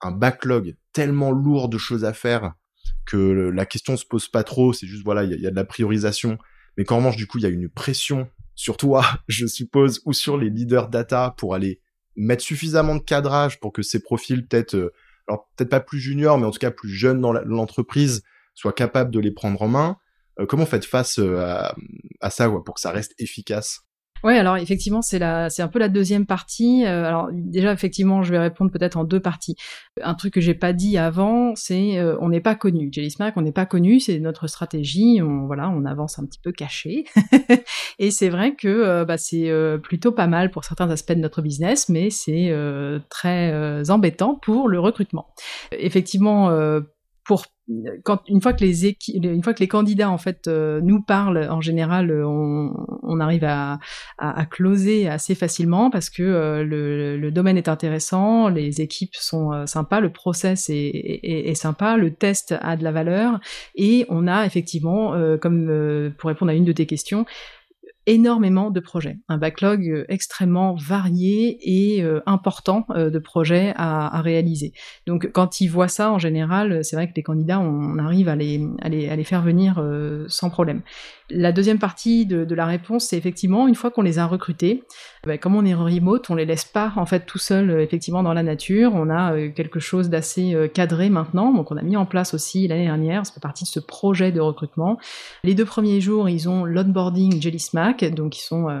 un 0.00 0.10
backlog 0.10 0.76
tellement 0.92 1.32
lourd 1.32 1.68
de 1.68 1.78
choses 1.78 2.04
à 2.04 2.12
faire 2.12 2.52
que 3.06 3.16
la 3.16 3.66
question 3.66 3.96
se 3.96 4.04
pose 4.04 4.28
pas 4.28 4.44
trop 4.44 4.72
C'est 4.72 4.86
juste, 4.86 5.04
voilà, 5.04 5.24
il 5.24 5.40
y, 5.40 5.46
a 5.46 5.50
de 5.50 5.56
la 5.56 5.64
priorisation. 5.64 6.38
Mais 6.76 6.84
qu'en 6.84 6.98
revanche, 6.98 7.16
du 7.16 7.26
coup, 7.26 7.38
il 7.38 7.42
y 7.42 7.46
a 7.46 7.50
une 7.50 7.68
pression 7.68 8.28
sur 8.54 8.76
toi, 8.76 9.04
je 9.28 9.46
suppose, 9.46 10.00
ou 10.04 10.12
sur 10.12 10.38
les 10.38 10.50
leaders 10.50 10.88
data 10.88 11.34
pour 11.36 11.54
aller 11.54 11.80
mettre 12.16 12.42
suffisamment 12.42 12.96
de 12.96 13.02
cadrage 13.02 13.60
pour 13.60 13.72
que 13.72 13.82
ces 13.82 14.02
profils, 14.02 14.46
peut-être, 14.46 14.74
euh, 14.74 14.92
alors 15.28 15.48
peut-être 15.56 15.70
pas 15.70 15.80
plus 15.80 16.00
juniors, 16.00 16.38
mais 16.38 16.46
en 16.46 16.50
tout 16.50 16.58
cas 16.58 16.70
plus 16.70 16.90
jeunes 16.90 17.20
dans 17.20 17.32
l'entreprise, 17.32 18.22
soient 18.54 18.72
capables 18.72 19.12
de 19.12 19.20
les 19.20 19.30
prendre 19.30 19.60
en 19.62 19.68
main 19.68 19.96
comment 20.46 20.66
faites 20.66 20.84
face 20.84 21.18
euh, 21.18 21.62
à, 22.20 22.30
ça 22.30 22.48
pour 22.48 22.74
que 22.74 22.80
ça 22.80 22.90
reste 22.90 23.14
efficace? 23.18 23.80
Oui, 24.24 24.36
alors 24.36 24.56
effectivement, 24.56 25.00
c'est 25.00 25.20
la, 25.20 25.48
c'est 25.48 25.62
un 25.62 25.68
peu 25.68 25.78
la 25.78 25.88
deuxième 25.88 26.26
partie. 26.26 26.84
Euh, 26.84 27.04
alors 27.04 27.28
déjà, 27.32 27.72
effectivement, 27.72 28.24
je 28.24 28.32
vais 28.32 28.40
répondre 28.40 28.72
peut-être 28.72 28.96
en 28.96 29.04
deux 29.04 29.20
parties. 29.20 29.54
Un 30.02 30.14
truc 30.14 30.34
que 30.34 30.40
j'ai 30.40 30.54
pas 30.54 30.72
dit 30.72 30.98
avant, 30.98 31.54
c'est 31.54 32.02
on 32.20 32.28
n'est 32.28 32.40
pas 32.40 32.56
connu. 32.56 32.88
Jelly 32.90 33.12
Smack, 33.12 33.36
on 33.36 33.42
n'est 33.42 33.52
pas 33.52 33.64
connu, 33.64 34.00
c'est 34.00 34.18
notre 34.18 34.48
stratégie. 34.48 35.20
On 35.22 35.46
voilà, 35.46 35.70
on 35.70 35.84
avance 35.84 36.18
un 36.18 36.26
petit 36.26 36.40
peu 36.40 36.50
caché. 36.50 37.04
Et 38.00 38.10
c'est 38.10 38.28
vrai 38.28 38.56
que 38.56 39.04
bah, 39.04 39.18
c'est 39.18 39.52
plutôt 39.84 40.10
pas 40.10 40.26
mal 40.26 40.50
pour 40.50 40.64
certains 40.64 40.90
aspects 40.90 41.12
de 41.12 41.20
notre 41.20 41.40
business, 41.40 41.88
mais 41.88 42.10
c'est 42.10 42.52
très 43.10 43.88
embêtant 43.88 44.34
pour 44.34 44.66
le 44.66 44.80
recrutement. 44.80 45.28
Effectivement 45.70 46.50
pour 47.24 47.44
quand 48.02 48.22
une 48.28 48.40
fois 48.40 48.54
que 48.54 48.64
les 48.64 48.96
une 49.12 49.42
fois 49.42 49.52
que 49.52 49.60
les 49.60 49.68
candidats 49.68 50.10
en 50.10 50.16
fait 50.16 50.48
euh, 50.48 50.80
nous 50.80 51.02
parlent 51.02 51.46
en 51.50 51.60
général 51.60 52.10
euh, 52.10 52.26
on, 52.26 52.72
on 53.02 53.20
arrive 53.20 53.44
à, 53.44 53.78
à, 54.16 54.40
à, 54.40 54.46
closer 54.46 55.08
assez 55.08 55.34
facilement 55.34 55.90
parce 55.90 56.08
que 56.08 56.22
euh, 56.22 56.64
le, 56.64 57.18
le, 57.18 57.30
domaine 57.30 57.58
est 57.58 57.68
intéressant 57.68 58.48
les 58.48 58.80
équipes 58.80 59.14
sont 59.14 59.66
sympas 59.66 60.00
le 60.00 60.10
process 60.10 60.70
est, 60.70 60.74
est, 60.74 61.50
est, 61.50 61.54
sympa 61.54 61.98
le 61.98 62.14
test 62.14 62.54
a 62.60 62.76
de 62.76 62.84
la 62.84 62.92
valeur 62.92 63.38
et 63.74 64.06
on 64.08 64.26
a 64.26 64.46
effectivement 64.46 65.14
comme 65.40 66.12
pour 66.16 66.28
répondre 66.28 66.50
à 66.50 66.54
une 66.54 66.64
de 66.64 66.72
tes 66.72 66.86
questions 66.86 67.26
énormément 68.08 68.70
de 68.70 68.80
projets, 68.80 69.18
un 69.28 69.38
backlog 69.38 70.04
extrêmement 70.08 70.74
varié 70.74 71.58
et 71.62 72.04
important 72.26 72.86
de 72.88 73.18
projets 73.18 73.72
à, 73.76 74.20
réaliser. 74.22 74.72
Donc 75.06 75.30
quand 75.32 75.60
ils 75.60 75.68
voient 75.68 75.88
ça 75.88 76.10
en 76.10 76.18
général, 76.18 76.84
c'est 76.84 76.96
vrai 76.96 77.08
que 77.08 77.14
les 77.14 77.22
candidats, 77.22 77.60
on 77.60 77.98
arrive 77.98 78.28
à 78.28 78.36
les, 78.36 78.66
à 78.80 78.88
les, 78.88 79.24
faire 79.24 79.42
venir 79.42 79.82
sans 80.28 80.50
problème. 80.50 80.82
La 81.30 81.52
deuxième 81.52 81.78
partie 81.78 82.26
de, 82.26 82.54
la 82.54 82.66
réponse, 82.66 83.06
c'est 83.06 83.18
effectivement 83.18 83.68
une 83.68 83.74
fois 83.74 83.90
qu'on 83.90 84.02
les 84.02 84.18
a 84.18 84.26
recrutés, 84.26 84.84
ben, 85.26 85.38
comme 85.38 85.54
on 85.54 85.64
est 85.64 85.74
remote, 85.74 86.30
on 86.30 86.34
les 86.34 86.46
laisse 86.46 86.64
pas 86.64 86.92
en 86.96 87.06
fait 87.06 87.26
tout 87.26 87.38
seuls 87.38 87.70
effectivement 87.80 88.22
dans 88.22 88.32
la 88.32 88.42
nature. 88.42 88.92
On 88.94 89.10
a 89.10 89.48
quelque 89.50 89.80
chose 89.80 90.08
d'assez 90.08 90.56
cadré 90.72 91.10
maintenant, 91.10 91.52
donc 91.52 91.70
on 91.70 91.76
a 91.76 91.82
mis 91.82 91.96
en 91.96 92.06
place 92.06 92.34
aussi 92.34 92.66
l'année 92.66 92.86
dernière, 92.86 93.26
ça 93.26 93.34
fait 93.34 93.40
partie 93.40 93.64
de 93.64 93.68
ce 93.68 93.80
projet 93.80 94.32
de 94.32 94.40
recrutement. 94.40 94.98
Les 95.44 95.54
deux 95.54 95.64
premiers 95.64 96.00
jours, 96.00 96.28
ils 96.28 96.48
ont 96.48 96.64
l'onboarding 96.64 97.40
Jelly 97.40 97.60
Smack, 97.60 98.04
donc 98.14 98.38
ils 98.38 98.42
sont 98.42 98.68
euh, 98.68 98.80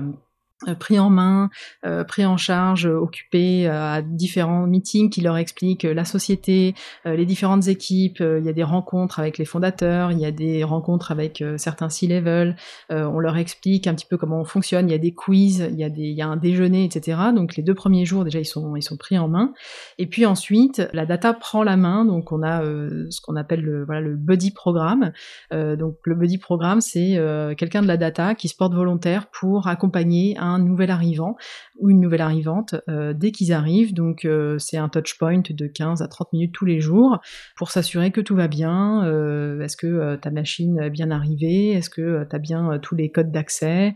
pris 0.78 0.98
en 0.98 1.08
main, 1.08 1.50
euh, 1.86 2.02
pris 2.02 2.26
en 2.26 2.36
charge, 2.36 2.86
euh, 2.86 2.98
occupés 2.98 3.68
à 3.68 4.02
différents 4.02 4.66
meetings 4.66 5.08
qui 5.08 5.20
leur 5.20 5.36
expliquent 5.36 5.84
la 5.84 6.04
société, 6.04 6.74
les 7.04 7.26
différentes 7.26 7.68
équipes. 7.68 8.20
il 8.20 8.44
y 8.44 8.48
a 8.48 8.52
des 8.52 8.62
rencontres 8.62 9.18
avec 9.20 9.38
les 9.38 9.44
fondateurs, 9.44 10.12
il 10.12 10.18
y 10.18 10.26
a 10.26 10.30
des 10.30 10.64
rencontres 10.64 11.10
avec 11.12 11.42
certains 11.56 11.88
C-level. 11.88 12.56
on 12.90 13.18
leur 13.18 13.36
explique 13.36 13.86
un 13.86 13.94
petit 13.94 14.06
peu 14.06 14.16
comment 14.16 14.40
on 14.40 14.44
fonctionne. 14.44 14.88
Il 14.88 14.92
y 14.92 14.94
a 14.94 14.98
des 14.98 15.12
quiz, 15.12 15.68
il 15.70 15.78
y 15.78 15.84
a 15.84 15.90
des, 15.90 16.02
il 16.02 16.16
y 16.16 16.22
a 16.22 16.26
un 16.26 16.36
déjeuner, 16.36 16.84
etc. 16.84 17.18
Donc 17.34 17.56
les 17.56 17.62
deux 17.62 17.74
premiers 17.74 18.04
jours 18.04 18.24
déjà 18.24 18.40
ils 18.40 18.44
sont 18.44 18.76
ils 18.76 18.82
sont 18.82 18.96
pris 18.96 19.18
en 19.18 19.28
main. 19.28 19.52
Et 19.98 20.06
puis 20.06 20.26
ensuite 20.26 20.82
la 20.92 21.06
data 21.06 21.34
prend 21.34 21.62
la 21.62 21.76
main. 21.76 22.04
Donc 22.04 22.32
on 22.32 22.42
a 22.42 22.62
ce 22.62 23.20
qu'on 23.20 23.36
appelle 23.36 23.62
le 23.62 23.84
voilà 23.84 24.00
le 24.00 24.16
buddy 24.16 24.50
programme. 24.50 25.12
donc 25.52 25.96
le 26.04 26.14
buddy 26.14 26.38
programme 26.38 26.80
c'est 26.80 27.18
quelqu'un 27.56 27.82
de 27.82 27.88
la 27.88 27.96
data 27.96 28.34
qui 28.34 28.48
se 28.48 28.56
porte 28.56 28.74
volontaire 28.74 29.26
pour 29.28 29.68
accompagner 29.68 30.36
un 30.48 30.58
nouvel 30.58 30.90
arrivant 30.90 31.36
ou 31.78 31.90
une 31.90 32.00
nouvelle 32.00 32.20
arrivante 32.20 32.74
euh, 32.88 33.12
dès 33.14 33.30
qu'ils 33.30 33.52
arrivent. 33.52 33.94
Donc 33.94 34.24
euh, 34.24 34.58
c'est 34.58 34.76
un 34.76 34.88
touch 34.88 35.16
point 35.18 35.42
de 35.48 35.66
15 35.66 36.02
à 36.02 36.08
30 36.08 36.32
minutes 36.32 36.52
tous 36.52 36.64
les 36.64 36.80
jours 36.80 37.20
pour 37.56 37.70
s'assurer 37.70 38.10
que 38.10 38.20
tout 38.20 38.34
va 38.34 38.48
bien. 38.48 39.04
Euh, 39.04 39.60
est-ce 39.60 39.76
que 39.76 40.16
ta 40.16 40.30
machine 40.30 40.78
est 40.80 40.90
bien 40.90 41.10
arrivée? 41.10 41.70
Est-ce 41.70 41.90
que 41.90 42.26
tu 42.28 42.36
as 42.36 42.38
bien 42.38 42.78
tous 42.80 42.94
les 42.94 43.10
codes 43.10 43.30
d'accès? 43.30 43.94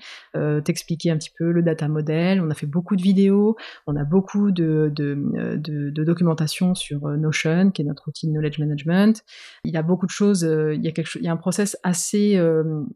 T'expliquer 0.65 1.11
un 1.11 1.19
petit 1.19 1.33
peu 1.37 1.51
le 1.51 1.62
data 1.62 1.88
model. 1.88 2.41
On 2.41 2.51
a 2.51 2.55
fait 2.55 2.67
beaucoup 2.67 2.97
de 2.97 3.03
vidéos, 3.03 3.57
on 3.87 3.97
a 3.97 4.05
beaucoup 4.05 4.51
de, 4.51 4.93
de, 4.95 6.03
documentation 6.05 6.75
sur 6.75 7.09
Notion, 7.09 7.71
qui 7.71 7.83
est 7.83 7.85
notre 7.85 8.09
outil 8.09 8.27
de 8.27 8.33
knowledge 8.33 8.59
management. 8.59 9.25
Il 9.65 9.73
y 9.73 9.77
a 9.77 9.83
beaucoup 9.83 10.07
de 10.07 10.11
choses, 10.11 10.43
il, 10.43 10.85
y 10.85 10.88
a 10.88 10.93
quelque 10.93 11.17
il 11.17 11.25
y 11.25 11.29
a 11.29 11.33
un 11.33 11.37
process 11.37 11.77
assez 11.83 12.41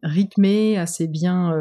rythmé, 0.03 0.79
assez 0.79 1.07
bien 1.07 1.55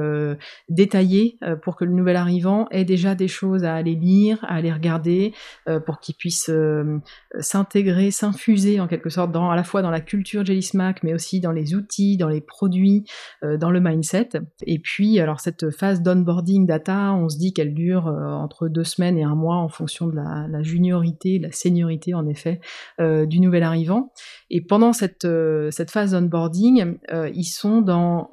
détaillé 0.69 1.37
pour 1.63 1.75
que 1.75 1.84
le 1.85 1.93
nouvel 1.93 2.15
arrivant 2.15 2.67
ait 2.71 2.85
déjà 2.85 3.15
des 3.15 3.27
choses 3.27 3.63
à 3.63 3.75
aller 3.75 3.95
lire, 3.95 4.43
à 4.43 4.55
aller 4.55 4.71
regarder, 4.71 5.33
euh, 5.67 5.79
pour 5.79 5.99
qu'il 5.99 6.15
puisse 6.15 6.49
euh, 6.49 6.99
s'intégrer, 7.39 8.11
s'infuser 8.11 8.79
en 8.79 8.87
quelque 8.87 9.09
sorte 9.09 9.31
dans 9.31 9.49
à 9.49 9.55
la 9.55 9.63
fois 9.63 9.81
dans 9.81 9.89
la 9.89 10.01
culture 10.01 10.45
Jelly 10.45 10.63
Smack, 10.63 11.03
mais 11.03 11.13
aussi 11.13 11.39
dans 11.39 11.51
les 11.51 11.75
outils, 11.75 12.17
dans 12.17 12.29
les 12.29 12.41
produits, 12.41 13.05
euh, 13.43 13.57
dans 13.57 13.71
le 13.71 13.79
mindset. 13.79 14.29
Et 14.63 14.79
puis, 14.79 15.19
alors 15.19 15.39
cette 15.39 15.69
phase 15.69 16.01
d'onboarding 16.01 16.65
data, 16.65 17.13
on 17.13 17.29
se 17.29 17.37
dit 17.37 17.53
qu'elle 17.53 17.73
dure 17.73 18.05
entre 18.05 18.67
deux 18.67 18.83
semaines 18.83 19.17
et 19.17 19.23
un 19.23 19.35
mois 19.35 19.57
en 19.57 19.69
fonction 19.69 20.07
de 20.07 20.15
la, 20.15 20.47
la 20.49 20.61
juniorité, 20.63 21.39
de 21.39 21.43
la 21.43 21.51
seniorité 21.51 22.13
en 22.13 22.27
effet 22.27 22.59
du 22.99 23.39
nouvel 23.39 23.63
arrivant. 23.63 24.11
Et 24.49 24.61
pendant 24.61 24.93
cette, 24.93 25.27
cette 25.71 25.91
phase 25.91 26.11
d'onboarding, 26.11 26.97
ils 27.33 27.43
sont 27.43 27.81
dans 27.81 28.29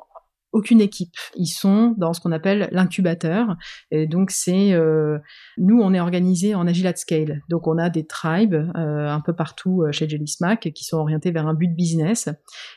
aucune 0.52 0.80
équipe. 0.80 1.14
Ils 1.34 1.46
sont 1.46 1.94
dans 1.96 2.12
ce 2.12 2.20
qu'on 2.20 2.32
appelle 2.32 2.68
l'incubateur. 2.72 3.56
Et 3.90 4.06
donc 4.06 4.30
c'est 4.30 4.72
euh, 4.72 5.18
nous 5.56 5.80
on 5.80 5.94
est 5.94 6.00
organisé 6.00 6.54
en 6.54 6.66
agile 6.66 6.86
at 6.86 6.96
scale. 6.96 7.42
Donc 7.48 7.66
on 7.66 7.78
a 7.78 7.90
des 7.90 8.06
tribes 8.06 8.54
euh, 8.54 9.08
un 9.08 9.20
peu 9.20 9.32
partout 9.32 9.82
euh, 9.82 9.92
chez 9.92 10.08
Jelly 10.08 10.28
Smack 10.28 10.70
qui 10.74 10.84
sont 10.84 10.98
orientés 10.98 11.30
vers 11.30 11.46
un 11.46 11.54
but 11.54 11.74
business. 11.74 12.28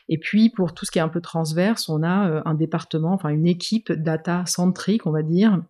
Et 0.08 0.18
puis 0.18 0.50
pour 0.50 0.74
tout 0.74 0.86
ce 0.86 0.90
qui 0.90 0.98
est 0.98 1.02
un 1.02 1.08
peu 1.08 1.20
transverse, 1.20 1.88
on 1.88 2.02
a 2.02 2.42
un 2.44 2.54
département, 2.54 3.12
enfin 3.12 3.28
une 3.28 3.46
équipe 3.46 3.92
data 3.92 4.44
centrique, 4.46 5.06
on 5.06 5.12
va 5.12 5.22
dire. 5.22 5.62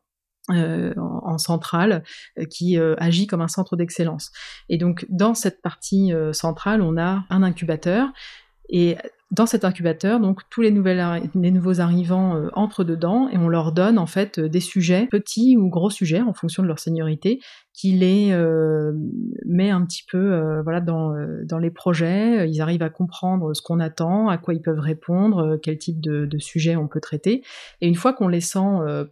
en, 0.49 1.38
centrale 1.38 2.05
qui 2.51 2.79
agit 2.79 3.27
comme 3.27 3.42
un 3.42 3.49
centre 3.49 3.75
d'excellence. 3.77 4.31
Et 4.69 4.79
donc 4.79 5.05
dans 5.09 5.35
cette 5.35 5.61
partie 5.61 6.12
centrale, 6.33 6.83
on 6.83 6.97
a 6.97 7.25
un 7.31 7.42
incubateur 7.42 8.12
et 8.69 8.97
dans 9.32 9.46
cet 9.46 9.64
incubateur, 9.64 10.20
donc 10.20 10.42
tous 10.50 10.60
les, 10.62 10.70
nouveaux 10.70 11.80
arrivants 11.80 12.36
euh, 12.36 12.48
entrent 12.52 12.84
dedans 12.84 13.28
et 13.28 13.36
on 13.36 13.48
leur 13.48 13.72
donne 13.72 13.98
en 13.98 14.06
fait 14.06 14.38
des 14.38 14.60
sujets, 14.60 15.08
petits 15.10 15.56
ou 15.56 15.68
gros 15.68 15.90
sujets 15.90 16.20
en 16.20 16.32
fonction 16.32 16.62
de 16.62 16.68
leur 16.68 16.78
seniorité, 16.78 17.40
qui 17.76 17.92
les 17.92 18.32
euh, 18.32 18.92
met 19.44 19.68
un 19.68 19.84
petit 19.84 20.02
peu 20.10 20.32
euh, 20.32 20.62
voilà 20.62 20.80
dans, 20.80 21.14
euh, 21.14 21.44
dans 21.44 21.58
les 21.58 21.70
projets. 21.70 22.48
Ils 22.48 22.62
arrivent 22.62 22.82
à 22.82 22.88
comprendre 22.88 23.52
ce 23.52 23.60
qu'on 23.60 23.80
attend, 23.80 24.28
à 24.28 24.38
quoi 24.38 24.54
ils 24.54 24.62
peuvent 24.62 24.80
répondre, 24.80 25.58
quel 25.62 25.76
type 25.76 26.00
de, 26.00 26.24
de 26.24 26.38
sujet 26.38 26.74
on 26.74 26.88
peut 26.88 27.00
traiter. 27.00 27.42
Et 27.82 27.88
une 27.88 27.94
fois 27.94 28.14
qu'on 28.14 28.28
les 28.28 28.40
sent 28.40 28.56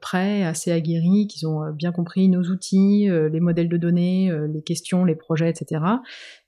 prêts, 0.00 0.44
assez 0.44 0.72
aguerris, 0.72 1.26
qu'ils 1.26 1.46
ont 1.46 1.70
bien 1.72 1.92
compris 1.92 2.28
nos 2.28 2.44
outils, 2.44 3.06
les 3.10 3.40
modèles 3.40 3.68
de 3.68 3.76
données, 3.76 4.32
les 4.52 4.62
questions, 4.62 5.04
les 5.04 5.14
projets, 5.14 5.50
etc. 5.50 5.82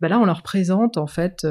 Ben 0.00 0.09
là, 0.09 0.18
on 0.18 0.24
leur 0.24 0.42
présente 0.42 0.96
en 0.96 1.07
fait 1.07 1.46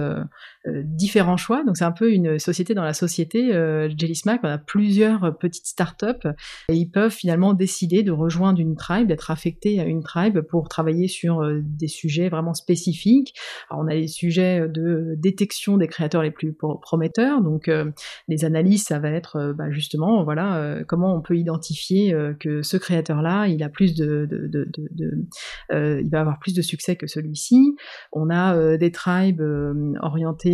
différents 0.84 1.38
choix. 1.38 1.64
Donc 1.64 1.78
c'est 1.78 1.86
un 1.86 1.92
peu 1.92 2.12
une 2.12 2.40
société 2.40 2.74
dans 2.74 2.84
la 2.84 2.94
société. 2.94 3.52
Jelly 3.52 4.16
Smack, 4.16 4.42
on 4.44 4.48
a 4.48 4.58
plusieurs 4.58 5.38
petites 5.38 5.68
startups 5.68 6.28
et 6.70 6.76
ils 6.76 6.90
peuvent 6.90 7.12
finalement 7.12 7.54
décider 7.54 8.04
de 8.04 8.12
rejoindre 8.12 8.60
une 8.60 8.76
tribe, 8.76 9.08
d'être 9.08 9.32
affectés 9.32 9.80
à 9.80 9.86
une 9.86 10.04
tribe 10.04 10.42
pour 10.42 10.70
travailler 10.70 11.08
sur 11.08 11.42
euh, 11.42 11.62
des 11.64 11.88
sujets 11.88 12.30
vraiment 12.30 12.54
spécifiques. 12.54 13.34
Alors, 13.70 13.84
on 13.84 13.88
a 13.88 13.96
les 13.96 14.08
sujets 14.08 14.68
de 14.68 15.16
détection 15.18 15.78
des 15.78 15.88
créateurs 15.88 16.24
les 16.24 16.32
plus 16.32 16.54
prometteurs, 16.54 17.42
donc 17.42 17.68
euh, 17.68 17.92
les 18.28 18.46
analyses, 18.46 18.84
ça 18.84 19.00
va 19.00 19.10
être 19.10 19.38
euh, 19.38 19.54
bah, 19.54 19.72
justement, 19.72 20.24
voilà, 20.24 20.84
comment 20.88 21.16
on 21.16 21.22
peut 21.22 21.38
identifier 21.38 22.16
que 22.40 22.62
ce 22.62 22.78
créateur-là, 22.78 23.48
il 23.48 23.64
a 23.64 23.70
plus 23.70 23.96
de, 23.96 24.28
de, 24.30 24.48
de, 24.48 24.70
de 24.92 25.26
il 25.72 26.10
va 26.10 26.22
avoir 26.22 26.40
plus 26.40 26.54
de 26.54 26.62
succès 26.62 26.96
que 26.96 27.08
celui-ci. 27.08 27.76
On 28.12 28.30
a 28.30 28.78
des 28.78 28.92
tribes 28.92 29.42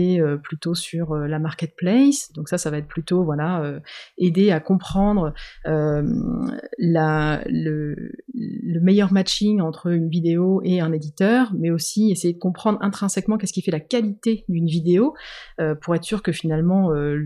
orientés 0.01 0.41
plutôt 0.43 0.75
sur 0.75 1.15
la 1.15 1.39
marketplace, 1.39 2.31
donc 2.33 2.49
ça, 2.49 2.57
ça 2.57 2.69
va 2.69 2.77
être 2.77 2.87
plutôt, 2.87 3.23
voilà, 3.23 3.79
aider 4.17 4.51
à 4.51 4.59
comprendre 4.59 5.33
la, 5.65 7.41
le, 7.47 8.11
le 8.33 8.79
meilleur 8.79 9.11
matching 9.11 9.61
entre 9.61 9.87
une 9.87 10.09
vidéo 10.09 10.61
et 10.63 10.79
un 10.79 10.91
éditeur, 10.91 11.53
mais 11.57 11.69
aussi 11.69 12.11
essayer 12.11 12.33
de 12.33 12.39
comprendre 12.39 12.79
intrinsèquement 12.81 13.37
qu'est-ce 13.37 13.53
qui 13.53 13.61
fait 13.61 13.71
la 13.71 13.79
qualité 13.79 14.45
d'une 14.49 14.67
vidéo, 14.67 15.13
euh, 15.59 15.75
pour 15.75 15.95
être 15.95 16.03
sûr 16.03 16.23
que 16.23 16.31
finalement 16.31 16.91
euh, 16.93 17.19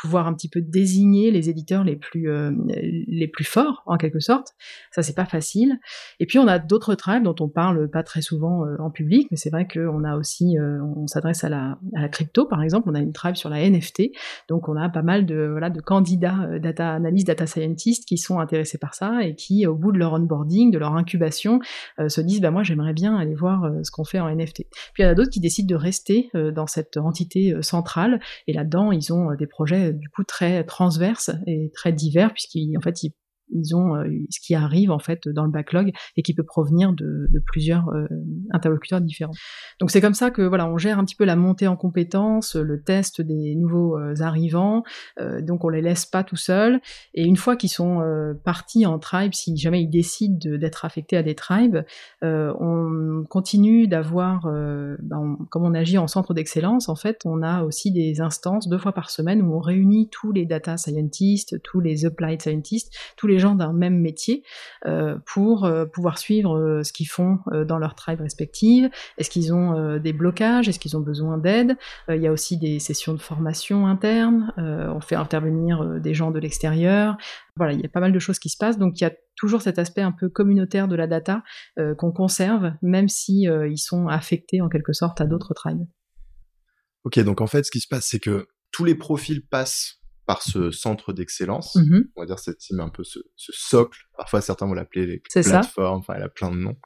pouvoir 0.00 0.26
un 0.26 0.34
petit 0.34 0.48
peu 0.48 0.60
désigner 0.60 1.30
les 1.30 1.50
éditeurs 1.50 1.84
les 1.84 1.96
plus 1.96 2.30
euh, 2.30 2.52
les 2.68 3.28
plus 3.28 3.44
forts 3.44 3.82
en 3.86 3.96
quelque 3.96 4.20
sorte. 4.20 4.54
Ça 4.90 5.02
c'est 5.02 5.14
pas 5.14 5.24
facile. 5.24 5.78
Et 6.20 6.26
puis 6.26 6.38
on 6.38 6.46
a 6.46 6.58
d'autres 6.58 6.94
tribes 6.94 7.24
dont 7.24 7.36
on 7.40 7.48
parle 7.48 7.88
pas 7.90 8.02
très 8.02 8.22
souvent 8.22 8.64
en 8.78 8.90
public, 8.90 9.28
mais 9.30 9.36
c'est 9.36 9.50
vrai 9.50 9.66
qu'on 9.66 10.04
a 10.04 10.16
aussi 10.16 10.56
on 10.96 11.06
s'adresse 11.06 11.44
à 11.44 11.48
la, 11.48 11.78
à 11.94 12.02
la 12.02 12.08
crypto 12.08 12.46
par 12.46 12.62
exemple. 12.62 12.88
On 12.90 12.94
a 12.94 13.00
une 13.00 13.12
tribe 13.12 13.36
sur 13.36 13.48
la 13.48 13.68
NFT, 13.68 14.10
donc 14.48 14.68
on 14.68 14.76
a 14.76 14.88
pas 14.88 15.02
mal 15.02 15.26
de 15.26 15.48
voilà 15.50 15.70
de 15.70 15.80
candidats 15.80 16.58
data 16.58 16.92
analyst, 16.92 17.26
data 17.26 17.46
scientists 17.46 18.06
qui 18.06 18.18
sont 18.18 18.38
intéressés 18.38 18.78
par 18.78 18.94
ça 18.94 19.22
et 19.22 19.34
qui 19.34 19.66
au 19.66 19.74
bout 19.74 19.92
de 19.92 19.98
leur 19.98 20.14
onboarding, 20.14 20.70
de 20.70 20.78
leur 20.78 20.94
incubation, 20.94 21.60
euh, 21.98 22.08
se 22.08 22.20
disent 22.20 22.40
bah 22.40 22.50
moi 22.50 22.62
j'aimerais 22.62 22.92
bien 22.92 23.16
aller 23.16 23.34
voir 23.34 23.64
euh, 23.64 23.82
ce 23.82 23.90
qu'on 23.90 24.04
fait 24.04 24.20
en 24.20 24.34
NFT. 24.34 24.64
Puis 24.94 25.02
il 25.02 25.02
y 25.02 25.06
en 25.06 25.10
a 25.10 25.14
d'autres 25.14 25.30
qui 25.30 25.40
décident 25.40 25.68
de 25.68 25.80
rester 25.80 26.30
euh, 26.34 26.50
dans 26.50 26.66
cette 26.66 26.96
entité 26.96 27.54
centrale 27.60 28.20
et 28.46 28.52
là-dedans 28.52 28.92
ils 28.92 29.12
ont 29.12 29.34
des 29.34 29.46
projets 29.46 29.92
du 29.92 30.08
coup 30.08 30.24
très 30.24 30.64
transverses 30.64 31.30
et 31.46 31.70
très 31.74 31.92
divers 31.92 32.32
puisqu'en 32.32 32.80
fait 32.80 33.02
ils 33.02 33.14
ils 33.50 33.74
ont 33.76 33.96
euh, 33.96 34.08
ce 34.30 34.40
qui 34.40 34.54
arrive 34.54 34.90
en 34.90 34.98
fait 34.98 35.28
dans 35.28 35.44
le 35.44 35.50
backlog 35.50 35.92
et 36.16 36.22
qui 36.22 36.34
peut 36.34 36.44
provenir 36.44 36.92
de, 36.92 37.28
plusieurs 37.46 37.88
euh, 37.90 38.06
interlocuteurs 38.50 39.00
différents. 39.00 39.32
Donc 39.80 39.90
c'est 39.90 40.00
comme 40.00 40.14
ça 40.14 40.30
que 40.30 40.42
voilà, 40.42 40.66
on 40.66 40.78
gère 40.78 40.98
un 40.98 41.04
petit 41.04 41.16
peu 41.16 41.24
la 41.24 41.36
montée 41.36 41.66
en 41.66 41.76
compétences, 41.76 42.56
le 42.56 42.82
test 42.82 43.20
des 43.20 43.54
nouveaux 43.56 43.98
euh, 43.98 44.14
arrivants. 44.20 44.82
donc 45.40 45.64
on 45.64 45.68
les 45.68 45.82
laisse 45.82 46.06
pas 46.06 46.24
tout 46.24 46.36
seuls. 46.36 46.80
Et 47.14 47.24
une 47.24 47.36
fois 47.36 47.56
qu'ils 47.56 47.70
sont 47.70 48.00
partis 48.44 48.86
en 48.86 48.98
tribe, 48.98 49.32
si 49.34 49.56
jamais 49.56 49.82
ils 49.82 49.90
décident 49.90 50.38
d'être 50.56 50.84
affectés 50.84 51.16
à 51.16 51.22
des 51.22 51.34
tribes, 51.34 51.78
on 52.22 53.24
continue 53.28 53.88
d'avoir, 53.88 54.44
ben, 54.44 55.36
comme 55.50 55.64
on 55.64 55.74
agit 55.74 55.98
en 55.98 56.06
centre 56.06 56.34
d'excellence, 56.34 56.88
en 56.88 56.96
fait, 56.96 57.20
on 57.24 57.42
a 57.42 57.64
aussi 57.64 57.90
des 57.92 58.20
instances 58.20 58.68
deux 58.68 58.78
fois 58.78 58.92
par 58.92 59.10
semaine 59.10 59.42
où 59.42 59.54
on 59.54 59.60
réunit 59.60 60.08
tous 60.10 60.32
les 60.32 60.46
data 60.46 60.76
scientists, 60.76 61.60
tous 61.62 61.80
les 61.80 62.06
applied 62.06 62.40
scientists, 62.40 62.94
tous 63.16 63.26
les 63.26 63.31
gens 63.38 63.54
d'un 63.54 63.72
même 63.72 63.98
métier 63.98 64.44
pour 65.26 65.70
pouvoir 65.92 66.18
suivre 66.18 66.80
ce 66.82 66.92
qu'ils 66.92 67.08
font 67.08 67.38
dans 67.66 67.78
leur 67.78 67.94
tribe 67.94 68.20
respective. 68.20 68.90
Est-ce 69.18 69.30
qu'ils 69.30 69.52
ont 69.52 69.98
des 69.98 70.12
blocages? 70.12 70.68
Est-ce 70.68 70.78
qu'ils 70.78 70.96
ont 70.96 71.00
besoin 71.00 71.38
d'aide? 71.38 71.76
Il 72.08 72.20
y 72.20 72.26
a 72.26 72.32
aussi 72.32 72.58
des 72.58 72.78
sessions 72.78 73.14
de 73.14 73.20
formation 73.20 73.86
interne. 73.86 74.52
on 74.56 75.00
fait 75.00 75.16
intervenir 75.16 76.00
des 76.00 76.14
gens 76.14 76.30
de 76.30 76.38
l'extérieur. 76.38 77.16
Voilà, 77.56 77.72
il 77.72 77.80
y 77.80 77.84
a 77.84 77.88
pas 77.88 78.00
mal 78.00 78.12
de 78.12 78.18
choses 78.18 78.38
qui 78.38 78.48
se 78.48 78.56
passent. 78.56 78.78
Donc 78.78 79.00
il 79.00 79.04
y 79.04 79.06
a 79.06 79.12
toujours 79.36 79.62
cet 79.62 79.78
aspect 79.78 80.02
un 80.02 80.12
peu 80.12 80.28
communautaire 80.28 80.88
de 80.88 80.96
la 80.96 81.06
data 81.06 81.42
qu'on 81.98 82.12
conserve, 82.12 82.72
même 82.82 83.08
si 83.08 83.42
ils 83.42 83.78
sont 83.78 84.08
affectés 84.08 84.60
en 84.60 84.68
quelque 84.68 84.92
sorte 84.92 85.20
à 85.20 85.26
d'autres 85.26 85.54
tribes. 85.54 85.86
Ok, 87.04 87.18
donc 87.20 87.40
en 87.40 87.46
fait, 87.46 87.64
ce 87.64 87.70
qui 87.70 87.80
se 87.80 87.88
passe, 87.88 88.06
c'est 88.06 88.20
que 88.20 88.46
tous 88.70 88.84
les 88.84 88.94
profils 88.94 89.44
passent 89.44 90.01
par 90.26 90.42
ce 90.42 90.70
centre 90.70 91.12
d'excellence. 91.12 91.76
Mm-hmm. 91.76 92.02
On 92.16 92.20
va 92.20 92.26
dire 92.26 92.38
cette 92.38 92.58
team 92.58 92.80
un 92.80 92.88
peu 92.88 93.02
ce, 93.04 93.18
socle. 93.36 93.98
Parfois, 94.16 94.40
certains 94.40 94.66
vont 94.66 94.74
l'appeler 94.74 95.06
les 95.06 95.18
plateformes. 95.18 95.98
Enfin, 95.98 96.14
elle 96.16 96.22
a 96.22 96.28
plein 96.28 96.50
de 96.50 96.56
noms. 96.56 96.76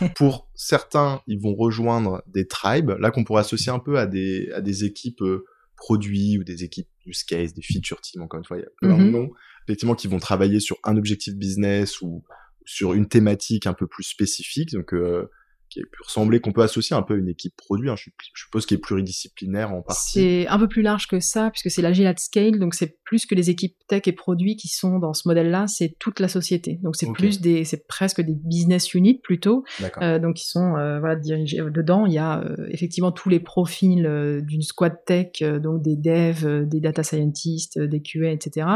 Pour 0.16 0.50
certains, 0.54 1.22
ils 1.26 1.40
vont 1.40 1.54
rejoindre 1.54 2.22
des 2.26 2.46
tribes. 2.46 2.90
Là, 2.98 3.10
qu'on 3.10 3.24
pourrait 3.24 3.40
associer 3.40 3.72
un 3.72 3.78
peu 3.78 3.98
à 3.98 4.06
des, 4.06 4.50
à 4.54 4.60
des 4.60 4.84
équipes 4.84 5.22
euh, 5.22 5.44
produits 5.76 6.38
ou 6.38 6.44
des 6.44 6.64
équipes 6.64 6.88
use 7.06 7.24
case, 7.24 7.54
des 7.54 7.62
feature 7.62 8.00
teams. 8.00 8.22
Encore 8.22 8.38
une 8.38 8.44
fois, 8.44 8.58
il 8.58 8.60
y 8.60 8.66
a 8.66 8.70
plein 8.80 8.98
de 8.98 9.02
mm-hmm. 9.04 9.10
noms. 9.10 9.30
Effectivement, 9.66 9.94
qui 9.94 10.08
vont 10.08 10.18
travailler 10.18 10.60
sur 10.60 10.76
un 10.84 10.96
objectif 10.96 11.34
business 11.34 12.02
ou 12.02 12.22
sur 12.64 12.92
une 12.92 13.08
thématique 13.08 13.66
un 13.66 13.74
peu 13.74 13.86
plus 13.86 14.04
spécifique. 14.04 14.72
Donc, 14.72 14.92
euh, 14.92 15.30
qui 15.72 15.80
peut 15.80 16.04
ressembler, 16.04 16.40
qu'on 16.40 16.52
peut 16.52 16.62
associer 16.62 16.94
un 16.96 17.02
peu 17.02 17.14
à 17.14 17.16
une 17.16 17.28
équipe 17.28 17.54
produit. 17.56 17.90
Hein. 17.90 17.96
Je, 17.96 18.10
suppose 18.34 18.66
qu'il 18.66 18.76
est 18.76 18.80
pluridisciplinaire 18.80 19.72
en 19.72 19.82
partie. 19.82 20.12
C'est 20.12 20.46
un 20.48 20.58
peu 20.58 20.68
plus 20.68 20.82
large 20.82 21.06
que 21.06 21.20
ça, 21.20 21.50
puisque 21.50 21.70
c'est 21.70 21.82
l'agile 21.82 22.06
at 22.06 22.16
scale, 22.16 22.58
donc 22.58 22.74
c'est 22.74 22.98
plus 23.04 23.26
que 23.26 23.34
les 23.34 23.50
équipes 23.50 23.76
tech 23.88 24.02
et 24.06 24.12
produits 24.12 24.56
qui 24.56 24.68
sont 24.68 24.98
dans 24.98 25.14
ce 25.14 25.28
modèle-là, 25.28 25.66
c'est 25.66 25.96
toute 25.98 26.20
la 26.20 26.28
société. 26.28 26.78
Donc 26.82 26.96
c'est 26.96 27.10
plus 27.12 27.40
des, 27.40 27.64
c'est 27.64 27.86
presque 27.86 28.20
des 28.20 28.34
business 28.34 28.94
units 28.94 29.20
plutôt. 29.22 29.64
Euh, 30.00 30.18
donc 30.18 30.42
ils 30.42 30.48
sont 30.48 30.76
euh, 30.76 30.98
voilà 31.00 31.16
dirigés 31.16 31.60
euh, 31.60 31.70
dedans. 31.70 32.06
Il 32.06 32.12
y 32.12 32.18
a 32.18 32.40
euh, 32.40 32.66
effectivement 32.70 33.12
tous 33.12 33.28
les 33.28 33.40
profils 33.40 34.02
d'une 34.42 34.62
squad 34.62 34.96
tech, 35.06 35.42
donc 35.42 35.82
des 35.82 35.96
devs, 35.96 36.66
des 36.66 36.80
data 36.80 37.02
scientists, 37.02 37.78
des 37.78 38.02
QA, 38.02 38.30
etc. 38.30 38.66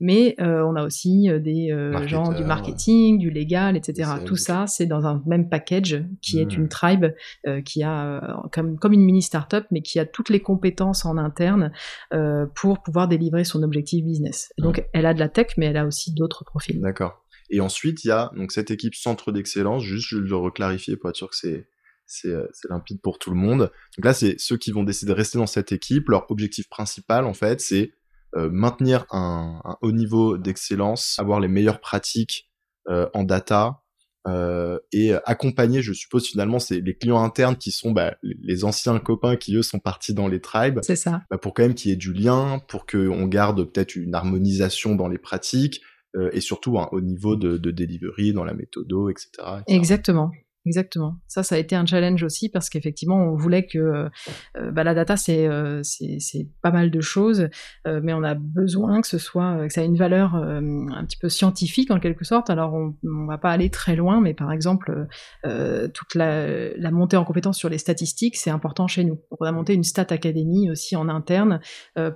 Mais 0.00 0.36
on 0.38 0.76
a 0.76 0.84
aussi 0.84 1.28
des 1.40 1.74
gens 2.06 2.32
du 2.32 2.44
marketing, 2.44 3.18
du 3.18 3.30
légal, 3.30 3.76
etc. 3.76 4.10
Tout 4.24 4.36
ça, 4.36 4.66
c'est 4.66 4.86
dans 4.86 5.06
un 5.06 5.22
même 5.26 5.48
package 5.48 6.04
qui 6.22 6.37
est 6.40 6.56
une 6.56 6.68
tribe 6.68 7.06
euh, 7.46 7.60
qui 7.62 7.82
a 7.82 8.18
euh, 8.18 8.48
comme, 8.52 8.78
comme 8.78 8.92
une 8.92 9.04
mini 9.04 9.22
startup, 9.22 9.64
mais 9.70 9.82
qui 9.82 9.98
a 9.98 10.06
toutes 10.06 10.28
les 10.28 10.40
compétences 10.40 11.04
en 11.04 11.16
interne 11.16 11.72
euh, 12.12 12.46
pour 12.54 12.82
pouvoir 12.82 13.08
délivrer 13.08 13.44
son 13.44 13.62
objectif 13.62 14.04
business. 14.04 14.52
donc, 14.58 14.84
elle 14.92 15.06
a 15.06 15.14
de 15.14 15.18
la 15.18 15.28
tech, 15.28 15.48
mais 15.56 15.66
elle 15.66 15.76
a 15.76 15.86
aussi 15.86 16.12
d'autres 16.12 16.44
profils. 16.44 16.80
D'accord. 16.80 17.24
Et 17.50 17.60
ensuite, 17.60 18.04
il 18.04 18.08
y 18.08 18.10
a 18.10 18.30
donc 18.36 18.52
cette 18.52 18.70
équipe 18.70 18.94
centre 18.94 19.32
d'excellence. 19.32 19.82
Juste, 19.82 20.08
je 20.08 20.18
vais 20.18 20.28
le 20.28 20.36
reclarifier 20.36 20.96
pour 20.96 21.10
être 21.10 21.16
sûr 21.16 21.30
que 21.30 21.36
c'est 21.36 21.68
c'est 22.10 22.32
limpide 22.70 23.02
pour 23.02 23.18
tout 23.18 23.28
le 23.30 23.36
monde. 23.36 23.70
Donc 23.98 24.04
là, 24.04 24.14
c'est 24.14 24.40
ceux 24.40 24.56
qui 24.56 24.72
vont 24.72 24.82
décider 24.82 25.12
de 25.12 25.16
rester 25.16 25.36
dans 25.36 25.46
cette 25.46 25.72
équipe. 25.72 26.08
Leur 26.08 26.30
objectif 26.30 26.66
principal, 26.70 27.26
en 27.26 27.34
fait, 27.34 27.60
c'est 27.60 27.92
maintenir 28.34 29.04
un, 29.10 29.60
un, 29.62 29.76
haut 29.82 29.92
niveau 29.92 30.38
d'excellence, 30.38 31.18
avoir 31.18 31.38
les 31.38 31.48
meilleures 31.48 31.80
pratiques 31.80 32.50
en 32.86 33.24
data, 33.24 33.82
euh, 34.28 34.78
et 34.92 35.12
accompagner, 35.24 35.82
je 35.82 35.92
suppose 35.92 36.26
finalement, 36.26 36.58
c'est 36.58 36.80
les 36.80 36.94
clients 36.94 37.22
internes 37.22 37.56
qui 37.56 37.70
sont 37.70 37.92
bah, 37.92 38.16
les 38.22 38.64
anciens 38.64 38.98
copains 38.98 39.36
qui 39.36 39.56
eux 39.56 39.62
sont 39.62 39.78
partis 39.78 40.14
dans 40.14 40.28
les 40.28 40.40
tribes. 40.40 40.80
C'est 40.82 40.96
ça. 40.96 41.22
Bah, 41.30 41.38
pour 41.38 41.54
quand 41.54 41.62
même 41.62 41.74
qu'il 41.74 41.90
y 41.90 41.94
ait 41.94 41.96
du 41.96 42.12
lien, 42.12 42.60
pour 42.68 42.86
qu'on 42.86 43.26
garde 43.26 43.64
peut-être 43.64 43.96
une 43.96 44.14
harmonisation 44.14 44.94
dans 44.94 45.08
les 45.08 45.18
pratiques 45.18 45.80
euh, 46.16 46.30
et 46.32 46.40
surtout 46.40 46.78
au 46.92 47.00
niveau 47.00 47.36
de, 47.36 47.58
de 47.58 47.70
delivery, 47.70 48.32
dans 48.32 48.44
la 48.44 48.54
méthodo, 48.54 49.10
etc., 49.10 49.28
etc. 49.36 49.62
Exactement. 49.68 50.30
Exactement. 50.68 51.16
Ça, 51.28 51.42
ça 51.42 51.54
a 51.54 51.58
été 51.58 51.74
un 51.74 51.86
challenge 51.86 52.22
aussi 52.22 52.50
parce 52.50 52.68
qu'effectivement, 52.68 53.16
on 53.16 53.36
voulait 53.36 53.64
que 53.66 53.78
euh, 53.78 54.70
bah, 54.70 54.84
la 54.84 54.92
data, 54.92 55.14
euh, 55.30 55.80
c'est 55.82 56.18
c'est 56.20 56.46
pas 56.60 56.70
mal 56.70 56.90
de 56.90 57.00
choses, 57.00 57.48
euh, 57.86 58.00
mais 58.02 58.12
on 58.12 58.22
a 58.22 58.34
besoin 58.34 59.00
que 59.00 59.08
ce 59.08 59.16
soit 59.16 59.66
que 59.66 59.72
ça 59.72 59.82
ait 59.82 59.86
une 59.86 59.96
valeur 59.96 60.34
un 60.34 61.04
petit 61.06 61.16
peu 61.16 61.30
scientifique 61.30 61.90
en 61.90 61.98
quelque 62.00 62.26
sorte. 62.26 62.50
Alors, 62.50 62.74
on, 62.74 62.94
on 63.02 63.24
va 63.26 63.38
pas 63.38 63.50
aller 63.50 63.70
très 63.70 63.96
loin, 63.96 64.20
mais 64.20 64.34
par 64.34 64.52
exemple, 64.52 65.06
toute 65.42 66.14
la, 66.14 66.90
montée 66.90 67.16
en 67.16 67.24
compétence 67.24 67.56
sur 67.56 67.70
les 67.70 67.78
statistiques, 67.78 68.36
c'est 68.36 68.50
important 68.50 68.86
chez 68.88 69.04
nous. 69.04 69.18
On 69.40 69.46
a 69.46 69.52
monté 69.52 69.72
une 69.72 69.84
stat 69.84 70.06
academy 70.10 70.70
aussi 70.70 70.96
en 70.96 71.08
interne 71.08 71.60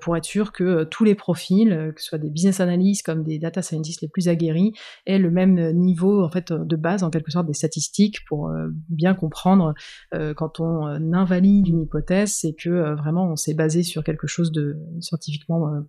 pour 0.01 0.17
être 0.17 0.25
sûr 0.25 0.53
que 0.53 0.85
tous 0.85 1.05
les 1.05 1.15
profils, 1.15 1.93
que 1.95 2.03
ce 2.03 2.09
soit 2.09 2.19
des 2.19 2.31
business 2.31 2.61
analysts 2.61 3.07
comme 3.07 3.23
des 3.23 3.39
data 3.39 3.63
scientists 3.63 4.03
les 4.03 4.09
plus 4.09 4.29
aguerris, 4.29 4.73
aient 5.07 5.19
le 5.19 5.31
même 5.31 5.73
niveau 5.73 6.23
en 6.23 6.31
fait 6.31 6.53
de 6.53 6.77
base 6.77 7.03
en 7.03 7.11
quelque 7.11 7.31
sorte 7.31 7.47
des 7.47 7.55
statistiques 7.55 8.19
pour 8.27 8.42
euh, 8.49 8.69
bien 8.89 9.15
comprendre 9.15 9.75
euh, 10.15 10.35
quand 10.35 10.61
on 10.61 10.87
euh, 10.87 10.99
invalide 11.13 11.69
une 11.69 11.83
hypothèse, 11.83 12.33
c'est 12.33 12.55
que 12.55 12.95
vraiment 12.95 13.31
on 13.31 13.37
s'est 13.37 13.55
basé 13.55 13.83
sur 13.83 14.05
quelque 14.05 14.27
chose 14.27 14.53
de 14.53 14.79
scientifiquement 15.01 15.85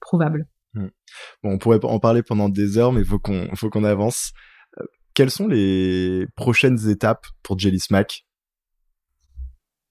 prouvable. 0.00 0.46
Hmm. 0.74 0.88
Bon, 1.42 1.52
on 1.52 1.58
pourrait 1.58 1.84
en 1.84 1.98
parler 1.98 2.22
pendant 2.22 2.48
des 2.48 2.78
heures, 2.78 2.92
mais 2.92 3.04
faut 3.04 3.18
qu'on 3.18 3.48
faut 3.54 3.70
qu'on 3.70 3.84
avance. 3.84 4.32
quelles 5.14 5.30
sont 5.30 5.48
les 5.48 6.26
prochaines 6.36 6.88
étapes 6.88 7.26
pour 7.42 7.58
Jelly 7.58 7.80
Smack 7.80 8.25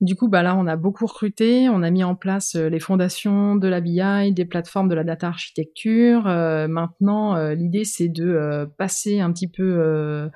du 0.01 0.15
coup, 0.15 0.27
bah 0.27 0.43
là, 0.43 0.55
on 0.57 0.67
a 0.67 0.75
beaucoup 0.75 1.05
recruté, 1.05 1.69
on 1.69 1.81
a 1.81 1.89
mis 1.89 2.03
en 2.03 2.15
place 2.15 2.55
euh, 2.55 2.67
les 2.67 2.79
fondations 2.79 3.55
de 3.55 3.67
la 3.67 3.79
BI, 3.79 4.33
des 4.33 4.45
plateformes 4.45 4.89
de 4.89 4.95
la 4.95 5.05
data 5.05 5.27
architecture. 5.27 6.27
Euh, 6.27 6.67
maintenant, 6.67 7.35
euh, 7.35 7.53
l'idée, 7.53 7.85
c'est 7.85 8.09
de 8.09 8.69
passer 8.77 9.21
un 9.21 9.31
petit 9.31 9.47
peu 9.47 10.29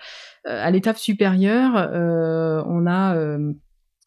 à 0.45 0.71
l'étape 0.71 0.97
supérieure. 0.97 1.73
on 1.73 2.87
a 2.87 3.37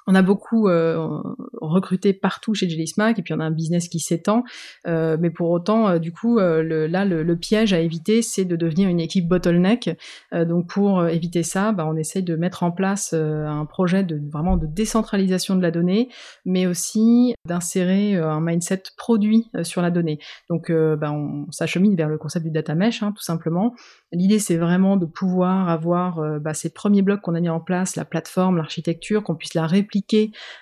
on 0.06 0.14
a 0.14 0.22
beaucoup 0.22 0.68
euh, 0.68 1.22
recruté 1.60 2.12
partout 2.12 2.54
chez 2.54 2.68
Jelly 2.68 2.92
et 3.16 3.22
puis 3.22 3.34
on 3.34 3.40
a 3.40 3.44
un 3.44 3.50
business 3.50 3.88
qui 3.88 4.00
s'étend. 4.00 4.44
Euh, 4.86 5.16
mais 5.20 5.30
pour 5.30 5.50
autant, 5.50 5.88
euh, 5.88 5.98
du 5.98 6.12
coup, 6.12 6.38
le, 6.38 6.86
là, 6.86 7.04
le, 7.04 7.36
piège 7.36 7.72
à 7.72 7.80
éviter, 7.80 8.22
c'est 8.22 8.44
de 8.44 8.56
devenir 8.56 8.88
une 8.88 9.00
équipe 9.00 9.26
bottleneck. 9.26 9.90
donc 10.32 10.68
pour 10.68 11.06
éviter 11.08 11.42
ça, 11.42 11.72
bah, 11.72 11.86
on 11.88 11.96
essaie 11.96 12.22
de 12.22 12.36
mettre 12.36 12.62
en 12.62 12.70
place 12.70 13.14
un 13.14 13.64
projet 13.64 14.04
de 14.04 14.20
vraiment 14.30 14.56
de 14.56 14.66
décentralisation 14.66 15.56
de 15.56 15.62
la 15.62 15.70
donnée, 15.70 16.08
mais 16.44 16.66
aussi 16.66 17.34
d'insérer 17.46 18.16
un 18.16 18.40
mindset 18.40 18.82
produit 18.96 19.50
sur 19.62 19.82
la 19.82 19.90
donnée. 19.90 20.18
Donc 20.50 20.70
bah, 20.70 21.10
on 21.10 21.50
s'achemine 21.50 21.96
vers 21.96 22.08
le 22.08 22.18
concept 22.18 22.44
du 22.44 22.52
data 22.52 22.74
mesh, 22.74 23.02
hein, 23.02 23.12
tout 23.16 23.24
simplement. 23.24 23.74
L'idée, 24.12 24.38
c'est 24.38 24.58
vraiment 24.58 24.96
de 24.96 25.06
pouvoir 25.06 25.68
avoir 25.68 26.20
bah, 26.40 26.54
ces 26.54 26.70
premiers 26.70 27.02
blocs 27.02 27.22
qu'on 27.22 27.34
a 27.34 27.40
mis 27.40 27.48
en 27.48 27.60
place, 27.60 27.96
la 27.96 28.04
plateforme, 28.04 28.58
l'architecture, 28.58 29.24
qu'on 29.24 29.34
puisse 29.34 29.54
la 29.54 29.66
répliquer 29.66 29.91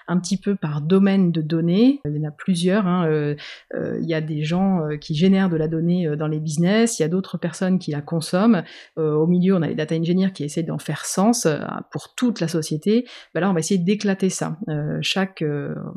un 0.09 0.19
petit 0.19 0.37
peu 0.37 0.57
par 0.57 0.81
domaine 0.81 1.33
de 1.33 1.43
données. 1.43 2.01
Il 2.05 2.17
y 2.17 2.21
en 2.21 2.29
a 2.29 2.31
plusieurs. 2.31 2.87
Hein. 2.87 3.07
Euh, 3.07 3.35
euh, 3.75 3.99
il 4.03 4.09
y 4.09 4.15
a 4.15 4.21
des 4.21 4.43
gens 4.43 4.81
euh, 4.81 4.97
qui 4.97 5.15
génèrent 5.15 5.49
de 5.49 5.57
la 5.57 5.69
donnée 5.69 6.09
dans 6.17 6.27
les 6.27 6.41
business, 6.41 6.99
il 6.99 7.03
y 7.03 7.05
a 7.05 7.09
d'autres 7.09 7.39
personnes 7.39 7.79
qui 7.79 7.91
la 7.91 8.01
consomment. 8.01 8.63
au 8.97 9.27
milieu, 9.27 9.55
on 9.57 9.63
a 9.63 9.69
les 9.69 9.75
data 9.75 9.95
engineers 9.95 10.33
qui 10.33 10.45
essaient 10.45 10.63
d'en 10.63 10.79
faire 10.79 11.05
sens 11.05 11.47
pour 11.91 12.15
toute 12.15 12.41
la 12.41 12.49
société. 12.49 13.05
Ben 13.35 13.41
là, 13.41 13.51
on 13.51 13.53
va 13.53 13.61
essayer 13.61 13.79
d'éclater 13.79 14.31
ça. 14.31 14.59
chaque 15.01 15.45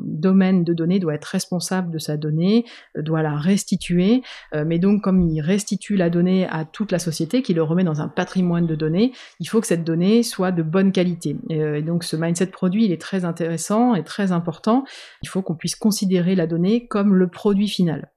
domaine 0.00 0.64
de 0.64 0.72
données 0.72 0.98
doit 0.98 1.14
être 1.14 1.24
responsable 1.24 1.90
de 1.90 1.98
sa 1.98 2.16
donnée, 2.16 2.64
doit 2.96 3.22
la 3.22 3.36
restituer. 3.36 4.22
mais 4.52 4.78
donc, 4.78 5.02
comme 5.02 5.22
il 5.22 5.40
restitue 5.40 5.96
la 5.96 6.10
donnée 6.10 6.46
à 6.48 6.64
toute 6.64 6.92
la 6.92 6.98
société, 6.98 7.42
qui 7.42 7.54
le 7.54 7.62
remet 7.62 7.84
dans 7.84 8.00
un 8.00 8.08
patrimoine 8.08 8.66
de 8.66 8.74
données, 8.74 9.12
il 9.40 9.48
faut 9.48 9.60
que 9.60 9.66
cette 9.66 9.84
donnée 9.84 10.22
soit 10.22 10.52
de 10.52 10.62
bonne 10.62 10.92
qualité. 10.92 11.36
et 11.50 11.82
donc, 11.82 12.04
ce 12.04 12.16
mindset 12.16 12.46
produit, 12.46 12.84
il 12.84 12.92
est 12.92 13.00
très 13.00 13.23
intéressant 13.24 13.94
et 13.94 14.04
très 14.04 14.32
important. 14.32 14.84
Il 15.22 15.28
faut 15.28 15.42
qu'on 15.42 15.56
puisse 15.56 15.76
considérer 15.76 16.34
la 16.34 16.46
donnée 16.46 16.86
comme 16.86 17.14
le 17.14 17.28
produit 17.28 17.68
final. 17.68 18.10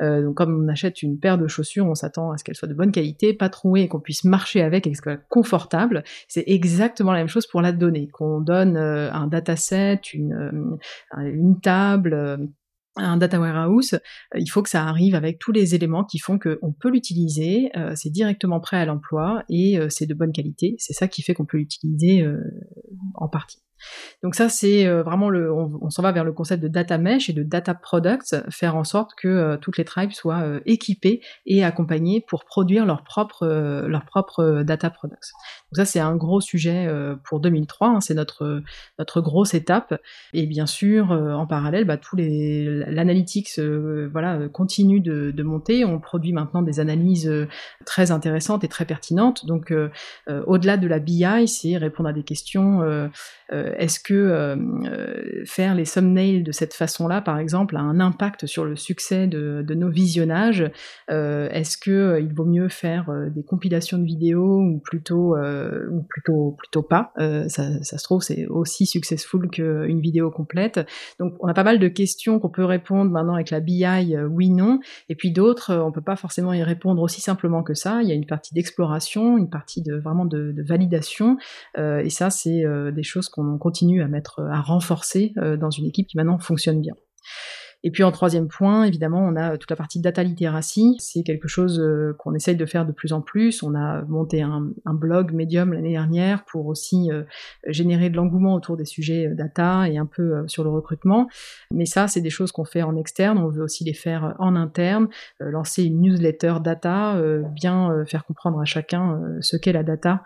Euh, 0.00 0.22
donc 0.22 0.36
comme 0.36 0.64
on 0.64 0.68
achète 0.68 1.02
une 1.02 1.18
paire 1.18 1.38
de 1.38 1.46
chaussures, 1.46 1.86
on 1.86 1.94
s'attend 1.94 2.32
à 2.32 2.38
ce 2.38 2.44
qu'elle 2.44 2.56
soit 2.56 2.68
de 2.68 2.74
bonne 2.74 2.92
qualité, 2.92 3.34
pas 3.34 3.48
trouée 3.48 3.88
qu'on 3.88 4.00
puisse 4.00 4.24
marcher 4.24 4.62
avec 4.62 4.86
et 4.86 4.90
qu'elle 4.90 4.96
soit 4.96 5.20
confortable. 5.28 6.02
C'est 6.28 6.44
exactement 6.46 7.12
la 7.12 7.18
même 7.18 7.28
chose 7.28 7.46
pour 7.46 7.62
la 7.62 7.72
donnée. 7.72 8.08
Qu'on 8.08 8.40
donne 8.40 8.76
euh, 8.76 9.12
un 9.12 9.26
dataset, 9.26 10.00
une, 10.14 10.32
euh, 10.32 11.30
une 11.30 11.60
table, 11.60 12.50
un 12.96 13.16
data 13.16 13.40
warehouse, 13.40 13.98
il 14.34 14.48
faut 14.48 14.62
que 14.62 14.68
ça 14.68 14.84
arrive 14.84 15.14
avec 15.14 15.38
tous 15.38 15.52
les 15.52 15.74
éléments 15.74 16.04
qui 16.04 16.18
font 16.18 16.38
qu'on 16.38 16.72
peut 16.72 16.90
l'utiliser, 16.90 17.70
c'est 17.94 18.10
directement 18.10 18.60
prêt 18.60 18.76
à 18.76 18.84
l'emploi 18.84 19.44
et 19.48 19.78
c'est 19.88 20.04
de 20.04 20.12
bonne 20.12 20.32
qualité. 20.32 20.74
C'est 20.78 20.92
ça 20.92 21.08
qui 21.08 21.22
fait 21.22 21.32
qu'on 21.32 21.46
peut 21.46 21.56
l'utiliser 21.56 22.26
en 23.14 23.28
partie. 23.28 23.62
Donc 24.22 24.34
ça, 24.36 24.48
c'est 24.48 24.86
euh, 24.86 25.02
vraiment 25.02 25.28
le, 25.28 25.52
on, 25.52 25.90
s'en 25.90 26.02
va 26.02 26.12
vers 26.12 26.24
le 26.24 26.32
concept 26.32 26.62
de 26.62 26.68
data 26.68 26.96
mesh 26.96 27.28
et 27.28 27.32
de 27.32 27.42
data 27.42 27.74
products, 27.74 28.36
faire 28.50 28.76
en 28.76 28.84
sorte 28.84 29.12
que 29.16 29.28
euh, 29.28 29.56
toutes 29.56 29.78
les 29.78 29.84
tribes 29.84 30.12
soient 30.12 30.42
euh, 30.42 30.60
équipées 30.64 31.20
et 31.44 31.64
accompagnées 31.64 32.24
pour 32.26 32.44
produire 32.44 32.86
leurs 32.86 33.02
propres, 33.02 33.46
leurs 33.46 34.04
propres 34.04 34.62
data 34.62 34.90
products. 34.90 35.32
Donc 35.72 35.76
ça, 35.76 35.84
c'est 35.84 36.00
un 36.00 36.14
gros 36.16 36.40
sujet 36.40 36.88
pour 37.24 37.40
2003. 37.40 37.88
Hein, 37.88 38.00
c'est 38.00 38.14
notre 38.14 38.62
notre 38.98 39.20
grosse 39.20 39.54
étape. 39.54 40.00
Et 40.32 40.46
bien 40.46 40.66
sûr, 40.66 41.10
en 41.10 41.46
parallèle, 41.46 41.84
bah, 41.84 41.96
tous 41.96 42.16
les 42.16 42.64
l'analytics, 42.86 43.58
voilà, 43.58 44.48
continue 44.48 45.00
de, 45.00 45.30
de, 45.30 45.42
monter. 45.42 45.84
On 45.84 45.98
produit 45.98 46.32
maintenant 46.32 46.62
des 46.62 46.78
analyses 46.78 47.30
très 47.86 48.10
intéressantes 48.10 48.64
et 48.64 48.68
très 48.68 48.84
pertinentes. 48.84 49.46
Donc, 49.46 49.72
au-delà 50.46 50.76
de 50.76 50.86
la 50.86 50.98
BI, 50.98 51.48
c'est 51.48 51.76
répondre 51.76 52.08
à 52.08 52.12
des 52.12 52.24
questions 52.24 53.08
est-ce 53.76 54.00
que 54.00 54.14
euh, 54.14 54.56
euh, 54.56 55.44
faire 55.44 55.74
les 55.74 55.84
thumbnails 55.84 56.42
de 56.42 56.52
cette 56.52 56.74
façon-là, 56.74 57.20
par 57.20 57.38
exemple, 57.38 57.76
a 57.76 57.80
un 57.80 58.00
impact 58.00 58.46
sur 58.46 58.64
le 58.64 58.76
succès 58.76 59.26
de, 59.26 59.64
nos 59.74 59.90
visionnages? 59.90 60.70
Est-ce 61.08 61.78
que 61.78 62.20
il 62.20 62.34
vaut 62.34 62.44
mieux 62.44 62.68
faire 62.68 63.10
des 63.34 63.42
compilations 63.42 63.98
de 63.98 64.04
vidéos 64.04 64.60
ou 64.60 64.80
plutôt 64.84 65.36
ou 65.36 66.02
plutôt 66.02 66.56
plutôt 66.58 66.82
pas? 66.82 67.12
Ça, 67.48 67.80
se 67.82 68.04
trouve 68.04 68.22
c'est 68.22 68.46
aussi 68.46 68.86
successful 68.86 69.48
qu'une 69.48 70.00
vidéo 70.00 70.30
complète. 70.30 70.80
Donc 71.18 71.34
on 71.40 71.48
a 71.48 71.54
pas 71.54 71.64
mal 71.64 71.78
de 71.78 71.88
questions 71.88 72.38
qu'on 72.38 72.50
peut 72.50 72.64
répondre 72.64 73.10
maintenant 73.10 73.34
avec 73.34 73.50
la 73.50 73.60
BI 73.60 74.16
oui 74.30 74.50
non 74.50 74.80
et 75.08 75.14
puis 75.14 75.32
d'autres 75.32 75.74
on 75.74 75.90
peut 75.90 76.02
pas 76.02 76.16
forcément 76.16 76.52
y 76.52 76.62
répondre 76.62 77.00
aussi 77.02 77.20
simplement 77.20 77.62
que 77.62 77.74
ça. 77.74 78.02
Il 78.02 78.08
y 78.08 78.12
a 78.12 78.14
une 78.14 78.26
partie 78.26 78.54
d'exploration, 78.54 79.38
une 79.38 79.50
partie 79.50 79.82
de 79.82 79.94
vraiment 79.94 80.26
de, 80.26 80.54
validation 80.62 81.38
et 81.78 82.10
ça 82.10 82.30
c'est 82.30 82.62
des 82.92 83.02
choses 83.02 83.28
qu'on 83.28 83.52
on 83.52 83.58
continue 83.62 84.02
à 84.02 84.08
mettre, 84.08 84.40
à 84.50 84.60
renforcer 84.60 85.34
euh, 85.36 85.56
dans 85.56 85.70
une 85.70 85.86
équipe 85.86 86.08
qui 86.08 86.16
maintenant 86.16 86.40
fonctionne 86.40 86.80
bien. 86.80 86.94
Et 87.84 87.92
puis 87.92 88.02
en 88.02 88.10
troisième 88.10 88.48
point, 88.48 88.84
évidemment, 88.84 89.20
on 89.24 89.36
a 89.36 89.56
toute 89.56 89.70
la 89.70 89.76
partie 89.76 90.00
data 90.00 90.24
literacy. 90.24 90.96
C'est 90.98 91.22
quelque 91.22 91.46
chose 91.46 91.78
euh, 91.78 92.12
qu'on 92.18 92.34
essaye 92.34 92.56
de 92.56 92.66
faire 92.66 92.86
de 92.86 92.92
plus 92.92 93.12
en 93.12 93.20
plus. 93.20 93.62
On 93.62 93.76
a 93.76 94.02
monté 94.02 94.42
un, 94.42 94.72
blog 94.86 95.32
Medium 95.32 95.72
l'année 95.72 95.92
dernière 95.92 96.44
pour 96.44 96.66
aussi 96.66 97.10
euh, 97.12 97.22
générer 97.68 98.10
de 98.10 98.16
l'engouement 98.16 98.54
autour 98.54 98.76
des 98.76 98.84
sujets 98.84 99.28
data 99.28 99.88
et 99.88 99.96
un 99.96 100.06
peu 100.06 100.42
sur 100.48 100.64
le 100.64 100.70
recrutement. 100.70 101.28
Mais 101.72 101.86
ça, 101.86 102.08
c'est 102.08 102.20
des 102.20 102.30
choses 102.30 102.50
qu'on 102.50 102.64
fait 102.64 102.82
en 102.82 102.96
externe. 102.96 103.38
On 103.38 103.48
veut 103.48 103.62
aussi 103.62 103.84
les 103.84 103.94
faire 103.94 104.34
en 104.40 104.56
interne, 104.56 105.08
lancer 105.38 105.84
une 105.84 106.00
newsletter 106.00 106.54
data, 106.62 107.20
bien 107.54 108.04
faire 108.06 108.24
comprendre 108.24 108.60
à 108.60 108.64
chacun 108.64 109.20
ce 109.40 109.56
qu'est 109.56 109.72
la 109.72 109.84
data 109.84 110.22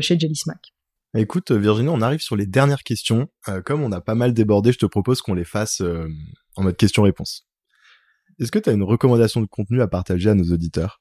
chez 0.00 0.18
Jelly 0.18 0.36
Smack. 0.36 0.75
Écoute, 1.18 1.50
Virginie, 1.50 1.88
on 1.88 2.02
arrive 2.02 2.20
sur 2.20 2.36
les 2.36 2.46
dernières 2.46 2.82
questions. 2.82 3.28
Euh, 3.48 3.62
comme 3.62 3.82
on 3.82 3.90
a 3.90 4.02
pas 4.02 4.14
mal 4.14 4.34
débordé, 4.34 4.72
je 4.72 4.78
te 4.78 4.84
propose 4.84 5.22
qu'on 5.22 5.32
les 5.32 5.44
fasse 5.44 5.80
euh, 5.80 6.06
en 6.56 6.62
mode 6.62 6.76
question-réponse. 6.76 7.46
Est-ce 8.38 8.52
que 8.52 8.58
tu 8.58 8.68
as 8.68 8.74
une 8.74 8.82
recommandation 8.82 9.40
de 9.40 9.46
contenu 9.46 9.80
à 9.80 9.88
partager 9.88 10.28
à 10.28 10.34
nos 10.34 10.52
auditeurs? 10.52 11.00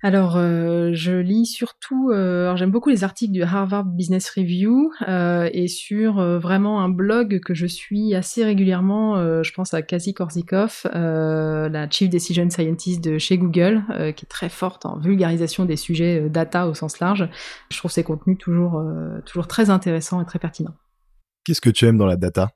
Alors, 0.00 0.36
euh, 0.36 0.90
je 0.92 1.12
lis 1.12 1.44
surtout, 1.44 2.10
euh, 2.12 2.44
alors 2.44 2.56
j'aime 2.56 2.70
beaucoup 2.70 2.88
les 2.88 3.02
articles 3.02 3.32
du 3.32 3.42
Harvard 3.42 3.84
Business 3.84 4.30
Review 4.30 4.92
euh, 5.08 5.50
et 5.52 5.66
sur 5.66 6.22
vraiment 6.38 6.80
un 6.80 6.88
blog 6.88 7.40
que 7.40 7.52
je 7.52 7.66
suis 7.66 8.14
assez 8.14 8.44
régulièrement. 8.44 9.42
je 9.42 9.52
pense 9.52 9.74
à 9.74 9.82
Kazi 9.82 10.14
Korzikov, 10.14 10.82
la 10.92 11.90
Chief 11.90 12.08
Decision 12.08 12.48
Scientist 12.48 13.02
de 13.02 13.18
chez 13.18 13.38
Google, 13.38 13.82
qui 14.14 14.24
est 14.24 14.28
très 14.28 14.48
forte 14.48 14.86
en 14.86 14.98
vulgarisation 14.98 15.64
des 15.64 15.76
sujets 15.76 16.28
data 16.30 16.68
au 16.68 16.74
sens 16.74 17.00
large. 17.00 17.28
Je 17.70 17.78
trouve 17.78 17.90
ses 17.90 18.04
contenus 18.04 18.38
toujours, 18.38 18.82
toujours 19.24 19.48
très 19.48 19.70
intéressants 19.70 20.22
et 20.22 20.26
très 20.26 20.38
pertinents. 20.38 20.74
Qu'est-ce 21.44 21.60
que 21.60 21.70
tu 21.70 21.86
aimes 21.86 21.98
dans 21.98 22.06
la 22.06 22.16
data? 22.16 22.50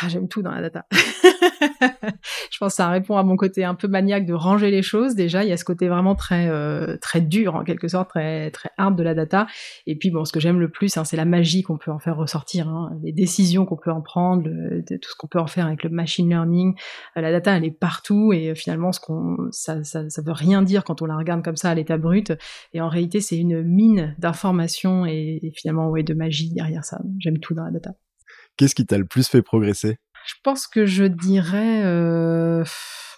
Ah, 0.00 0.08
J'aime 0.08 0.28
tout 0.28 0.42
dans 0.42 0.50
la 0.52 0.60
data. 0.60 0.86
je 2.50 2.58
pense 2.58 2.72
que 2.72 2.76
ça 2.76 2.88
répond 2.88 3.16
à 3.16 3.22
mon 3.22 3.36
côté 3.36 3.64
un 3.64 3.74
peu 3.74 3.88
maniaque 3.88 4.26
de 4.26 4.34
ranger 4.34 4.70
les 4.70 4.82
choses. 4.82 5.14
Déjà, 5.14 5.44
il 5.44 5.50
y 5.50 5.52
a 5.52 5.56
ce 5.56 5.64
côté 5.64 5.88
vraiment 5.88 6.14
très 6.14 6.48
euh, 6.48 6.96
très 7.00 7.20
dur 7.20 7.54
en 7.54 7.64
quelque 7.64 7.88
sorte, 7.88 8.10
très 8.10 8.50
très 8.50 8.70
hard 8.76 8.96
de 8.96 9.02
la 9.02 9.14
data. 9.14 9.46
Et 9.86 9.96
puis 9.96 10.10
bon, 10.10 10.24
ce 10.24 10.32
que 10.32 10.40
j'aime 10.40 10.60
le 10.60 10.70
plus, 10.70 10.96
hein, 10.96 11.04
c'est 11.04 11.16
la 11.16 11.24
magie 11.24 11.62
qu'on 11.62 11.78
peut 11.78 11.90
en 11.90 11.98
faire 11.98 12.16
ressortir, 12.16 12.68
hein. 12.68 12.90
les 13.02 13.12
décisions 13.12 13.66
qu'on 13.66 13.76
peut 13.76 13.90
en 13.90 14.00
prendre, 14.00 14.44
tout 14.44 15.10
ce 15.10 15.14
qu'on 15.16 15.28
peut 15.28 15.40
en 15.40 15.46
faire 15.46 15.66
avec 15.66 15.82
le 15.82 15.90
machine 15.90 16.28
learning. 16.28 16.74
Euh, 17.16 17.20
la 17.20 17.32
data, 17.32 17.56
elle 17.56 17.64
est 17.64 17.70
partout 17.70 18.32
et 18.32 18.50
euh, 18.50 18.54
finalement, 18.54 18.92
ce 18.92 19.00
qu'on 19.00 19.36
ça, 19.50 19.82
ça, 19.84 20.02
veut 20.22 20.32
rien 20.32 20.62
dire 20.62 20.84
quand 20.84 21.02
on 21.02 21.06
la 21.06 21.16
regarde 21.16 21.44
comme 21.44 21.56
ça 21.56 21.70
à 21.70 21.74
l'état 21.74 21.98
brut. 21.98 22.32
Et 22.72 22.80
en 22.80 22.88
réalité, 22.88 23.20
c'est 23.20 23.36
une 23.36 23.62
mine 23.62 24.14
d'informations 24.18 25.06
et, 25.06 25.40
et 25.42 25.52
finalement, 25.54 25.90
ouais, 25.90 26.02
de 26.02 26.14
magie 26.14 26.52
derrière 26.52 26.84
ça. 26.84 27.00
J'aime 27.18 27.38
tout 27.38 27.54
dans 27.54 27.64
la 27.64 27.70
data. 27.70 27.92
Qu'est-ce 28.56 28.74
qui 28.74 28.86
t'a 28.86 28.98
le 28.98 29.04
plus 29.04 29.28
fait 29.28 29.42
progresser? 29.42 29.98
Je 30.26 30.34
pense 30.42 30.66
que 30.66 30.86
je 30.86 31.04
dirais 31.04 31.82
euh, 31.84 32.64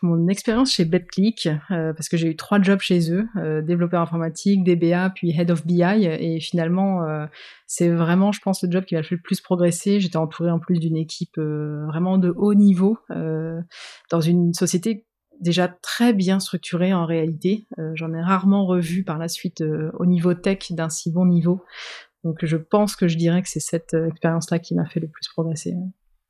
mon 0.03 0.29
expérience 0.29 0.73
chez 0.73 0.85
BetClick, 0.85 1.49
euh, 1.71 1.95
parce 1.95 2.09
que 2.09 2.19
j'ai 2.19 2.29
eu 2.29 2.37
trois 2.37 2.61
jobs 2.61 2.81
chez 2.81 3.11
eux, 3.11 3.27
euh, 3.37 3.63
développeur 3.63 4.03
informatique, 4.03 4.63
DBA, 4.63 5.11
puis 5.15 5.31
Head 5.31 5.51
of 5.51 5.67
BI, 5.67 5.83
et 5.83 6.39
finalement, 6.39 7.03
c'est 7.67 7.89
vraiment, 7.89 8.31
je 8.31 8.41
pense, 8.41 8.63
le 8.63 8.71
job 8.71 8.85
qui 8.85 8.95
m'a 8.95 9.03
fait 9.03 9.15
le 9.15 9.23
plus 9.23 9.41
progresser. 9.41 10.01
J'étais 10.01 10.19
entourée 10.19 10.51
en 10.51 10.59
plus 10.59 10.79
d'une 10.79 10.97
équipe 10.97 11.39
vraiment 11.39 12.19
de 12.19 12.33
haut 12.37 12.55
niveau, 12.55 12.99
dans 13.09 14.21
une 14.21 14.53
société 14.53 15.07
déjà 15.41 15.69
très 15.69 16.13
bien 16.13 16.41
structurée 16.41 16.93
en 16.93 17.07
réalité. 17.07 17.67
J'en 17.95 18.13
ai 18.13 18.21
rarement 18.21 18.67
revu 18.67 19.03
par 19.03 19.19
la 19.19 19.29
suite 19.29 19.63
au 19.99 20.07
niveau 20.07 20.35
tech 20.35 20.73
d'un 20.73 20.91
si 20.91 21.11
bon 21.11 21.27
niveau. 21.27 21.63
Donc 22.25 22.45
je 22.45 22.57
pense 22.57 22.97
que 22.97 23.09
je 23.09 23.17
dirais 23.17 23.43
que 23.43 23.49
c'est 23.49 23.61
cette 23.61 23.95
expérience-là 23.95 24.59
qui 24.59 24.75
m'a 24.75 24.87
fait 24.87 25.01
le 25.01 25.09
plus 25.09 25.29
progresser. 25.29 25.75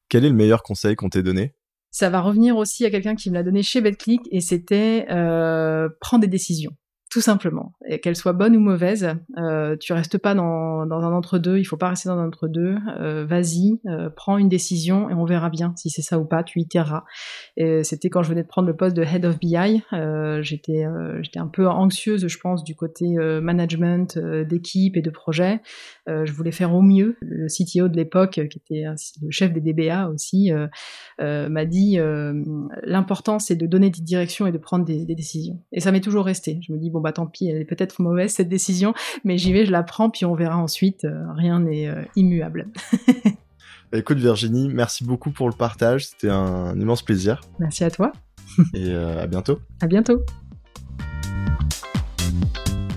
Quel 0.09 0.25
est 0.25 0.31
le 0.31 0.35
meilleur 0.35 0.63
conseil 0.63 0.97
qu'on 0.97 1.11
t'ait 1.11 1.23
donné? 1.23 1.55
Ça 1.91 2.11
va 2.11 2.21
revenir 2.21 2.57
aussi 2.57 2.85
à 2.85 2.91
quelqu'un 2.91 3.15
qui 3.15 3.31
me 3.31 3.35
l'a 3.35 3.43
donné 3.43 3.63
chez 3.63 3.81
BetClick 3.81 4.23
et 4.31 4.41
c'était 4.41 5.07
euh, 5.11 5.89
prendre 6.01 6.23
des 6.23 6.29
décisions 6.29 6.73
tout 7.11 7.21
simplement. 7.23 7.73
Qu'elle 8.03 8.17
soit 8.17 8.35
bonne 8.35 8.55
ou 8.57 8.61
mauvaise, 8.61 9.15
euh, 9.39 9.77
tu 9.79 9.93
restes 9.93 10.19
pas 10.19 10.35
dans, 10.35 10.85
dans 10.85 11.01
un 11.01 11.13
entre-deux, 11.13 11.59
il 11.59 11.65
faut 11.65 11.79
pas 11.79 11.89
rester 11.89 12.09
dans 12.09 12.19
un 12.19 12.29
entre-deux. 12.29 12.77
Euh, 13.01 13.25
vas-y, 13.25 13.81
euh, 13.87 14.11
prends 14.11 14.37
une 14.37 14.49
décision 14.49 15.09
et 15.09 15.15
on 15.15 15.25
verra 15.25 15.49
bien 15.49 15.73
si 15.77 15.89
c'est 15.89 16.03
ça 16.03 16.19
ou 16.19 16.25
pas, 16.27 16.43
tu 16.43 16.61
itéreras. 16.61 17.05
C'était 17.83 18.11
quand 18.11 18.23
je 18.23 18.29
venais 18.29 18.43
de 18.43 18.49
prendre 18.49 18.69
le 18.69 18.77
poste 18.77 18.97
de 18.97 19.03
Head 19.03 19.25
of 19.25 19.39
BI, 19.39 19.83
euh, 19.93 20.43
j'étais 20.43 20.85
j'étais 21.23 21.39
un 21.39 21.47
peu 21.47 21.67
anxieuse, 21.67 22.27
je 22.27 22.39
pense, 22.39 22.63
du 22.63 22.75
côté 22.75 23.17
management 23.41 24.19
d'équipe 24.19 24.97
et 24.97 25.03
de 25.03 25.11
projet. 25.11 25.61
je 26.07 26.33
voulais 26.33 26.53
faire 26.53 26.75
au 26.75 26.83
mieux. 26.83 27.17
Le 27.21 27.47
CTO 27.47 27.89
de 27.89 27.97
l'époque, 27.97 28.41
qui 28.49 28.59
était 28.59 28.85
le 29.23 29.31
chef 29.31 29.53
des 29.53 29.61
DBA 29.61 30.09
aussi, 30.09 30.51
m'a 31.19 31.65
dit 31.65 31.99
l'important 32.85 33.39
c'est 33.39 33.57
de 33.57 33.67
donner 33.67 33.91
des 33.91 34.03
directions 34.03 34.47
et 34.47 34.53
de 34.53 34.59
prendre 34.59 34.85
des, 34.85 35.05
des 35.05 35.15
décisions. 35.15 35.61
Et 35.73 35.81
ça 35.81 35.91
m'est 35.91 36.01
toujours 36.01 36.27
resté. 36.27 36.61
Je 36.67 36.73
me 36.73 36.79
dis 36.79 36.91
bon 36.91 36.98
bah 37.01 37.13
tant 37.13 37.27
pis, 37.27 37.49
elle 37.49 37.61
est 37.61 37.65
peut-être 37.65 38.01
mauvaise 38.01 38.33
cette 38.33 38.49
décision, 38.49 38.95
mais 39.25 39.39
j'y 39.39 39.53
vais, 39.53 39.67
je 39.67 39.73
la 39.73 39.83
prends, 39.83 40.11
puis 40.11 40.25
on 40.25 40.35
verra 40.35 40.57
ensuite. 40.57 41.05
Euh, 41.05 41.33
rien 41.33 41.61
n'est 41.61 41.89
euh, 41.89 42.03
immuable. 42.17 42.69
Bah, 43.91 43.97
écoute 43.97 44.19
Virginie, 44.19 44.69
merci 44.69 45.03
beaucoup 45.03 45.31
pour 45.31 45.49
le 45.49 45.55
partage, 45.55 46.09
c'était 46.09 46.29
un 46.29 46.79
immense 46.79 47.01
plaisir. 47.01 47.41
Merci 47.59 47.85
à 47.85 47.91
toi. 47.91 48.13
Et 48.75 48.91
euh, 48.91 49.23
à 49.23 49.27
bientôt. 49.27 49.61
À 49.81 49.87
bientôt. 49.87 50.21